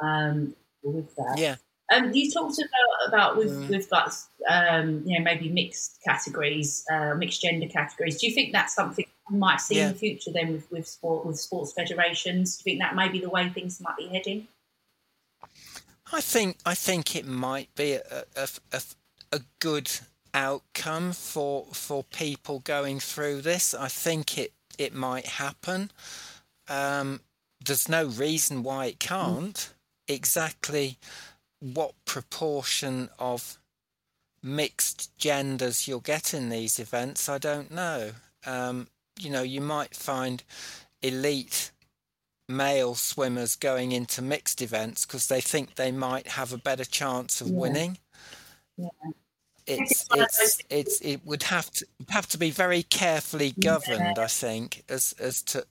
um, 0.01 0.55
with 0.83 1.15
that. 1.15 1.35
Yeah. 1.37 1.55
Um, 1.93 2.11
you 2.13 2.31
talked 2.31 2.57
about 2.57 3.07
about 3.07 3.37
with 3.37 3.51
mm. 3.51 3.69
with 3.69 3.91
like 3.91 4.11
um, 4.49 5.03
you 5.05 5.17
know 5.17 5.23
maybe 5.23 5.49
mixed 5.49 5.99
categories, 6.03 6.83
uh, 6.91 7.13
mixed 7.15 7.41
gender 7.41 7.67
categories. 7.67 8.19
Do 8.19 8.27
you 8.27 8.33
think 8.33 8.53
that's 8.53 8.73
something 8.73 9.05
we 9.29 9.37
might 9.37 9.61
see 9.61 9.75
yeah. 9.75 9.87
in 9.87 9.93
the 9.93 9.99
future 9.99 10.31
then 10.33 10.51
with, 10.51 10.71
with 10.71 10.87
sport 10.87 11.25
with 11.25 11.39
sports 11.39 11.73
federations? 11.73 12.57
Do 12.57 12.61
you 12.61 12.73
think 12.73 12.81
that 12.81 12.95
may 12.95 13.09
be 13.09 13.19
the 13.19 13.29
way 13.29 13.49
things 13.49 13.79
might 13.81 13.97
be 13.97 14.07
heading? 14.07 14.47
I 16.11 16.21
think 16.21 16.57
I 16.65 16.73
think 16.73 17.15
it 17.15 17.27
might 17.27 17.73
be 17.75 17.93
a, 17.93 18.23
a, 18.35 18.47
a, 18.71 18.81
a 19.31 19.41
good 19.59 19.91
outcome 20.33 21.13
for 21.13 21.67
for 21.71 22.03
people 22.03 22.59
going 22.59 22.99
through 22.99 23.41
this. 23.41 23.75
I 23.75 23.89
think 23.89 24.39
it 24.39 24.53
it 24.79 24.93
might 24.93 25.25
happen. 25.25 25.91
Um, 26.67 27.21
there's 27.63 27.87
no 27.87 28.05
reason 28.05 28.63
why 28.63 28.87
it 28.87 28.99
can't. 28.99 29.55
Mm. 29.55 29.69
Exactly 30.07 30.99
what 31.73 31.93
proportion 32.05 33.09
of 33.17 33.57
mixed 34.43 35.17
genders 35.17 35.87
you'll 35.87 35.99
get 35.99 36.33
in 36.33 36.49
these 36.49 36.79
events, 36.79 37.27
I 37.27 37.39
don't 37.39 37.71
know. 37.71 38.11
Um, 38.45 38.87
you 39.19 39.31
know, 39.31 39.41
you 39.41 39.61
might 39.61 39.95
find 39.95 40.43
elite 41.01 41.71
male 42.47 42.93
swimmers 42.93 43.55
going 43.55 43.91
into 43.91 44.21
mixed 44.21 44.61
events 44.61 45.05
because 45.05 45.27
they 45.27 45.41
think 45.41 45.75
they 45.75 45.91
might 45.91 46.27
have 46.27 46.53
a 46.53 46.57
better 46.57 46.85
chance 46.85 47.41
of 47.41 47.47
yeah. 47.47 47.57
winning. 47.57 47.97
Yeah. 48.77 48.89
It's 49.67 50.05
it's 50.13 50.61
it's 50.69 51.01
it 51.01 51.25
would 51.25 51.41
have 51.43 51.71
to 51.71 51.87
have 52.09 52.27
to 52.27 52.37
be 52.37 52.51
very 52.51 52.83
carefully 52.83 53.51
governed, 53.59 54.13
yeah. 54.15 54.23
I 54.23 54.27
think, 54.27 54.83
as 54.89 55.15
as 55.19 55.41
to 55.43 55.65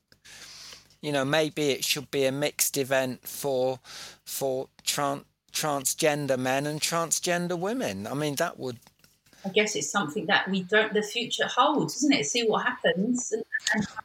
you 1.01 1.13
know 1.13 1.25
maybe 1.25 1.71
it 1.71 1.85
should 1.85 2.11
be 2.11 2.25
a 2.25 2.33
mixed 2.33 2.77
event 2.77 3.29
for 3.29 3.79
for 4.25 4.69
trans 4.83 5.23
transgender 5.55 6.39
men 6.39 6.67
and 6.67 6.81
transgender 6.81 7.59
women. 7.59 8.07
I 8.07 8.15
mean, 8.15 8.35
that 8.37 8.59
would. 8.59 8.79
I 9.47 9.51
guess 9.51 9.77
it's 9.77 9.91
something 9.91 10.27
that 10.27 10.51
we 10.51 10.63
don't. 10.63 10.93
The 10.93 11.03
future 11.03 11.47
holds, 11.47 11.97
isn't 11.97 12.13
it? 12.13 12.27
See 12.27 12.47
what 12.47 12.67
happens. 12.67 13.33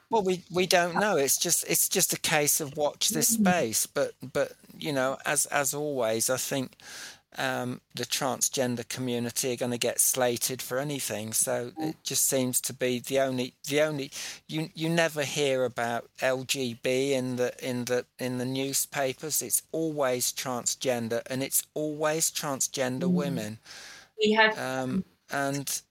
well, 0.10 0.22
we 0.22 0.43
we 0.52 0.68
don't 0.68 0.95
know. 0.95 1.18
It's 1.18 1.38
just 1.38 1.66
it's 1.68 1.89
just 1.89 2.14
a 2.14 2.20
case 2.20 2.62
of 2.62 2.78
watch 2.78 3.10
this 3.10 3.36
mm. 3.36 3.41
space. 3.41 3.86
But 3.86 4.14
but 4.34 4.54
you 4.78 4.93
know, 4.93 5.18
as 5.26 5.45
as 5.47 5.74
always, 5.74 6.30
I 6.30 6.38
think 6.38 6.76
um, 7.38 7.82
the 7.95 8.05
transgender 8.05 8.88
community 8.88 9.53
are 9.53 9.57
going 9.57 9.71
to 9.71 9.77
get 9.77 9.99
slated 9.99 10.61
for 10.61 10.80
anything. 10.80 11.34
So 11.34 11.71
it 11.77 11.95
just 12.03 12.25
seems 12.25 12.59
to 12.61 12.73
be 12.73 12.99
the 12.99 13.19
only 13.19 13.53
the 13.67 13.82
only 13.82 14.11
you 14.47 14.69
you 14.73 14.89
never 14.89 15.23
hear 15.23 15.63
about 15.63 16.09
LGB 16.19 17.11
in 17.11 17.36
the 17.36 17.53
in 17.65 17.86
the 17.86 18.05
in 18.17 18.39
the 18.39 18.45
newspapers. 18.45 19.41
It's 19.41 19.61
always 19.71 20.34
transgender, 20.34 21.21
and 21.27 21.43
it's 21.43 21.65
always 21.73 22.32
transgender 22.32 23.03
mm. 23.03 23.13
women. 23.13 23.59
We 24.19 24.32
have 24.34 24.57
um, 24.57 25.05
and 25.32 25.82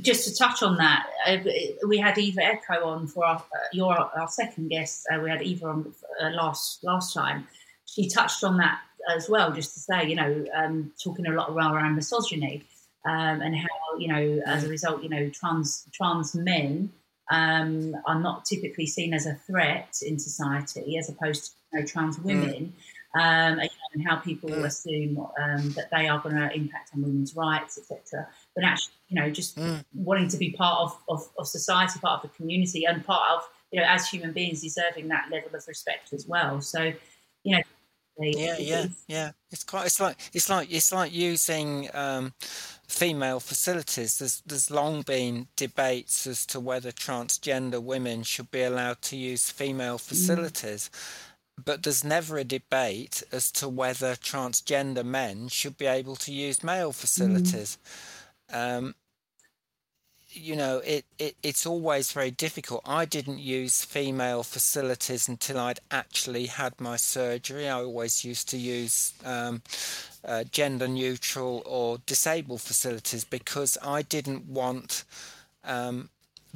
just 0.00 0.28
to 0.28 0.36
touch 0.36 0.62
on 0.62 0.76
that, 0.78 1.06
uh, 1.26 1.36
we 1.86 1.98
had 1.98 2.18
Eva 2.18 2.42
Echo 2.42 2.84
on 2.84 3.06
for 3.06 3.24
our 3.24 3.36
uh, 3.36 3.58
your 3.72 3.94
our 3.94 4.28
second 4.28 4.68
guest. 4.68 5.06
Uh, 5.12 5.20
we 5.20 5.30
had 5.30 5.42
Eva 5.42 5.66
on 5.66 5.94
uh, 6.20 6.30
last 6.30 6.82
last 6.82 7.14
time. 7.14 7.46
She 7.86 8.08
touched 8.08 8.44
on 8.44 8.56
that 8.58 8.80
as 9.08 9.28
well, 9.28 9.52
just 9.52 9.74
to 9.74 9.80
say, 9.80 10.08
you 10.08 10.16
know, 10.16 10.44
um, 10.54 10.92
talking 11.02 11.26
a 11.26 11.32
lot 11.32 11.50
around, 11.50 11.94
misogyny 11.94 12.64
um, 13.06 13.40
and 13.40 13.56
how, 13.56 13.98
you 13.98 14.08
know, 14.08 14.42
as 14.46 14.64
a 14.64 14.66
mm. 14.66 14.70
result, 14.70 15.02
you 15.02 15.08
know, 15.08 15.30
trans 15.30 15.86
trans 15.92 16.34
men 16.34 16.92
um, 17.30 17.94
are 18.06 18.18
not 18.18 18.44
typically 18.44 18.86
seen 18.86 19.14
as 19.14 19.26
a 19.26 19.34
threat 19.34 19.96
in 20.02 20.18
society 20.18 20.98
as 20.98 21.08
opposed 21.08 21.46
to 21.46 21.50
you 21.72 21.80
know, 21.80 21.86
trans 21.86 22.18
mm. 22.18 22.24
women. 22.24 22.72
Mm. 23.16 23.68
and 23.92 24.06
how 24.06 24.16
people 24.16 24.50
mm. 24.50 24.64
assume 24.64 25.18
um, 25.18 25.70
that 25.70 25.90
they 25.90 26.06
are 26.06 26.20
going 26.20 26.36
to 26.36 26.54
impact 26.54 26.90
on 26.94 27.02
women's 27.02 27.34
rights, 27.34 27.76
etc. 27.76 28.28
But 28.54 28.64
actually, 28.64 28.94
you 29.08 29.20
know, 29.20 29.30
just 29.30 29.56
mm. 29.56 29.84
wanting 29.92 30.28
to 30.28 30.36
be 30.36 30.52
part 30.52 30.78
of, 30.80 30.96
of, 31.08 31.28
of 31.36 31.48
society, 31.48 31.98
part 31.98 32.22
of 32.22 32.30
the 32.30 32.36
community, 32.36 32.84
and 32.84 33.04
part 33.04 33.28
of 33.32 33.48
you 33.70 33.80
know, 33.80 33.86
as 33.86 34.08
human 34.08 34.32
beings, 34.32 34.62
deserving 34.62 35.08
that 35.08 35.28
level 35.30 35.54
of 35.54 35.66
respect 35.66 36.12
as 36.12 36.26
well. 36.26 36.60
So, 36.60 36.92
you 37.44 37.56
know, 37.56 37.62
yeah, 38.18 38.56
yeah, 38.58 38.86
yeah. 39.06 39.30
It's 39.50 39.64
quite. 39.64 39.86
It's 39.86 40.00
like 40.00 40.16
it's 40.32 40.48
like 40.48 40.72
it's 40.72 40.92
like 40.92 41.12
using 41.12 41.88
um, 41.94 42.32
female 42.88 43.40
facilities. 43.40 44.18
There's 44.18 44.42
there's 44.46 44.70
long 44.70 45.02
been 45.02 45.48
debates 45.56 46.26
as 46.26 46.44
to 46.46 46.60
whether 46.60 46.92
transgender 46.92 47.82
women 47.82 48.22
should 48.22 48.50
be 48.50 48.62
allowed 48.62 49.02
to 49.02 49.16
use 49.16 49.50
female 49.50 49.98
mm. 49.98 50.08
facilities. 50.08 50.90
Mm 50.92 51.26
but 51.64 51.82
there's 51.82 52.04
never 52.04 52.38
a 52.38 52.44
debate 52.44 53.22
as 53.32 53.50
to 53.52 53.68
whether 53.68 54.14
transgender 54.14 55.04
men 55.04 55.48
should 55.48 55.76
be 55.76 55.86
able 55.86 56.16
to 56.16 56.32
use 56.32 56.64
male 56.64 56.92
facilities. 56.92 57.78
Mm. 58.50 58.78
Um, 58.78 58.94
you 60.32 60.56
know, 60.56 60.78
it, 60.78 61.04
it 61.18 61.36
it's 61.42 61.66
always 61.66 62.12
very 62.12 62.30
difficult. 62.30 62.82
I 62.84 63.04
didn't 63.04 63.38
use 63.38 63.84
female 63.84 64.42
facilities 64.42 65.28
until 65.28 65.58
I'd 65.58 65.80
actually 65.90 66.46
had 66.46 66.80
my 66.80 66.96
surgery. 66.96 67.68
I 67.68 67.80
always 67.80 68.24
used 68.24 68.48
to 68.50 68.56
use 68.56 69.12
um, 69.24 69.62
uh, 70.24 70.44
gender 70.44 70.88
neutral 70.88 71.62
or 71.66 71.98
disabled 72.06 72.60
facilities 72.62 73.24
because 73.24 73.76
I 73.82 74.02
didn't 74.02 74.46
want 74.46 75.04
um, 75.64 76.10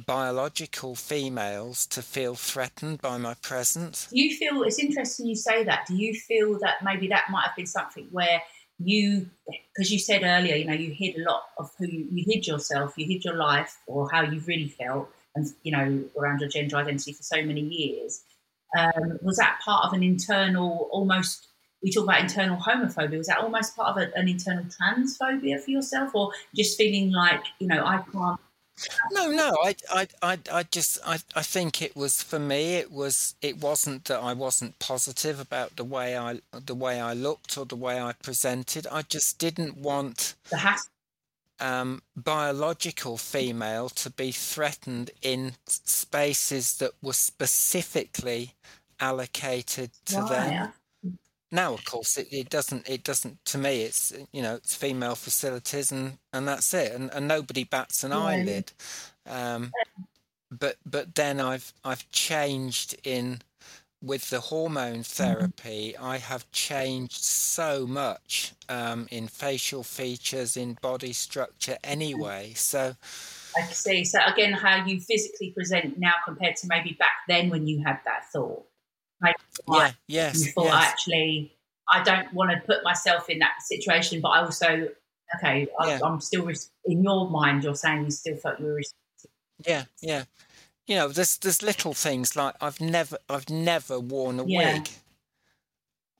biological 0.05 0.95
females 0.95 1.85
to 1.87 2.01
feel 2.01 2.35
threatened 2.35 3.01
by 3.01 3.17
my 3.17 3.33
presence. 3.35 4.07
Do 4.07 4.19
you 4.19 4.35
feel 4.35 4.63
it's 4.63 4.79
interesting 4.79 5.27
you 5.27 5.35
say 5.35 5.63
that? 5.63 5.85
Do 5.87 5.95
you 5.95 6.13
feel 6.13 6.59
that 6.59 6.83
maybe 6.83 7.07
that 7.09 7.25
might 7.29 7.47
have 7.47 7.55
been 7.55 7.67
something 7.67 8.07
where 8.11 8.41
you, 8.79 9.29
because 9.73 9.91
you 9.91 9.99
said 9.99 10.23
earlier, 10.23 10.55
you 10.55 10.65
know, 10.65 10.73
you 10.73 10.91
hid 10.91 11.17
a 11.17 11.23
lot 11.29 11.43
of 11.57 11.71
who 11.77 11.87
you, 11.87 12.07
you 12.11 12.25
hid 12.27 12.47
yourself, 12.47 12.93
you 12.97 13.05
hid 13.05 13.23
your 13.23 13.35
life 13.35 13.77
or 13.87 14.09
how 14.09 14.21
you 14.21 14.39
really 14.41 14.67
felt, 14.67 15.09
and 15.35 15.47
you 15.63 15.71
know, 15.71 16.03
around 16.19 16.39
your 16.39 16.49
gender 16.49 16.77
identity 16.77 17.13
for 17.13 17.23
so 17.23 17.41
many 17.43 17.61
years. 17.61 18.23
Um, 18.77 19.19
was 19.21 19.37
that 19.37 19.59
part 19.63 19.85
of 19.85 19.93
an 19.93 20.03
internal, 20.03 20.89
almost? 20.91 21.47
We 21.83 21.91
talk 21.91 22.05
about 22.05 22.21
internal 22.21 22.57
homophobia. 22.57 23.17
Was 23.17 23.27
that 23.27 23.37
almost 23.37 23.75
part 23.75 23.95
of 23.95 23.97
a, 24.01 24.17
an 24.17 24.27
internal 24.27 24.65
transphobia 24.65 25.61
for 25.61 25.71
yourself, 25.71 26.13
or 26.13 26.31
just 26.55 26.77
feeling 26.77 27.11
like 27.11 27.43
you 27.59 27.67
know 27.67 27.85
I 27.85 28.03
can't 28.11 28.39
no, 29.11 29.31
no, 29.31 29.55
I, 29.63 29.75
I, 29.91 30.07
I, 30.21 30.39
I 30.51 30.63
just, 30.63 30.99
I, 31.05 31.19
I 31.35 31.41
think 31.41 31.81
it 31.81 31.95
was 31.95 32.21
for 32.21 32.39
me. 32.39 32.75
It 32.75 32.91
was, 32.91 33.35
it 33.41 33.61
wasn't 33.61 34.05
that 34.05 34.19
I 34.19 34.33
wasn't 34.33 34.79
positive 34.79 35.39
about 35.39 35.75
the 35.75 35.83
way 35.83 36.17
I, 36.17 36.41
the 36.51 36.75
way 36.75 36.99
I 36.99 37.13
looked 37.13 37.57
or 37.57 37.65
the 37.65 37.75
way 37.75 38.01
I 38.01 38.13
presented. 38.13 38.87
I 38.91 39.03
just 39.03 39.39
didn't 39.39 39.77
want 39.77 40.35
the 40.49 40.57
um, 41.59 42.01
biological 42.15 43.17
female 43.17 43.89
to 43.89 44.09
be 44.09 44.31
threatened 44.31 45.11
in 45.21 45.53
spaces 45.67 46.77
that 46.77 46.91
were 47.01 47.13
specifically 47.13 48.53
allocated 48.99 49.91
to 50.05 50.21
Why? 50.21 50.29
them. 50.29 50.73
Now, 51.51 51.73
of 51.73 51.85
course, 51.85 52.17
it, 52.17 52.27
it 52.31 52.49
doesn't. 52.49 52.89
It 52.89 53.03
doesn't. 53.03 53.43
To 53.45 53.57
me, 53.57 53.83
it's 53.83 54.13
you 54.31 54.41
know, 54.41 54.55
it's 54.55 54.75
female 54.75 55.15
facilities, 55.15 55.91
and 55.91 56.17
and 56.33 56.47
that's 56.47 56.73
it, 56.73 56.91
and, 56.91 57.11
and 57.13 57.27
nobody 57.27 57.63
bats 57.63 58.03
an 58.03 58.13
eyelid. 58.13 58.71
Um, 59.27 59.71
but 60.51 60.77
but 60.85 61.15
then 61.15 61.39
I've 61.39 61.73
I've 61.83 62.09
changed 62.11 62.95
in 63.03 63.41
with 64.01 64.29
the 64.29 64.39
hormone 64.39 64.99
mm-hmm. 64.99 65.01
therapy. 65.01 65.93
Mm-hmm. 65.95 66.05
I 66.05 66.17
have 66.17 66.49
changed 66.51 67.23
so 67.23 67.85
much 67.85 68.53
um, 68.67 69.07
in 69.11 69.27
facial 69.27 69.83
features, 69.83 70.57
in 70.57 70.77
body 70.81 71.13
structure, 71.13 71.77
anyway. 71.83 72.53
So. 72.55 72.95
I 73.57 73.61
see. 73.67 74.03
So 74.03 74.19
again, 74.27 74.51
how 74.51 74.85
you 74.85 74.99
physically 74.99 75.51
present 75.51 75.97
now 75.97 76.11
compared 76.25 76.57
to 76.57 76.67
maybe 76.67 76.97
back 76.99 77.19
then 77.29 77.49
when 77.49 77.67
you 77.67 77.81
had 77.85 77.99
that 78.03 78.29
thought 78.29 78.65
yeah, 79.67 79.91
yes, 80.07 80.53
thought 80.53 80.65
yes. 80.65 80.85
actually 80.85 81.55
I 81.89 82.03
don't 82.03 82.33
want 82.33 82.51
to 82.51 82.57
put 82.65 82.83
myself 82.83 83.29
in 83.29 83.39
that 83.39 83.61
situation, 83.61 84.21
but 84.21 84.29
I 84.29 84.39
also 84.41 84.89
okay, 85.37 85.67
I, 85.79 85.99
am 86.03 86.19
still 86.21 86.47
in 86.85 87.03
your 87.03 87.29
mind. 87.29 87.63
You're 87.63 87.75
saying 87.75 88.05
you 88.05 88.11
still 88.11 88.37
felt 88.37 88.59
you 88.59 88.65
were. 88.65 88.81
Yeah, 89.65 89.85
yeah. 90.01 90.23
You 90.87 90.95
know, 90.95 91.07
there's 91.09 91.37
there's 91.37 91.61
little 91.61 91.93
things 91.93 92.35
like 92.35 92.55
I've 92.61 92.81
never 92.81 93.17
I've 93.29 93.49
never 93.49 93.99
worn 93.99 94.39
a 94.39 94.45
yeah. 94.45 94.73
wig. 94.75 94.89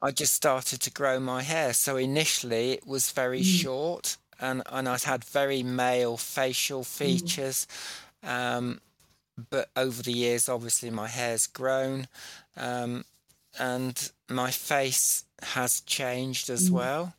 I 0.01 0.12
just 0.12 0.34
started 0.34 0.82
to 0.82 0.91
grow 0.91 1.20
my 1.20 1.41
hair, 1.41 1.74
so 1.74 1.97
initially 1.97 2.72
it 2.74 2.86
was 2.86 3.12
very 3.12 3.41
mm. 3.41 3.62
short, 3.62 4.18
and 4.39 4.62
and 4.68 4.88
I 4.88 4.97
had 5.03 5.24
very 5.24 5.64
male 5.64 6.18
facial 6.18 6.82
mm. 6.82 6.86
features. 6.86 7.68
Mm. 8.24 8.30
Um, 8.30 8.82
but 9.50 9.70
over 9.76 10.02
the 10.02 10.14
years, 10.14 10.48
obviously, 10.48 10.90
my 10.90 11.08
hair's 11.08 11.48
grown, 11.48 12.08
um, 12.56 13.06
and 13.60 14.12
my 14.30 14.52
face 14.52 15.26
has 15.42 15.82
changed 15.82 16.50
as 16.50 16.70
mm. 16.70 16.74
well. 16.74 17.14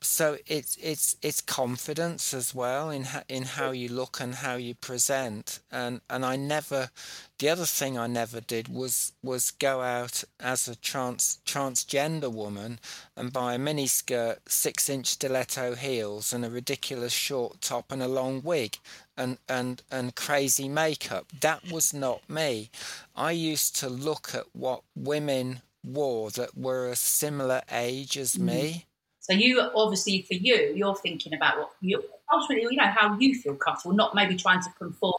So 0.00 0.36
it's 0.46 0.76
it's 0.82 1.16
it's 1.22 1.40
confidence 1.40 2.34
as 2.34 2.54
well 2.54 2.90
in 2.90 3.04
ha- 3.04 3.24
in 3.26 3.44
how 3.44 3.70
you 3.70 3.88
look 3.88 4.20
and 4.20 4.34
how 4.34 4.56
you 4.56 4.74
present. 4.74 5.60
And 5.72 6.02
and 6.10 6.26
I 6.26 6.36
never, 6.36 6.90
the 7.38 7.48
other 7.48 7.64
thing 7.64 7.96
I 7.96 8.06
never 8.06 8.42
did 8.42 8.68
was 8.68 9.12
was 9.22 9.50
go 9.50 9.80
out 9.80 10.22
as 10.38 10.68
a 10.68 10.76
trans 10.76 11.38
transgender 11.46 12.30
woman 12.30 12.80
and 13.16 13.32
buy 13.32 13.54
a 13.54 13.58
mini 13.58 13.86
skirt, 13.86 14.40
six 14.46 14.90
inch 14.90 15.06
stiletto 15.06 15.74
heels, 15.74 16.34
and 16.34 16.44
a 16.44 16.50
ridiculous 16.50 17.14
short 17.14 17.62
top 17.62 17.90
and 17.90 18.02
a 18.02 18.08
long 18.08 18.42
wig 18.42 18.76
and 19.16 19.38
and 19.48 19.82
and 19.90 20.14
crazy 20.14 20.68
makeup. 20.68 21.26
That 21.40 21.70
was 21.70 21.92
not 21.94 22.28
me. 22.28 22.70
I 23.14 23.32
used 23.32 23.76
to 23.80 23.88
look 23.88 24.34
at 24.34 24.44
what 24.52 24.82
women 24.94 25.62
wore 25.84 26.30
that 26.30 26.56
were 26.56 26.88
a 26.88 26.96
similar 26.96 27.62
age 27.70 28.16
as 28.16 28.34
mm-hmm. 28.34 28.46
me. 28.46 28.86
So 29.20 29.32
you 29.32 29.60
obviously 29.74 30.22
for 30.22 30.34
you, 30.34 30.72
you're 30.74 30.96
thinking 30.96 31.34
about 31.34 31.58
what 31.58 31.70
you 31.80 32.02
ultimately, 32.32 32.68
you 32.70 32.76
know, 32.76 32.86
how 32.86 33.16
you 33.18 33.34
feel 33.34 33.54
comfortable, 33.54 33.94
not 33.94 34.14
maybe 34.14 34.36
trying 34.36 34.62
to 34.62 34.70
conform 34.78 35.14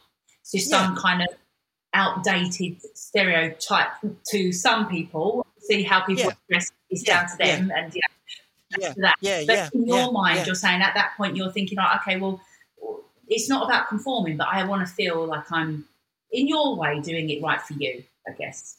to 0.52 0.60
some 0.60 0.94
yeah. 0.94 1.02
kind 1.02 1.22
of 1.22 1.28
outdated 1.94 2.78
stereotype 2.96 3.92
to 4.28 4.52
some 4.52 4.88
people. 4.88 5.46
See 5.60 5.82
how 5.82 6.02
people 6.02 6.26
yeah. 6.26 6.32
dress 6.50 6.72
is 6.92 7.04
yeah. 7.08 7.22
down 7.22 7.30
to 7.32 7.38
them, 7.38 7.72
and 7.76 7.96
yeah, 7.96 8.02
yeah, 8.78 8.94
yeah, 9.22 9.44
but 9.48 9.56
yeah, 9.56 9.70
in 9.74 9.88
your 9.88 10.12
mind, 10.12 10.46
you're 10.46 10.56
saying 10.56 10.82
at 10.82 10.94
that 10.94 11.14
point 11.18 11.36
you're 11.36 11.52
thinking, 11.52 11.78
like, 11.78 12.02
okay, 12.02 12.20
well, 12.20 12.40
it's 13.28 13.50
not 13.50 13.66
about 13.66 13.88
conforming, 13.88 14.38
but 14.38 14.48
I 14.52 14.66
want 14.66 14.88
to 14.88 14.94
feel 14.94 15.26
like 15.26 15.52
I'm 15.52 15.86
in 16.32 16.48
your 16.48 16.76
way 16.76 17.00
doing 17.02 17.30
it 17.30 17.42
right 17.42 17.62
for 17.62 17.74
you. 17.74 18.04
I 18.28 18.32
guess. 18.32 18.78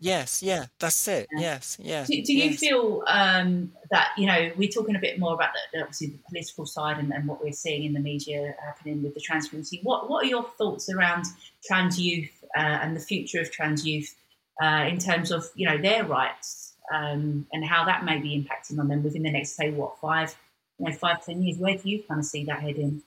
Yes, 0.00 0.42
yeah, 0.42 0.66
that's 0.78 1.08
it. 1.08 1.26
Yeah. 1.32 1.40
Yes, 1.40 1.76
yeah. 1.80 2.04
Do, 2.04 2.22
do 2.22 2.32
you 2.32 2.56
feel 2.56 3.02
um, 3.08 3.72
that 3.90 4.10
you 4.16 4.26
know 4.26 4.50
we're 4.56 4.68
talking 4.68 4.94
a 4.94 5.00
bit 5.00 5.18
more 5.18 5.34
about 5.34 5.50
the, 5.72 5.80
obviously 5.80 6.08
the 6.08 6.18
political 6.28 6.66
side 6.66 6.98
and, 6.98 7.12
and, 7.12 7.26
what 7.26 7.42
we're 7.42 7.52
seeing 7.52 7.82
in 7.84 7.94
the 7.94 8.00
media 8.00 8.54
happening 8.64 9.02
with 9.02 9.14
the 9.14 9.20
trans 9.20 9.48
community? 9.48 9.80
What 9.82 10.08
What 10.08 10.24
are 10.24 10.28
your 10.28 10.44
thoughts 10.56 10.88
around 10.88 11.24
trans 11.66 12.00
youth 12.00 12.30
uh, 12.56 12.60
and 12.60 12.94
the 12.94 13.00
future 13.00 13.40
of 13.40 13.50
trans 13.50 13.84
youth 13.84 14.14
uh, 14.62 14.86
in 14.88 14.98
terms 14.98 15.32
of 15.32 15.46
you 15.56 15.68
know 15.68 15.78
their 15.78 16.04
rights 16.04 16.74
um, 16.94 17.46
and 17.52 17.64
how 17.64 17.84
that 17.84 18.04
may 18.04 18.20
be 18.20 18.38
impacting 18.38 18.78
on 18.78 18.86
them 18.86 19.02
within 19.02 19.22
the 19.22 19.32
next 19.32 19.56
say 19.56 19.70
what 19.70 19.98
five 20.00 20.36
you 20.78 20.86
know 20.86 20.92
five 20.92 21.24
ten 21.24 21.42
years? 21.42 21.58
Where 21.58 21.76
do 21.76 21.90
you 21.90 22.04
kind 22.04 22.20
of 22.20 22.24
see 22.24 22.44
that 22.44 22.60
heading? 22.60 23.02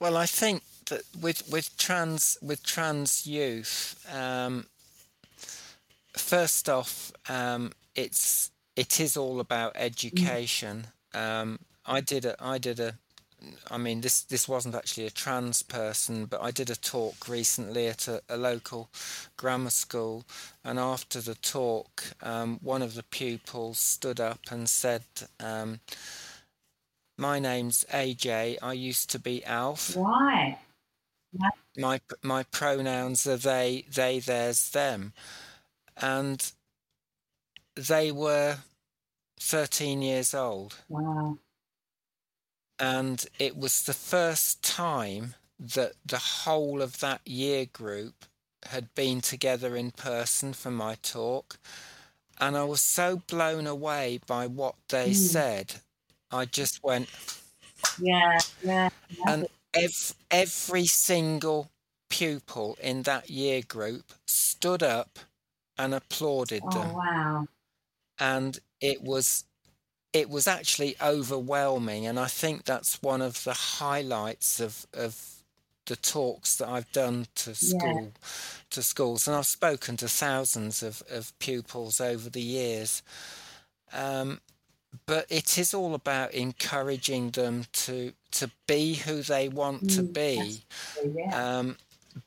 Well, 0.00 0.16
I 0.16 0.26
think 0.26 0.62
that 0.86 1.02
with 1.20 1.48
with 1.50 1.76
trans 1.76 2.38
with 2.40 2.62
trans 2.62 3.26
youth. 3.26 4.02
Um, 4.12 4.66
first 6.16 6.68
off, 6.68 7.12
um, 7.28 7.72
it's 7.94 8.50
it 8.76 8.98
is 8.98 9.16
all 9.16 9.40
about 9.40 9.72
education. 9.76 10.86
Um, 11.12 11.58
I 11.84 12.00
did 12.00 12.24
a 12.24 12.34
I 12.42 12.56
did 12.58 12.80
a 12.80 12.94
I 13.70 13.76
mean 13.76 14.00
this 14.00 14.22
this 14.22 14.48
wasn't 14.48 14.74
actually 14.74 15.06
a 15.06 15.10
trans 15.10 15.62
person, 15.62 16.24
but 16.24 16.40
I 16.42 16.50
did 16.50 16.70
a 16.70 16.76
talk 16.76 17.28
recently 17.28 17.86
at 17.86 18.08
a, 18.08 18.22
a 18.28 18.38
local 18.38 18.88
grammar 19.36 19.70
school, 19.70 20.24
and 20.64 20.78
after 20.78 21.20
the 21.20 21.34
talk, 21.34 22.04
um, 22.22 22.58
one 22.62 22.80
of 22.80 22.94
the 22.94 23.02
pupils 23.02 23.78
stood 23.78 24.18
up 24.18 24.40
and 24.50 24.66
said. 24.66 25.04
Um, 25.38 25.80
my 27.20 27.38
name's 27.38 27.84
AJ. 27.92 28.58
I 28.62 28.72
used 28.72 29.10
to 29.10 29.18
be 29.18 29.44
Alf. 29.44 29.94
Why? 29.94 30.58
My 31.76 32.00
my 32.22 32.42
pronouns 32.44 33.26
are 33.26 33.36
they, 33.36 33.84
they, 33.88 34.18
theirs, 34.18 34.70
them 34.70 35.12
and 36.00 36.52
they 37.76 38.10
were 38.10 38.58
13 39.38 40.02
years 40.02 40.34
old. 40.34 40.76
Wow. 40.88 41.38
And 42.78 43.24
it 43.38 43.56
was 43.56 43.82
the 43.82 43.92
first 43.92 44.62
time 44.62 45.34
that 45.58 45.92
the 46.04 46.18
whole 46.18 46.80
of 46.80 47.00
that 47.00 47.20
year 47.26 47.66
group 47.66 48.24
had 48.66 48.94
been 48.94 49.20
together 49.20 49.76
in 49.76 49.90
person 49.90 50.52
for 50.52 50.70
my 50.70 50.96
talk. 51.02 51.58
And 52.40 52.56
I 52.56 52.64
was 52.64 52.80
so 52.80 53.22
blown 53.26 53.66
away 53.66 54.20
by 54.26 54.46
what 54.46 54.76
they 54.88 55.10
mm. 55.10 55.14
said. 55.14 55.74
I 56.30 56.44
just 56.46 56.82
went, 56.82 57.08
yeah, 57.98 58.38
yeah. 58.62 58.88
And 59.26 59.46
ev- 59.74 60.14
every 60.30 60.86
single 60.86 61.70
pupil 62.08 62.76
in 62.82 63.02
that 63.02 63.30
year 63.30 63.62
group 63.62 64.12
stood 64.26 64.82
up 64.82 65.18
and 65.78 65.94
applauded 65.94 66.70
them. 66.70 66.70
Oh 66.70 66.80
them. 66.80 66.96
wow. 66.96 67.46
And 68.18 68.58
it 68.80 69.02
was 69.02 69.44
it 70.12 70.30
was 70.30 70.46
actually 70.48 70.96
overwhelming 71.02 72.06
and 72.06 72.18
I 72.18 72.26
think 72.26 72.64
that's 72.64 73.02
one 73.02 73.22
of 73.22 73.44
the 73.44 73.54
highlights 73.54 74.60
of 74.60 74.86
of 74.94 75.42
the 75.86 75.96
talks 75.96 76.56
that 76.56 76.68
I've 76.68 76.90
done 76.92 77.26
to 77.36 77.54
Yeah. 77.60 77.78
school 77.78 78.12
to 78.70 78.82
schools 78.82 79.26
and 79.28 79.36
I've 79.36 79.46
spoken 79.46 79.96
to 79.98 80.08
thousands 80.08 80.82
of, 80.82 81.02
of 81.10 81.38
pupils 81.38 82.00
over 82.00 82.30
the 82.30 82.42
years. 82.42 83.02
Um, 83.92 84.40
but 85.06 85.26
it 85.30 85.58
is 85.58 85.74
all 85.74 85.94
about 85.94 86.32
encouraging 86.34 87.30
them 87.30 87.64
to 87.72 88.12
to 88.32 88.50
be 88.66 88.94
who 88.94 89.22
they 89.22 89.48
want 89.48 89.88
to 89.88 90.02
Mm, 90.02 90.12
be. 90.14 90.62
Yeah. 91.14 91.58
Um, 91.58 91.76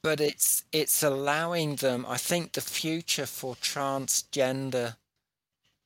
but 0.01 0.19
it's 0.21 0.63
it's 0.71 1.03
allowing 1.03 1.77
them. 1.77 2.05
I 2.07 2.17
think 2.17 2.53
the 2.53 2.61
future 2.61 3.25
for 3.25 3.55
transgender 3.55 4.95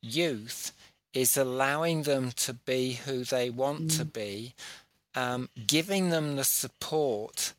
youth 0.02 0.74
is 1.14 1.38
allowing 1.38 2.04
them 2.04 2.32
to 2.32 2.54
be 2.54 2.94
who 2.94 3.24
they 3.24 3.50
want 3.50 3.90
to 3.90 4.06
Mm. 4.06 4.14
be, 4.14 4.56
um, 5.16 5.50
giving 5.68 6.10
them 6.10 6.36
the 6.36 6.44
support 6.44 7.54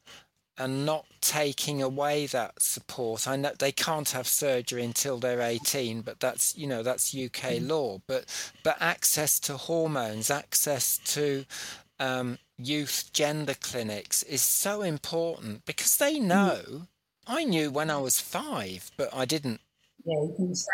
and 0.59 0.85
not 0.85 1.07
taking 1.21 1.83
away 1.83 2.27
that 2.27 2.61
support. 2.61 3.27
I 3.29 3.37
know 3.37 3.53
they 3.59 3.73
can't 3.73 4.09
have 4.11 4.27
surgery 4.27 4.85
until 4.85 5.19
they're 5.19 5.41
18, 5.41 6.03
but 6.03 6.21
that's 6.21 6.57
you 6.57 6.67
know 6.67 6.83
that's 6.83 7.15
UK 7.15 7.61
Mm. 7.61 7.69
law. 7.69 7.99
But 8.07 8.27
but 8.65 8.77
access 8.81 9.39
to 9.41 9.57
hormones, 9.57 10.31
access 10.31 10.99
to 11.15 11.45
um, 12.01 12.39
youth 12.59 13.11
gender 13.13 13.55
clinics 13.55 14.23
is 14.25 14.43
so 14.43 14.83
important 14.83 15.65
because 15.65 15.97
they 15.97 16.17
Mm. 16.17 16.23
know. 16.23 16.89
I 17.27 17.45
knew 17.45 17.71
when 17.71 17.91
I 17.91 17.99
was 17.99 18.21
five, 18.21 18.91
but 18.97 19.11
I 19.15 19.25
didn't. 19.27 19.61
Yeah, 20.05 20.23
you 20.23 20.35
can 20.37 20.55
say 20.55 20.73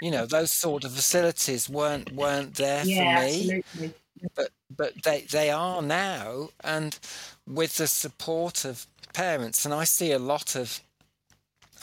You 0.00 0.10
know, 0.10 0.26
those 0.26 0.52
sort 0.52 0.84
of 0.84 0.92
facilities 0.92 1.68
weren't 1.68 2.12
weren't 2.12 2.54
there 2.56 2.84
for 2.84 2.90
yeah, 2.90 3.14
me 3.14 3.62
absolutely. 3.74 3.94
But 4.34 4.50
but 4.74 5.02
they 5.02 5.22
they 5.30 5.50
are 5.50 5.82
now 5.82 6.48
and 6.62 6.98
with 7.46 7.76
the 7.76 7.86
support 7.86 8.64
of 8.64 8.86
parents 9.12 9.64
and 9.64 9.74
i 9.74 9.84
see 9.84 10.12
a 10.12 10.18
lot 10.18 10.56
of 10.56 10.80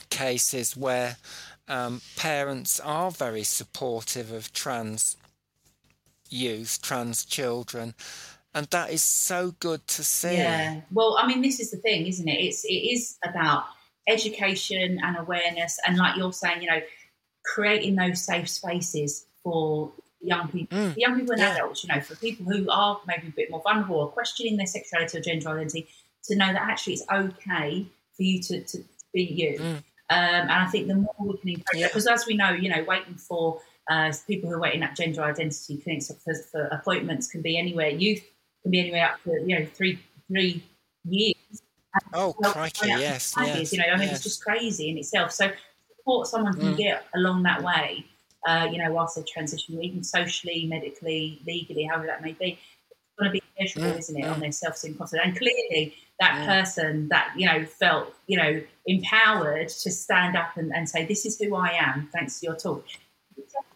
cases 0.09 0.77
where 0.77 1.17
um, 1.67 2.01
parents 2.17 2.79
are 2.81 3.09
very 3.09 3.43
supportive 3.43 4.31
of 4.31 4.51
trans 4.53 5.17
youth 6.29 6.79
trans 6.81 7.25
children 7.25 7.93
and 8.53 8.67
that 8.67 8.91
is 8.91 9.01
so 9.01 9.53
good 9.59 9.85
to 9.87 10.03
see 10.03 10.35
Yeah. 10.35 10.81
Well, 10.91 11.17
I 11.19 11.27
mean, 11.27 11.41
this 11.41 11.59
is 11.59 11.71
the 11.71 11.77
thing, 11.77 12.07
isn't 12.07 12.27
it? 12.27 12.39
It's 12.39 12.63
it 12.65 12.73
is 12.73 13.17
about 13.25 13.65
education 14.07 14.99
and 15.01 15.17
awareness, 15.17 15.79
and 15.87 15.97
like 15.97 16.17
you're 16.17 16.33
saying, 16.33 16.61
you 16.61 16.69
know, 16.69 16.81
creating 17.45 17.95
those 17.95 18.21
safe 18.21 18.49
spaces 18.49 19.25
for 19.43 19.91
young 20.23 20.47
people, 20.47 20.77
Mm, 20.77 20.97
young 20.97 21.15
people 21.15 21.33
and 21.33 21.41
yeah. 21.41 21.55
adults. 21.55 21.83
You 21.83 21.93
know, 21.93 22.01
for 22.01 22.15
people 22.15 22.45
who 22.45 22.69
are 22.69 22.99
maybe 23.05 23.27
a 23.27 23.31
bit 23.31 23.51
more 23.51 23.61
vulnerable 23.61 23.97
or 23.97 24.07
questioning 24.09 24.57
their 24.57 24.65
sexuality 24.67 25.17
or 25.17 25.21
gender 25.21 25.49
identity, 25.49 25.87
to 26.25 26.35
know 26.35 26.47
that 26.53 26.61
actually 26.61 26.93
it's 26.93 27.05
okay 27.11 27.85
for 28.15 28.23
you 28.23 28.41
to, 28.43 28.61
to 28.63 28.83
be 29.13 29.23
you. 29.23 29.59
Mm. 29.59 29.75
Um, 29.75 29.83
and 30.09 30.51
I 30.51 30.67
think 30.67 30.87
the 30.87 30.95
more 30.95 31.13
we 31.19 31.37
can 31.37 31.49
encourage 31.49 31.81
Yeah. 31.81 31.87
because 31.87 32.07
as 32.07 32.25
we 32.25 32.35
know, 32.35 32.51
you 32.51 32.69
know, 32.69 32.83
waiting 32.83 33.15
for 33.15 33.59
uh, 33.89 34.13
people 34.27 34.49
who 34.49 34.55
are 34.55 34.59
waiting 34.59 34.83
at 34.83 34.95
gender 34.95 35.23
identity 35.23 35.77
clinics 35.77 36.09
for, 36.23 36.33
for 36.51 36.65
appointments 36.67 37.27
can 37.27 37.41
be 37.41 37.57
anywhere. 37.57 37.89
Youth 37.89 38.23
can 38.61 38.71
be 38.71 38.79
anywhere 38.79 39.07
up 39.11 39.23
to 39.23 39.31
you 39.45 39.59
know 39.59 39.65
three 39.65 39.99
three 40.27 40.63
years. 41.03 41.35
oh 42.13 42.33
Well, 42.39 42.53
crikey 42.53 42.87
yeah, 42.87 42.97
yes 42.99 43.33
years, 43.37 43.49
yes 43.57 43.73
you 43.73 43.79
know, 43.79 43.85
I 43.85 43.97
mean, 43.97 44.07
yes. 44.07 44.15
it's 44.17 44.23
just 44.23 44.43
crazy 44.43 44.89
in 44.89 44.97
itself. 44.97 45.31
So 45.31 45.51
support 45.97 46.27
someone 46.27 46.53
can 46.53 46.73
Mm. 46.73 46.77
get 46.77 47.05
along 47.15 47.43
that 47.43 47.61
way, 47.63 48.05
uh, 48.47 48.67
you 48.71 48.77
know, 48.77 48.91
whilst 48.91 49.15
they 49.15 49.23
transition, 49.23 49.81
even 49.81 50.03
socially, 50.03 50.65
medically, 50.65 51.41
legally, 51.45 51.83
however 51.83 52.07
that 52.07 52.21
may 52.21 52.33
be. 52.33 52.59
It's 52.89 53.19
going 53.19 53.29
to 53.29 53.33
be 53.33 53.43
measurable, 53.59 53.93
Mm, 53.93 53.99
isn't 53.99 54.17
it, 54.19 54.25
mm. 54.25 54.33
on 54.33 54.39
their 54.39 54.51
self-esteem 54.51 54.95
confidence? 54.95 55.27
And 55.27 55.37
clearly, 55.37 55.95
that 56.19 56.39
Mm. 56.41 56.45
person 56.45 57.07
that 57.09 57.33
you 57.35 57.45
know 57.45 57.65
felt 57.65 58.13
you 58.27 58.37
know 58.37 58.61
empowered 58.85 59.69
to 59.69 59.91
stand 59.91 60.35
up 60.35 60.57
and, 60.57 60.73
and 60.73 60.89
say, 60.89 61.05
"This 61.05 61.25
is 61.25 61.39
who 61.39 61.55
I 61.55 61.69
am," 61.69 62.09
thanks 62.11 62.39
to 62.39 62.47
your 62.47 62.55
talk. 62.55 62.85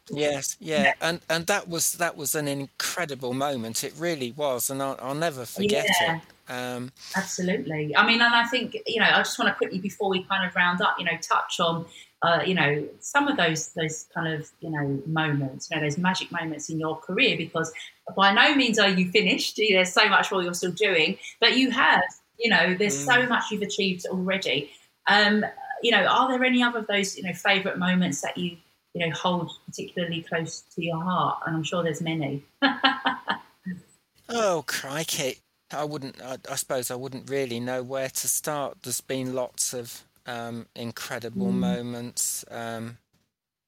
Yes, 0.10 0.56
yeah, 0.60 0.94
and 1.02 1.20
and 1.30 1.48
that 1.48 1.68
was 1.68 1.94
that 1.94 2.16
was 2.16 2.34
an 2.36 2.48
incredible 2.48 3.34
moment. 3.34 3.84
It 3.84 3.94
really 3.98 4.32
was, 4.32 4.70
and 4.70 4.82
I'll, 4.82 4.98
I'll 5.02 5.16
never 5.16 5.46
forget 5.46 5.86
Yeah. 6.00 6.16
it. 6.16 6.22
Um, 6.50 6.92
Absolutely. 7.16 7.96
I 7.96 8.06
mean, 8.06 8.22
and 8.22 8.34
I 8.34 8.46
think 8.46 8.78
you 8.88 9.00
know, 9.02 9.08
I 9.08 9.18
just 9.20 9.38
want 9.38 9.50
to 9.50 9.56
quickly 9.56 9.80
before 9.80 10.10
we 10.10 10.24
kind 10.24 10.48
of 10.48 10.56
round 10.56 10.82
up, 10.82 10.96
you 10.98 11.06
know, 11.06 11.18
touch 11.22 11.60
on, 11.60 11.86
uh, 12.22 12.42
you 12.46 12.54
know, 12.54 12.88
some 13.00 13.28
of 13.28 13.38
those 13.38 13.70
those 13.74 14.06
kind 14.14 14.34
of 14.34 14.50
you 14.62 14.70
know 14.70 15.02
moments, 15.06 15.70
you 15.70 15.78
know, 15.78 15.84
those 15.84 15.98
magic 15.98 16.32
moments 16.32 16.70
in 16.70 16.80
your 16.80 16.96
career, 16.98 17.36
because 17.38 17.72
by 18.16 18.34
no 18.34 18.56
means 18.56 18.80
are 18.80 18.90
you 18.90 19.10
finished. 19.12 19.58
There's 19.70 19.92
so 19.92 20.08
much 20.08 20.32
more 20.32 20.42
you're 20.42 20.54
still 20.54 20.72
doing, 20.72 21.18
but 21.42 21.58
you 21.58 21.70
have, 21.72 22.02
you 22.40 22.50
know, 22.50 22.74
there's 22.76 22.98
so 22.98 23.12
Mm. 23.14 23.30
much 23.30 23.52
you've 23.52 23.62
achieved 23.62 24.06
already. 24.08 24.72
Um, 25.08 25.46
you 25.84 25.92
know, 25.92 26.06
are 26.06 26.30
there 26.30 26.44
any 26.44 26.64
other 26.64 26.80
of 26.80 26.88
those 26.88 27.18
you 27.18 27.24
know 27.24 27.34
favourite 27.34 27.78
moments 27.78 28.22
that 28.22 28.38
you 28.38 28.58
you 28.94 29.06
know 29.06 29.14
hold 29.14 29.52
particularly 29.66 30.22
close 30.24 30.62
to 30.76 30.84
your 30.84 31.02
heart? 31.04 31.40
And 31.46 31.56
I'm 31.56 31.64
sure 31.64 31.84
there's 31.84 32.02
many. 32.02 32.44
oh 34.30 34.64
crikey! 34.68 35.38
I 35.72 35.84
wouldn't. 35.84 36.22
I, 36.22 36.38
I 36.50 36.56
suppose 36.56 36.90
I 36.92 36.96
wouldn't 36.96 37.30
really 37.30 37.60
know 37.60 37.84
where 37.84 38.10
to 38.10 38.28
start. 38.28 38.78
There's 38.84 39.02
been 39.02 39.34
lots 39.34 39.74
of 39.74 40.04
um, 40.26 40.68
incredible 40.76 41.48
Mm. 41.52 41.60
moments. 41.60 42.46
Um, 42.50 42.98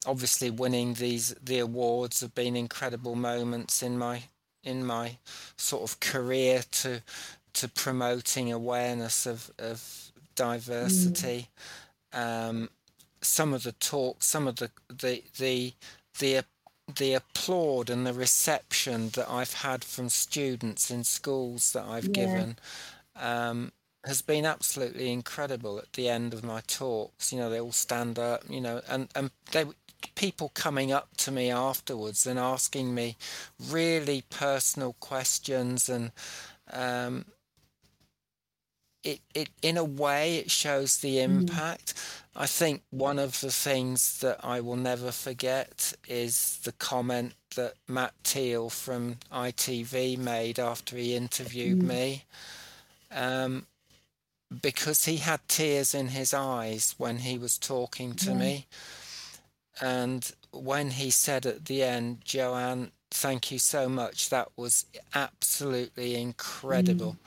obviously, 0.06 0.50
winning 0.50 0.94
these 0.96 1.36
the 1.44 1.60
awards 1.60 2.22
have 2.22 2.34
been 2.36 2.56
incredible 2.56 3.16
moments 3.16 3.84
in 3.84 3.98
my 3.98 4.24
in 4.64 4.86
my 4.86 5.18
sort 5.58 5.84
of 5.84 6.00
career 6.00 6.64
to 6.72 7.02
to 7.54 7.68
promoting 7.68 8.52
awareness 8.52 9.26
of 9.26 9.52
of 9.60 10.12
diversity. 10.36 11.50
Um, 12.14 12.70
some 13.22 13.54
of 13.54 13.64
the 13.64 13.74
talks, 13.74 14.26
some 14.26 14.48
of 14.48 14.56
the 14.58 14.72
the 14.90 15.24
the 15.38 15.74
the 16.20 16.46
the 16.96 17.14
applaud 17.14 17.90
and 17.90 18.06
the 18.06 18.14
reception 18.14 19.10
that 19.10 19.30
I've 19.30 19.54
had 19.54 19.84
from 19.84 20.10
students 20.10 20.90
in 20.92 21.04
schools 21.04 21.74
that 21.74 21.86
I've 21.86 22.10
Yeah. 22.10 22.14
given 22.14 22.58
um, 23.16 23.72
has 24.06 24.22
been 24.22 24.46
absolutely 24.46 25.12
incredible. 25.12 25.78
At 25.80 25.94
the 25.94 26.10
end 26.10 26.34
of 26.34 26.44
my 26.44 26.62
talks, 26.62 27.32
you 27.34 27.40
know, 27.40 27.50
they 27.50 27.60
all 27.60 27.72
stand 27.72 28.18
up, 28.18 28.44
you 28.50 28.62
know, 28.62 28.82
and 28.88 29.10
and 29.16 29.32
they 29.52 29.66
people 30.16 30.50
coming 30.54 30.92
up 30.92 31.10
to 31.18 31.32
me 31.32 31.52
afterwards 31.52 32.26
and 32.26 32.40
asking 32.40 32.96
me 32.96 33.18
really 33.70 34.24
personal 34.30 34.96
questions 35.00 35.90
and 35.90 36.12
um, 36.72 37.26
it, 39.04 39.22
it 39.34 39.50
in 39.62 39.78
a 39.78 39.84
way 39.84 40.38
it 40.38 40.52
shows 40.52 40.98
the 40.98 41.16
Mm. 41.18 41.24
impact. 41.42 41.94
I 42.36 42.46
think 42.46 42.84
one 42.90 43.20
of 43.20 43.40
the 43.42 43.52
things 43.52 44.20
that 44.20 44.44
I 44.44 44.62
will 44.62 44.76
never 44.76 45.12
forget 45.12 45.94
is 46.08 46.60
the 46.64 46.72
comment 46.74 47.34
that 47.56 47.76
Matt 47.88 48.14
Teal 48.24 48.70
from 48.70 49.18
ITV 49.32 50.18
made 50.18 50.60
after 50.60 50.96
he 50.98 51.16
interviewed 51.16 51.80
Mm. 51.80 51.88
me. 51.88 52.26
Um, 53.12 53.66
because 54.62 55.06
he 55.06 55.18
had 55.18 55.48
tears 55.48 55.94
in 55.94 56.10
his 56.10 56.34
eyes 56.34 56.96
when 56.98 57.20
he 57.20 57.38
was 57.38 57.58
talking 57.58 58.16
to 58.16 58.32
Yeah. 58.32 58.38
me. 58.38 58.68
And 59.82 60.32
when 60.52 60.92
he 60.92 61.12
said 61.12 61.46
at 61.46 61.66
the 61.66 61.84
end, 61.84 62.22
Joanne, 62.26 62.92
thank 63.12 63.52
you 63.52 63.60
so 63.60 63.88
much, 63.88 64.30
that 64.30 64.50
was 64.58 64.86
absolutely 65.14 66.16
incredible. 66.16 67.18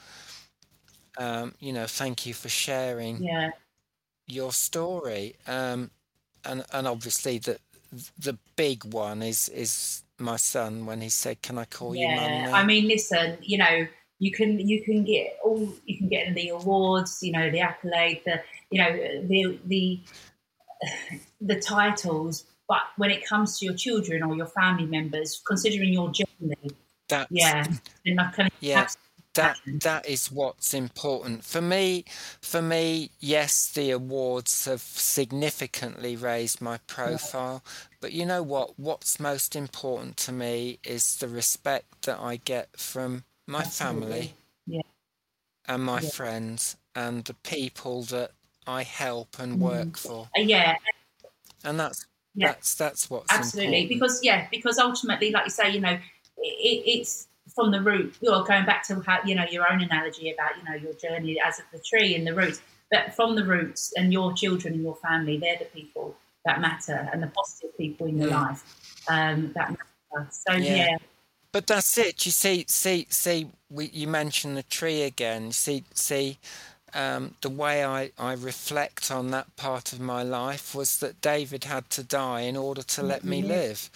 Um, 1.19 1.55
you 1.61 1.73
know, 1.73 1.87
thank 1.87 2.27
you 2.27 2.35
for 2.35 2.49
sharing 2.49 3.23
Yeah. 3.23 3.51
your 4.27 4.53
story. 4.53 5.37
Um, 5.47 5.91
and 6.45 6.65
and 6.73 6.87
obviously 6.89 7.39
the 7.39 7.59
the 8.19 8.39
big 8.57 8.85
one 8.85 9.23
is 9.23 9.49
is 9.51 10.03
my 10.19 10.37
son 10.37 10.87
when 10.87 11.01
he 11.01 11.09
said, 11.09 11.43
"Can 11.43 11.59
I 11.59 11.65
call 11.65 11.95
you 11.95 12.09
mum 12.09 12.33
Yeah. 12.33 12.51
I 12.53 12.65
mean, 12.65 12.89
listen, 12.89 13.39
you 13.43 13.59
know, 13.59 13.87
you 14.19 14.31
can 14.33 14.59
you 14.59 14.83
can 14.83 15.05
get 15.05 15.39
all 15.45 15.69
you 15.85 15.99
can 15.99 16.09
get 16.09 16.35
the 16.35 16.49
awards, 16.51 17.19
you 17.23 17.33
know, 17.33 17.51
the 17.51 17.61
accolade, 17.61 18.23
the 18.25 18.41
you 18.71 18.83
know 18.83 18.93
the 19.27 19.59
the 19.67 20.01
the 21.41 21.61
titles, 21.61 22.45
but 22.69 22.83
when 22.97 23.11
it 23.11 23.27
comes 23.27 23.59
to 23.59 23.67
your 23.67 23.75
children 23.75 24.23
or 24.23 24.35
your 24.37 24.47
family 24.47 24.87
members, 24.87 25.43
considering 25.47 25.93
your 25.93 26.11
journey, 26.11 26.71
That's 27.09 27.31
yeah, 27.31 27.67
I 28.19 28.31
can 28.33 28.49
yeah. 28.61 28.87
That 29.35 29.59
that 29.67 30.07
is 30.07 30.31
what's 30.31 30.75
important 30.75 31.43
for 31.45 31.63
me. 31.63 32.05
For 32.43 32.61
me, 32.61 33.11
yes, 33.19 33.69
the 33.73 33.91
awards 33.91 34.67
have 34.67 34.83
significantly 34.83 36.17
raised 36.17 36.61
my 36.61 36.79
profile, 36.87 37.63
but 38.01 38.13
you 38.13 38.27
know 38.27 38.43
what? 38.43 38.79
What's 38.79 39.19
most 39.19 39.57
important 39.57 40.19
to 40.19 40.33
me 40.33 40.79
is 40.85 41.17
the 41.17 41.29
respect 41.29 42.03
that 42.03 42.19
I 42.21 42.37
get 42.37 42.79
from 42.79 43.25
my 43.47 43.63
family. 43.65 44.35
Yeah. 44.67 44.83
and 45.67 45.85
my 45.85 46.01
Yeah. 46.01 46.11
friends 46.11 46.77
and 46.95 47.25
the 47.25 47.35
people 47.35 48.03
that 48.05 48.33
I 48.67 48.83
help 48.83 49.39
and 49.39 49.61
work 49.61 49.97
for, 49.97 50.29
Uh, 50.37 50.41
yeah, 50.41 50.77
and 51.65 51.79
that's 51.79 52.07
Yeah. 52.35 52.49
that's 52.49 52.75
that's 52.75 53.11
what's 53.11 53.33
absolutely. 53.33 53.83
important. 53.83 53.89
Because 53.89 54.25
yeah, 54.25 54.49
because 54.51 54.79
ultimately, 54.79 55.31
like 55.31 55.45
you 55.45 55.51
say, 55.51 55.71
you 55.71 55.81
know, 55.81 55.99
it, 56.39 56.83
it's 56.87 57.29
from 57.55 57.71
the 57.71 57.81
root. 57.81 58.15
You're 58.21 58.45
going 58.45 58.65
back 58.65 58.87
to 58.89 59.01
how 59.01 59.21
you 59.25 59.35
know 59.35 59.45
your 59.51 59.71
own 59.71 59.81
analogy 59.83 60.31
about 60.31 60.57
you 60.57 60.65
know 60.65 60.75
your 60.77 60.95
journey 60.95 61.39
as 61.45 61.59
of 61.59 61.65
the 61.73 61.79
tree 61.81 62.15
and 62.15 62.27
the 62.27 62.35
roots, 62.35 62.61
but 62.91 63.15
from 63.15 63.35
the 63.37 63.45
roots 63.45 63.93
and 63.97 64.13
your 64.13 64.33
children 64.35 64.75
and 64.75 64.83
your 64.83 64.97
family, 64.97 65.39
they're 65.39 65.59
the 65.59 65.65
people 65.67 66.17
that 66.45 66.61
matter 66.61 67.09
and 67.13 67.23
the 67.23 67.29
positive 67.29 67.77
people 67.77 68.07
in 68.07 68.19
your 68.19 68.29
Yeah. 68.29 68.41
life 68.43 68.65
um, 69.09 69.53
that 69.55 69.71
matter. 69.71 70.29
So 70.31 70.55
Yeah. 70.55 70.75
yeah, 70.75 70.97
But 71.53 71.67
that's 71.67 71.97
it. 71.99 72.25
You 72.27 72.33
see, 72.33 72.65
see, 72.69 73.07
see. 73.11 73.49
We, 73.71 73.87
you 73.93 74.07
mentioned 74.09 74.57
the 74.57 74.63
tree 74.63 75.03
again. 75.03 75.47
You 75.47 75.53
see, 75.53 75.85
see. 75.95 76.39
Um, 76.95 77.37
the 77.41 77.49
way 77.49 77.83
I, 77.85 78.11
I 78.19 78.35
reflect 78.35 79.11
on 79.11 79.31
that 79.31 79.57
part 79.57 79.95
of 79.95 80.01
my 80.01 80.23
life 80.23 80.75
was 80.75 80.99
that 80.99 81.23
David 81.23 81.65
had 81.65 81.89
to 81.91 82.03
die 82.03 82.41
in 82.43 82.55
order 82.57 82.83
to 82.83 83.03
let 83.03 83.25
me 83.25 83.41
Mhm. 83.41 83.49
live, 83.49 83.91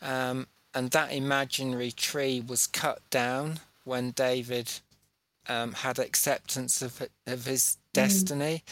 um, 0.00 0.46
and 0.78 0.92
that 0.92 1.12
imaginary 1.12 1.90
tree 1.90 2.40
was 2.40 2.68
cut 2.68 3.00
down 3.10 3.58
when 3.82 4.12
David 4.12 4.70
um, 5.48 5.72
had 5.72 5.98
acceptance 5.98 6.80
of 6.82 7.02
of 7.26 7.46
his 7.46 7.78
destiny, 7.92 8.62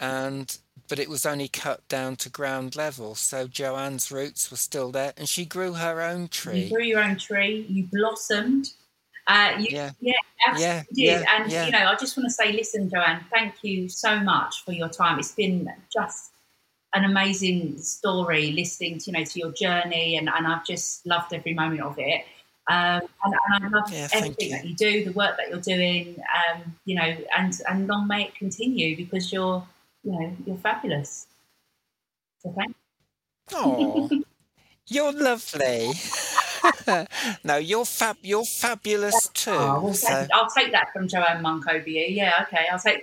and 0.00 0.58
but 0.88 0.98
it 0.98 1.08
was 1.08 1.24
only 1.24 1.46
cut 1.46 1.86
down 1.86 2.16
to 2.16 2.28
ground 2.28 2.74
level. 2.74 3.14
So 3.14 3.46
Joanne's 3.46 4.10
roots 4.10 4.50
were 4.50 4.56
still 4.56 4.90
there, 4.90 5.12
and 5.16 5.28
she 5.28 5.44
grew 5.44 5.74
her 5.74 6.02
own 6.02 6.22
you 6.22 6.28
tree. 6.28 6.68
grew 6.70 6.82
your 6.82 7.04
own 7.04 7.16
tree, 7.16 7.64
you 7.68 7.86
blossomed. 7.86 8.70
Uh, 9.28 9.52
you, 9.60 9.68
Yeah. 9.70 9.90
yeah, 10.00 10.12
absolutely 10.44 10.64
Yeah, 10.96 11.18
did. 11.18 11.22
yeah, 11.22 11.36
and 11.36 11.52
yeah. 11.52 11.66
you 11.66 11.72
know, 11.72 11.86
I 11.86 11.94
just 11.94 12.16
want 12.16 12.26
to 12.26 12.32
say, 12.32 12.50
listen, 12.52 12.90
Joanne, 12.90 13.24
thank 13.32 13.62
you 13.62 13.88
so 13.88 14.18
much 14.18 14.64
for 14.64 14.72
your 14.72 14.88
time. 14.88 15.20
It's 15.20 15.32
been 15.32 15.70
just 15.92 16.32
an 16.94 17.04
amazing 17.04 17.78
story 17.78 18.52
listening 18.52 18.98
to 18.98 19.10
you 19.10 19.18
know 19.18 19.24
to 19.24 19.38
your 19.38 19.52
journey, 19.52 20.16
and, 20.16 20.28
and 20.28 20.46
I've 20.46 20.64
just 20.64 21.06
loved 21.06 21.32
every 21.32 21.54
moment 21.54 21.82
of 21.82 21.98
it. 21.98 22.24
Um, 22.70 23.00
and, 23.24 23.34
and 23.54 23.64
I 23.64 23.68
love 23.68 23.90
Yeah, 23.90 24.08
everything 24.12 24.48
you. 24.50 24.56
that 24.56 24.66
you 24.66 24.74
do, 24.74 25.04
the 25.04 25.12
work 25.12 25.38
that 25.38 25.48
you're 25.48 25.60
doing, 25.60 26.16
um, 26.18 26.76
you 26.84 26.96
know, 26.96 27.16
and 27.36 27.52
and 27.68 27.86
long 27.86 28.06
may 28.06 28.24
it 28.24 28.34
continue 28.34 28.96
because 28.96 29.32
you're, 29.32 29.66
you 30.04 30.12
know, 30.12 30.36
you're 30.46 30.58
fabulous. 30.58 31.26
So 32.42 32.52
thank 32.56 32.74
Oh, 33.54 34.08
you're 34.86 35.12
lovely. 35.12 35.92
no, 37.44 37.56
you're 37.56 37.84
fab. 37.84 38.16
You're 38.22 38.44
fabulous 38.44 39.28
too. 39.32 39.50
Oh, 39.52 39.80
well, 39.82 39.94
so 39.94 40.26
I'll 40.32 40.50
take 40.50 40.72
that 40.72 40.92
from 40.92 41.08
Joanne 41.08 41.42
Monck 41.42 41.66
OBE. 41.66 41.86
Yeah, 42.10 42.44
okay, 42.46 42.66
I'll 42.70 42.78
take. 42.78 43.02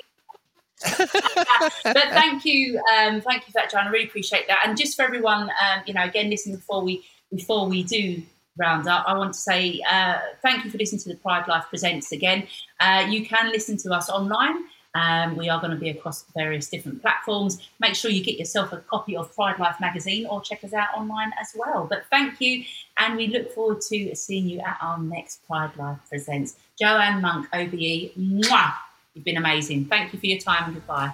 but 0.98 2.08
thank 2.10 2.46
you, 2.46 2.82
um, 2.98 3.22
thank 3.22 3.48
you 3.48 3.48
for 3.48 3.54
that, 3.54 3.72
Joanne. 3.72 3.88
I 3.88 3.90
really 3.90 4.08
appreciate 4.08 4.48
that. 4.48 4.64
And 4.66 4.78
just 4.78 4.96
for 4.96 5.04
everyone, 5.04 5.44
um, 5.44 5.84
you 5.86 5.94
know, 5.94 6.04
again, 6.04 6.30
listening 6.30 6.58
before 6.58 6.84
we 6.84 7.06
before 7.34 7.68
we 7.68 7.84
do 7.84 8.22
round 8.58 8.88
up, 8.88 9.06
I 9.08 9.18
want 9.18 9.34
to 9.34 9.40
say 9.40 9.82
uh, 9.90 10.18
thank 10.42 10.66
you 10.66 10.72
for 10.72 10.78
listening 10.78 11.02
to 11.02 11.10
the 11.10 11.16
Pride 11.16 11.48
Life 11.48 11.66
Presents 11.70 12.12
again. 12.12 12.48
Uh, 12.80 13.06
you 13.10 13.26
can 13.26 13.52
listen 13.52 13.78
to 13.78 13.94
us 13.94 14.10
online. 14.10 14.66
Um, 14.96 15.36
we 15.36 15.50
are 15.50 15.60
going 15.60 15.72
to 15.72 15.78
be 15.78 15.90
across 15.90 16.24
various 16.34 16.70
different 16.70 17.02
platforms. 17.02 17.68
Make 17.80 17.96
sure 17.96 18.10
you 18.10 18.24
get 18.24 18.40
yourself 18.40 18.72
a 18.72 18.78
copy 18.78 19.16
of 19.16 19.34
Pride 19.36 19.60
Life 19.60 19.76
magazine 19.82 20.26
or 20.26 20.42
check 20.42 20.64
us 20.64 20.74
out 20.74 20.90
online 20.96 21.32
as 21.40 21.54
well. 21.56 21.86
But 21.90 22.06
thank 22.10 22.40
you, 22.40 22.64
and 22.98 23.18
we 23.18 23.28
look 23.28 23.54
forward 23.54 23.82
to 23.90 24.16
seeing 24.16 24.48
you 24.48 24.60
at 24.60 24.78
our 24.82 24.98
next 24.98 25.46
Pride 25.48 25.76
Life 25.78 26.00
Presents. 26.10 26.56
Joanne 26.80 27.22
Monck, 27.22 27.48
OBE, 27.54 28.14
mwah! 28.18 28.74
You've 29.16 29.26
been 29.26 29.38
amazing. 29.38 29.86
Thank 29.86 30.14
you 30.14 30.20
for 30.20 30.26
your 30.26 30.40
time 30.40 30.66
and 30.66 30.74
goodbye. 30.76 31.14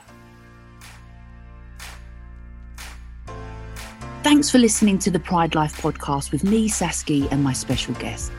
Thanks 4.24 4.50
for 4.50 4.58
listening 4.58 4.98
to 5.00 5.12
the 5.12 5.20
Pride 5.20 5.56
Life 5.56 5.82
podcast 5.82 6.32
with 6.32 6.44
me, 6.44 6.68
Saskia, 6.68 7.28
and 7.30 7.44
my 7.44 7.54
special 7.54 7.94
guest. 7.96 8.32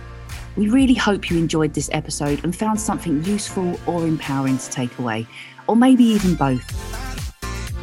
We 0.56 0.68
really 0.68 0.94
hope 0.94 1.30
you 1.30 1.38
enjoyed 1.38 1.74
this 1.74 1.88
episode 1.92 2.42
and 2.44 2.54
found 2.54 2.78
something 2.80 3.24
useful 3.24 3.78
or 3.86 4.04
empowering 4.04 4.58
to 4.58 4.70
take 4.70 4.98
away, 4.98 5.26
or 5.68 5.76
maybe 5.76 6.04
even 6.04 6.34
both. 6.34 6.66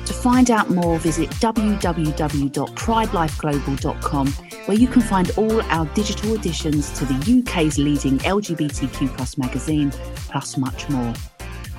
To 0.06 0.14
find 0.14 0.52
out 0.52 0.70
more, 0.70 1.00
visit 1.00 1.30
www.pridelifeglobal.com, 1.30 4.28
where 4.66 4.78
you 4.78 4.88
can 4.88 5.02
find 5.02 5.32
all 5.38 5.62
our 5.62 5.86
digital 5.94 6.36
editions 6.36 6.92
to 7.00 7.06
the 7.06 7.40
UK's 7.40 7.78
leading 7.78 8.18
LGBTQ 8.20 9.38
magazine, 9.38 9.92
plus 10.30 10.58
much 10.58 10.90
more. 10.90 11.14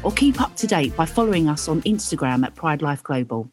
Or 0.03 0.13
keep 0.13 0.41
up 0.41 0.57
to 0.57 0.67
date 0.67 0.97
by 0.97 1.07
following 1.07 1.49
us 1.49 1.69
on 1.69 1.83
Instagram 1.83 2.45
at 2.45 2.55
Pride 2.55 2.83
Life 2.83 3.03
Global. 3.03 3.51